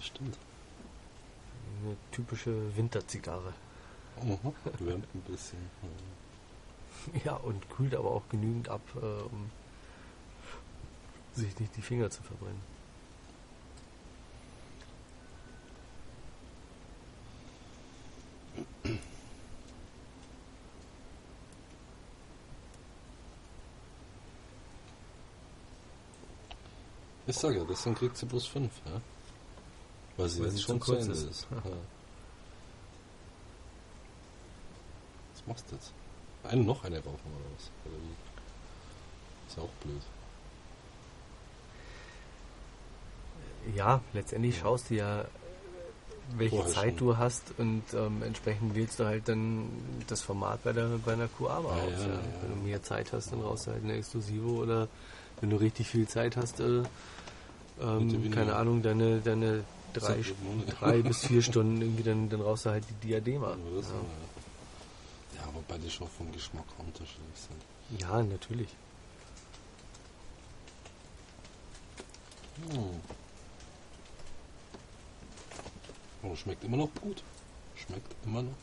das 0.06 0.08
stimmt. 0.08 0.38
Eine 1.84 1.98
typische 2.12 2.76
Winterzigarre. 2.76 3.54
Mhm. 4.22 4.54
Wärmt 4.80 5.08
ein 5.14 5.22
bisschen. 5.22 5.60
Ja, 7.24 7.36
und 7.36 7.70
kühlt 7.70 7.94
aber 7.96 8.12
auch 8.12 8.24
genügend 8.30 8.70
ab, 8.70 8.82
äh, 8.96 9.00
um 9.00 9.52
sich 11.34 11.60
nicht 11.60 11.76
die 11.76 11.82
Finger 11.82 12.10
zu 12.10 12.24
verbrennen. 12.24 12.62
Ich 27.28 27.36
sag 27.36 27.56
ja, 27.56 27.64
deswegen 27.68 27.96
kriegt 27.96 28.16
sie 28.18 28.26
bloß 28.26 28.46
fünf, 28.46 28.72
ja? 28.86 29.02
Weil 30.18 30.30
sie 30.30 30.44
jetzt 30.44 30.62
schon 30.64 30.82
zu 30.82 30.96
Ende 30.96 31.12
ist. 31.14 31.24
ist. 31.24 31.48
Ja. 31.52 31.62
Was 35.34 35.48
machst 35.48 35.66
du 35.70 35.76
jetzt? 35.76 35.92
Eine, 36.44 36.64
noch 36.64 36.84
eine 36.84 36.98
rauchen 36.98 37.10
oder 37.12 37.46
was? 37.56 37.70
Oder 37.86 37.96
wie? 38.02 38.16
Ist 39.48 39.58
ja 39.58 39.64
auch 39.64 39.70
blöd. 39.84 40.02
Ja, 43.76 44.02
letztendlich 44.14 44.58
schaust 44.60 44.90
du 44.90 44.96
ja, 44.96 45.26
welche 46.38 46.56
Vorher 46.58 46.74
Zeit 46.74 46.90
schon. 46.90 46.98
du 46.98 47.18
hast 47.18 47.44
und 47.58 47.84
ähm, 47.94 48.22
entsprechend 48.24 48.76
wählst 48.76 49.00
du 49.00 49.06
halt 49.06 49.28
dann 49.28 49.70
das 50.08 50.22
Format 50.22 50.64
bei, 50.64 50.72
der, 50.74 50.88
bei 51.04 51.14
einer 51.14 51.28
QA 51.28 51.48
Ja, 51.48 51.56
aus. 51.58 51.66
ja, 52.00 52.00
Ja, 52.08 52.14
ja. 52.14 52.20
Wenn 52.42 52.50
du 52.60 52.68
mehr 52.68 52.82
Zeit 52.84 53.12
hast, 53.14 53.32
dann 53.32 53.42
du 53.42 53.72
halt 53.72 53.84
eine 53.84 53.94
Exklusive 53.94 54.48
oder 54.48 54.88
wenn 55.42 55.50
du 55.50 55.58
richtig 55.58 55.90
viel 55.90 56.08
Zeit 56.08 56.38
hast, 56.38 56.60
äh, 56.60 56.84
ähm, 57.82 58.32
keine 58.32 58.56
Ahnung, 58.56 58.82
deine, 58.82 59.20
deine 59.20 59.64
drei, 59.94 60.24
drei 60.80 61.02
bis 61.02 61.26
vier 61.26 61.42
Stunden 61.42 61.82
irgendwie, 61.82 62.04
dann, 62.04 62.30
dann 62.30 62.42
rauchst 62.42 62.66
du 62.66 62.72
halt 62.72 62.84
die 62.90 63.08
Diadema. 63.08 63.52
Ja. 63.52 63.56
ja. 65.36 65.50
wobei 65.54 65.78
die 65.78 65.90
schon 65.90 66.08
vom 66.08 66.32
Geschmack 66.32 66.66
unterschiedlich 66.80 67.36
sind. 67.36 68.02
ja, 68.02 68.24
natürlich. 68.24 68.70
Hm. 72.70 73.02
Aber 76.24 76.36
schmeckt 76.36 76.64
immer 76.64 76.78
noch 76.78 76.90
gut. 77.02 77.22
Schmeckt 77.76 78.16
immer 78.26 78.42
noch 78.42 78.50
gut. 78.50 78.56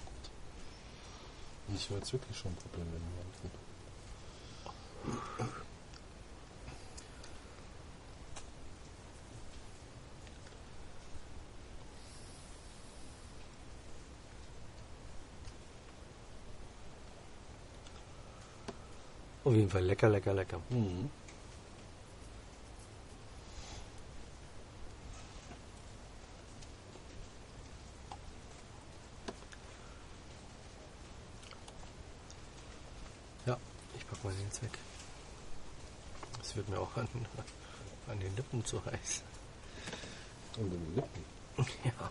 Ich 1.77 1.89
war 1.91 1.99
jetzt 1.99 2.13
wirklich 2.13 2.37
schon 2.37 2.53
Probleme 2.57 2.91
mit 2.91 2.99
dem 2.99 3.23
Auf 19.45 19.53
jeden 19.55 19.69
Fall 19.69 19.83
lecker, 19.85 20.09
lecker, 20.09 20.33
lecker. 20.35 20.61
Mhm. 20.71 21.11
Ja, 33.47 33.59
ich 33.99 34.07
pack 34.07 34.23
mal 34.23 34.33
den 34.33 34.45
jetzt 34.45 34.63
weg. 34.63 34.79
Es 36.41 36.55
wird 36.55 36.69
mir 36.69 36.79
auch 36.79 36.97
an, 36.97 37.09
an 38.09 38.21
den 38.21 38.37
Lippen 38.37 38.65
zu 38.65 38.85
heiß. 38.85 39.23
Und 40.59 40.71
den 40.71 40.95
Lippen. 40.95 41.25
Ja. 41.85 42.11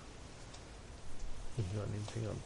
Nicht 1.58 1.74
nur 1.74 1.84
an 1.84 1.92
den 1.92 2.06
Fingern. 2.08 2.44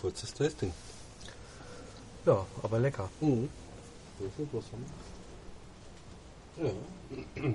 Kurzes 0.00 0.27
Tasting. 0.38 0.72
Ja, 2.24 2.46
aber 2.62 2.78
lecker. 2.78 3.08
Mhm. 3.20 3.48
Ja. 6.56 6.70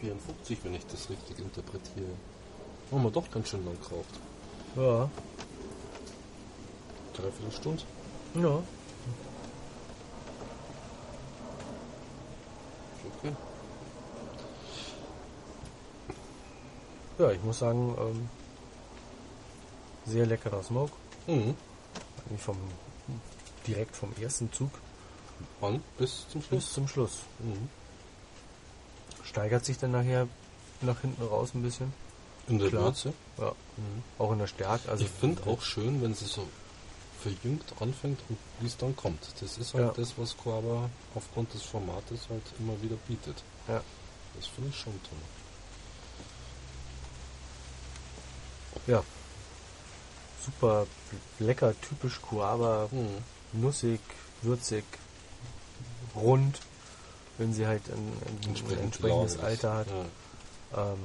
54, 0.00 0.64
wenn 0.64 0.74
ich 0.74 0.84
das 0.86 1.08
richtig 1.08 1.38
interpretiere. 1.38 2.10
Haben 2.90 3.04
wir 3.04 3.10
doch 3.12 3.30
ganz 3.30 3.48
schön 3.48 3.64
lang 3.64 3.76
geraucht. 3.80 4.18
Ja. 4.74 5.08
Dreiviertel 7.14 7.52
Stunde. 7.52 7.82
Ja. 8.34 8.62
Okay. 13.06 13.32
Ja, 17.18 17.30
ich 17.30 17.42
muss 17.44 17.60
sagen, 17.60 17.94
ähm, 17.96 18.28
sehr 20.04 20.26
leckerer 20.26 20.64
Smoke. 20.64 21.01
Mhm. 21.26 21.56
Vom, 22.38 22.56
direkt 23.66 23.94
vom 23.96 24.12
ersten 24.20 24.52
Zug 24.52 24.70
An 25.60 25.82
bis 25.98 26.26
zum 26.30 26.40
bis 26.40 26.48
Schluss. 26.48 26.72
zum 26.72 26.88
Schluss. 26.88 27.18
Mhm. 27.40 27.68
Steigert 29.24 29.64
sich 29.64 29.78
dann 29.78 29.92
nachher 29.92 30.28
nach 30.80 31.00
hinten 31.00 31.22
raus 31.22 31.50
ein 31.54 31.62
bisschen. 31.62 31.92
In 32.48 32.58
der 32.58 32.68
Klar. 32.70 32.84
Würze. 32.84 33.12
Ja. 33.38 33.50
Mhm. 33.76 34.02
Auch 34.18 34.32
in 34.32 34.38
der 34.38 34.46
Stärke. 34.48 34.88
Also 34.90 35.04
ich 35.04 35.10
finde 35.10 35.42
auch 35.46 35.62
schön, 35.62 36.02
wenn 36.02 36.14
sie 36.14 36.24
so 36.26 36.46
verjüngt 37.20 37.72
anfängt 37.78 38.18
und 38.28 38.36
wie 38.60 38.66
es 38.66 38.76
dann 38.76 38.96
kommt. 38.96 39.20
Das 39.40 39.56
ist 39.58 39.74
halt 39.74 39.84
Ja. 39.86 39.92
das, 39.92 40.14
was 40.18 40.36
Coaba 40.36 40.90
aufgrund 41.14 41.54
des 41.54 41.62
Formates 41.62 42.28
halt 42.28 42.42
immer 42.58 42.80
wieder 42.82 42.96
bietet. 43.06 43.42
Ja. 43.68 43.80
Das 44.34 44.46
finde 44.48 44.70
ich 44.70 44.76
schon 44.78 44.94
toll. 45.04 45.18
Ja. 48.88 49.04
Super 50.44 50.86
lecker, 51.38 51.74
typisch 51.80 52.20
Kuaba, 52.20 52.88
Mhm. 52.90 53.18
nussig, 53.52 54.00
würzig, 54.42 54.84
rund, 56.16 56.58
wenn 57.38 57.52
sie 57.54 57.66
halt 57.66 57.82
ein, 57.88 58.12
ein 58.26 58.48
Entsprechend 58.48 58.82
entsprechendes 58.84 59.36
launig. 59.36 59.44
Alter 59.50 59.74
hat. 59.74 59.86
Ja. 59.88 60.92
Ähm, 60.92 60.98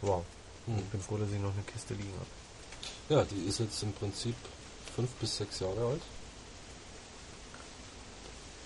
wow. 0.00 0.24
Mhm. 0.66 0.78
Ich 0.78 0.84
bin 0.84 1.00
froh, 1.00 1.16
dass 1.16 1.30
ich 1.30 1.38
noch 1.40 1.52
eine 1.52 1.62
Kiste 1.62 1.94
liegen 1.94 2.12
habe. 2.14 3.14
ja, 3.14 3.24
die 3.24 3.44
ist 3.48 3.58
jetzt 3.58 3.82
im 3.82 3.92
Prinzip 3.92 4.34
fünf 4.94 5.10
bis 5.14 5.36
sechs 5.36 5.60
Jahre 5.60 5.86
alt. 5.86 6.02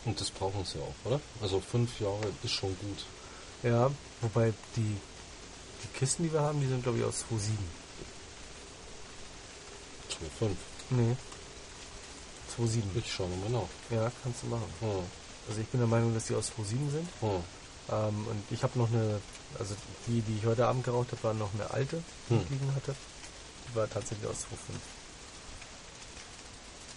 Und 0.05 0.21
das 0.21 0.31
brauchen 0.31 0.65
sie 0.65 0.79
auch, 0.79 0.95
oder? 1.11 1.21
Also 1.43 1.61
fünf 1.61 1.99
Jahre 2.01 2.31
ist 2.45 2.53
schon 2.53 2.77
gut. 2.79 3.05
Ja, 3.63 3.91
wobei 4.21 4.53
die, 4.77 4.97
die 5.83 5.99
Kisten, 5.99 6.23
die 6.25 6.33
wir 6.33 6.41
haben, 6.43 6.61
die 6.61 6.67
sind 6.69 6.83
glaube 6.83 6.99
ich 6.99 7.05
aus 7.05 7.25
2.7. 7.31 7.51
2,5. 10.41 10.51
Nee. 10.91 11.17
2.7. 12.57 12.83
Ich 12.97 13.13
schaue 13.13 13.29
nochmal 13.29 13.51
nach. 13.63 13.69
Ja, 13.97 14.11
kannst 14.23 14.43
du 14.43 14.47
machen. 14.49 14.73
Hm. 14.81 15.05
Also 15.49 15.61
ich 15.61 15.67
bin 15.69 15.81
der 15.81 15.89
Meinung, 15.89 16.15
dass 16.15 16.27
die 16.27 16.35
aus 16.35 16.51
2.7 16.59 16.91
sind. 16.91 17.09
Hm. 17.21 17.45
Ähm, 17.89 18.27
und 18.29 18.43
ich 18.51 18.63
habe 18.63 18.79
noch 18.79 18.89
eine, 18.89 19.21
also 19.59 19.75
die, 20.07 20.21
die 20.23 20.39
ich 20.39 20.47
heute 20.47 20.67
Abend 20.67 20.85
geraucht 20.85 21.13
habe, 21.13 21.23
war 21.23 21.35
noch 21.35 21.53
eine 21.55 21.71
alte, 21.71 22.03
die 22.31 22.35
ich 22.37 22.41
Hm. 22.43 22.49
liegen 22.51 22.75
hatte. 22.75 22.95
Die 23.69 23.75
war 23.77 23.89
tatsächlich 23.89 24.29
aus 24.29 24.45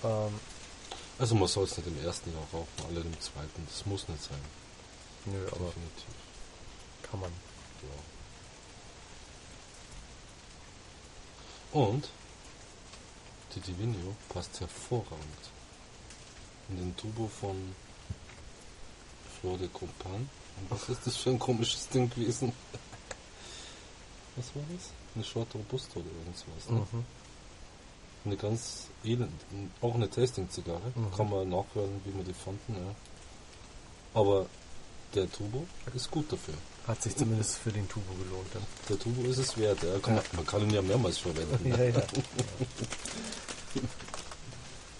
2.5. 0.04 0.28
Ähm, 0.28 0.40
Also 1.20 1.36
man 1.36 1.48
soll 1.48 1.66
es 1.66 1.76
nicht 1.78 1.88
im 1.88 2.04
ersten 2.04 2.32
Jahr 2.34 2.42
rauchen, 2.54 2.68
alle 2.88 3.02
im 3.02 3.20
zweiten. 3.20 3.68
Das 3.68 3.86
muss 3.86 4.08
nicht 4.08 4.24
sein. 4.24 4.40
nö, 5.26 5.46
aber 5.48 5.66
Definitiv. 5.66 6.06
kann 7.12 7.20
man. 7.20 7.32
Ja. 11.74 11.80
Und 11.80 12.10
die 13.56 13.60
Divino 13.60 14.16
passt 14.30 14.60
hervorragend 14.60 15.52
in 16.70 16.78
den 16.78 16.96
Tubo 16.96 17.28
von 17.28 17.56
Flor 19.40 19.58
de 19.58 19.68
Copan. 19.70 20.30
Und 20.60 20.72
was 20.72 20.90
ist 20.90 21.08
das 21.08 21.16
für 21.18 21.32
ein 21.32 21.40
komisches 21.40 21.88
Ding 21.90 22.10
gewesen? 22.10 22.52
Was 24.36 24.56
war 24.56 24.64
das? 24.74 24.92
Eine 25.16 25.24
Short 25.24 25.54
Robusto 25.56 26.00
oder 26.00 26.10
irgendwas. 26.10 26.70
Ne? 26.70 26.88
Mhm. 26.92 27.06
Eine 28.26 28.38
ganz 28.38 28.88
elend, 29.04 29.42
auch 29.82 29.96
eine 29.96 30.10
Tasting-Zigarre. 30.10 30.94
Mhm. 30.96 31.12
Kann 31.16 31.30
man 31.30 31.50
nachhören, 31.50 32.02
wie 32.06 32.16
wir 32.16 32.24
die 32.24 32.34
fanden. 32.34 32.74
Ja. 32.74 32.96
Aber 34.14 34.46
der 35.16 35.32
Turbo 35.32 35.66
ist 35.96 36.10
gut 36.12 36.32
dafür. 36.32 36.54
Hat 36.88 37.02
sich 37.02 37.16
zumindest 37.16 37.58
für 37.58 37.72
den 37.72 37.88
Tubo 37.88 38.14
gelohnt. 38.24 38.48
Dann. 38.54 38.64
Der 38.90 38.98
Turbo 39.00 39.22
ist 39.24 39.38
es 39.38 39.58
wert. 39.58 39.84
Ja. 39.84 40.00
Kann 40.00 40.16
man, 40.16 40.24
man 40.36 40.46
kann 40.46 40.62
ihn 40.62 40.72
ja 40.72 40.82
mehrmals 40.82 41.18
verwenden. 41.20 41.68
ja, 41.70 41.84
ja. 41.84 42.02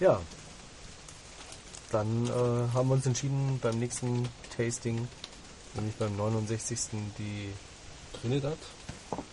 ja. 0.00 0.20
Dann 1.90 2.26
äh, 2.26 2.30
haben 2.72 2.88
wir 2.88 2.94
uns 2.94 3.06
entschieden, 3.06 3.58
beim 3.60 3.78
nächsten 3.80 4.28
Tasting, 4.56 5.08
nämlich 5.74 5.94
beim 5.96 6.16
69. 6.16 6.78
die 7.18 7.52
Trinidad? 8.20 8.58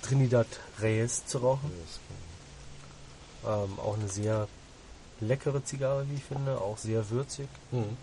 Trinidad 0.01 0.47
Reyes 0.81 1.25
zu 1.27 1.37
rauchen. 1.39 1.71
Ja, 3.43 3.53
ist 3.53 3.69
Ähm, 3.69 3.79
auch 3.79 3.95
eine 3.95 4.07
sehr 4.09 4.47
leckere 5.19 5.63
Zigarre, 5.63 6.07
wie 6.09 6.15
ich 6.15 6.23
finde, 6.23 6.59
auch 6.59 6.77
sehr 6.77 7.07
würzig. 7.11 7.47
geil. 7.71 7.83
Hm. 7.83 7.97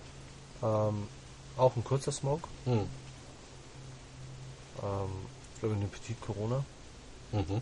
Ähm, 0.63 1.09
auch 1.57 1.77
ein 1.77 1.85
kurzer 1.85 2.13
Smoke. 2.13 2.49
Hm. 2.65 2.79
Ähm, 4.83 5.11
ich 5.55 5.61
glaube 5.61 5.75
eine 5.77 5.87
Petit 5.87 6.21
Corona 6.21 6.65
Mhm. 7.33 7.61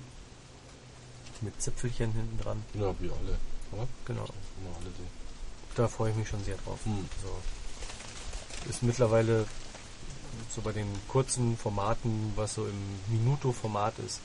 mit 1.41 1.61
Zipfelchen 1.63 2.13
hinten 2.13 2.39
dran. 2.39 2.63
Ja, 2.75 2.95
wie 3.01 3.11
alle. 3.11 3.39
Ja? 3.77 3.87
Genau. 4.05 4.23
Alle. 4.23 4.91
Da 5.75 5.89
freue 5.89 6.11
ich 6.11 6.17
mich 6.17 6.29
schon 6.29 6.45
sehr 6.45 6.57
drauf. 6.59 6.79
Hm. 6.85 7.09
So. 7.23 8.69
Ist 8.69 8.83
mittlerweile 8.83 9.47
so 10.55 10.61
bei 10.61 10.73
den 10.73 10.87
kurzen 11.09 11.57
Formaten, 11.57 12.33
was 12.37 12.55
so 12.55 12.67
im 12.67 13.01
Minuto-Format 13.09 13.99
ist, 14.07 14.21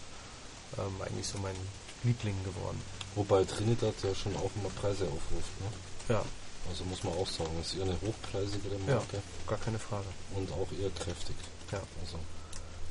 ähm, 0.78 1.02
eigentlich 1.02 1.28
so 1.28 1.38
mein 1.40 1.56
Liebling 2.04 2.36
geworden. 2.44 2.82
Wobei 3.16 3.44
Trinidad 3.46 3.94
ja 4.04 4.14
schon 4.14 4.36
auch 4.38 4.52
immer 4.56 4.70
Preise 4.70 5.06
aufruft. 5.06 5.62
Ne? 5.62 5.68
Ja, 6.10 6.24
Also 6.70 6.84
muss 6.86 7.04
man 7.04 7.14
auch 7.14 7.28
sagen, 7.28 7.52
es 7.62 7.68
ist 7.74 7.76
eher 7.80 7.84
eine 7.86 7.98
hochpreisigere 8.02 8.76
ja, 8.88 8.96
Marke 8.96 9.22
gar 9.48 9.58
keine 9.60 9.80
Frage. 9.80 10.06
und 10.36 10.52
auch 10.52 10.68
eher 10.80 10.90
kräftig. 10.92 11.36
Ja. 11.72 11.80
Also, 12.02 12.18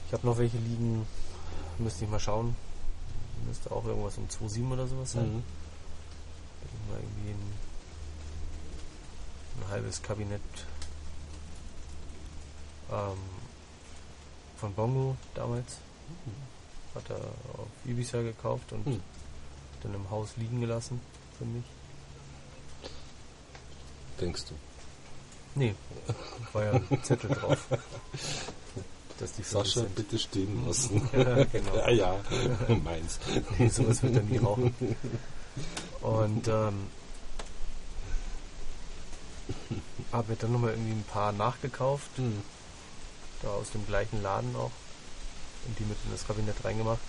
Ich 0.07 0.13
habe 0.13 0.27
noch 0.27 0.39
welche 0.39 0.57
liegen, 0.59 1.07
müsste 1.79 2.05
ich 2.05 2.11
mal 2.11 2.21
schauen. 2.21 2.57
Müsste 3.47 3.71
auch 3.71 3.85
irgendwas 3.85 4.17
um 4.19 4.27
2,7 4.29 4.73
oder 4.73 4.87
sowas 4.87 5.13
sein. 5.13 5.27
mhm. 5.37 5.43
Mal 6.91 7.01
irgendwie 7.01 7.31
ein, 7.31 7.53
ein 9.61 9.69
halbes 9.71 10.03
Kabinett 10.03 10.41
ähm, 12.91 13.19
von 14.57 14.73
Bongo 14.75 15.17
damals. 15.35 15.77
Hat 16.95 17.11
er 17.11 17.17
auf 17.17 17.69
Ibiza 17.85 18.23
gekauft 18.23 18.73
und 18.73 18.87
Hm. 18.87 19.01
dann 19.83 19.95
im 19.95 20.09
Haus 20.11 20.31
liegen 20.37 20.61
gelassen 20.61 21.01
für 21.37 21.45
mich. 21.45 21.65
Denkst 24.21 24.45
du? 24.49 24.55
Nee, 25.55 25.75
war 26.53 26.65
ja 26.65 26.73
ein 26.73 27.03
Zettel 27.03 27.31
drauf. 27.31 27.59
Dass 29.19 29.33
die 29.33 29.43
Sascha, 29.43 29.81
sind. 29.81 29.95
bitte 29.95 30.19
stehen 30.19 30.67
lassen. 30.67 31.09
Ja, 31.17 31.45
genau. 31.45 31.75
ja, 31.77 31.91
ja, 31.91 32.19
meins. 32.85 33.19
Nee, 33.59 33.69
sowas 33.69 34.03
wird 34.03 34.17
er 34.17 34.23
nie 34.23 34.37
rauchen. 34.37 34.75
Und 36.03 36.49
ähm, 36.49 36.89
habe 40.13 40.31
mir 40.31 40.37
dann 40.37 40.53
nochmal 40.53 40.71
irgendwie 40.73 40.93
ein 40.93 41.05
paar 41.11 41.33
nachgekauft, 41.33 42.11
Hm. 42.17 42.43
da 43.43 43.49
aus 43.49 43.71
dem 43.71 43.87
gleichen 43.87 44.23
Laden 44.23 44.55
auch, 44.57 44.71
und 45.67 45.79
die 45.79 45.85
mit 45.85 45.97
in 46.05 46.13
das 46.13 46.27
Kabinett 46.27 46.63
reingemacht. 46.65 47.01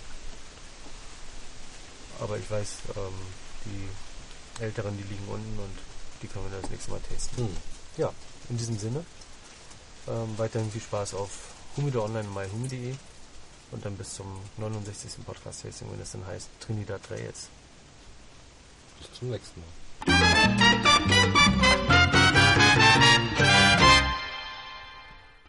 Aber 2.20 2.38
ich 2.38 2.50
weiß, 2.50 2.68
ähm, 2.96 3.12
die 3.66 4.62
älteren, 4.62 4.96
die 4.96 5.02
liegen 5.04 5.28
unten 5.28 5.58
und 5.58 5.78
die 6.22 6.28
können 6.28 6.50
wir 6.50 6.60
das 6.60 6.70
nächste 6.70 6.90
Mal 6.90 7.00
testen. 7.00 7.46
Hm. 7.46 7.56
Ja, 7.96 8.12
in 8.48 8.56
diesem 8.56 8.78
Sinne, 8.78 9.04
ähm, 10.06 10.34
weiterhin 10.36 10.70
viel 10.70 10.80
Spaß 10.80 11.14
auf 11.14 11.30
Humido 11.76 12.04
Online 12.04 12.28
und 12.28 12.34
myhumi.de 12.34 12.94
und 13.70 13.84
dann 13.84 13.96
bis 13.96 14.14
zum 14.14 14.26
69. 14.56 15.24
Podcast-Tasting, 15.24 15.90
wenn 15.92 16.00
es 16.00 16.12
dann 16.12 16.26
heißt 16.26 16.48
Trinidad 16.60 17.00
Reyes. 17.10 17.48
Bis 18.98 19.18
zum 19.18 19.30
nächsten 19.30 19.60
Mal. 19.60 19.68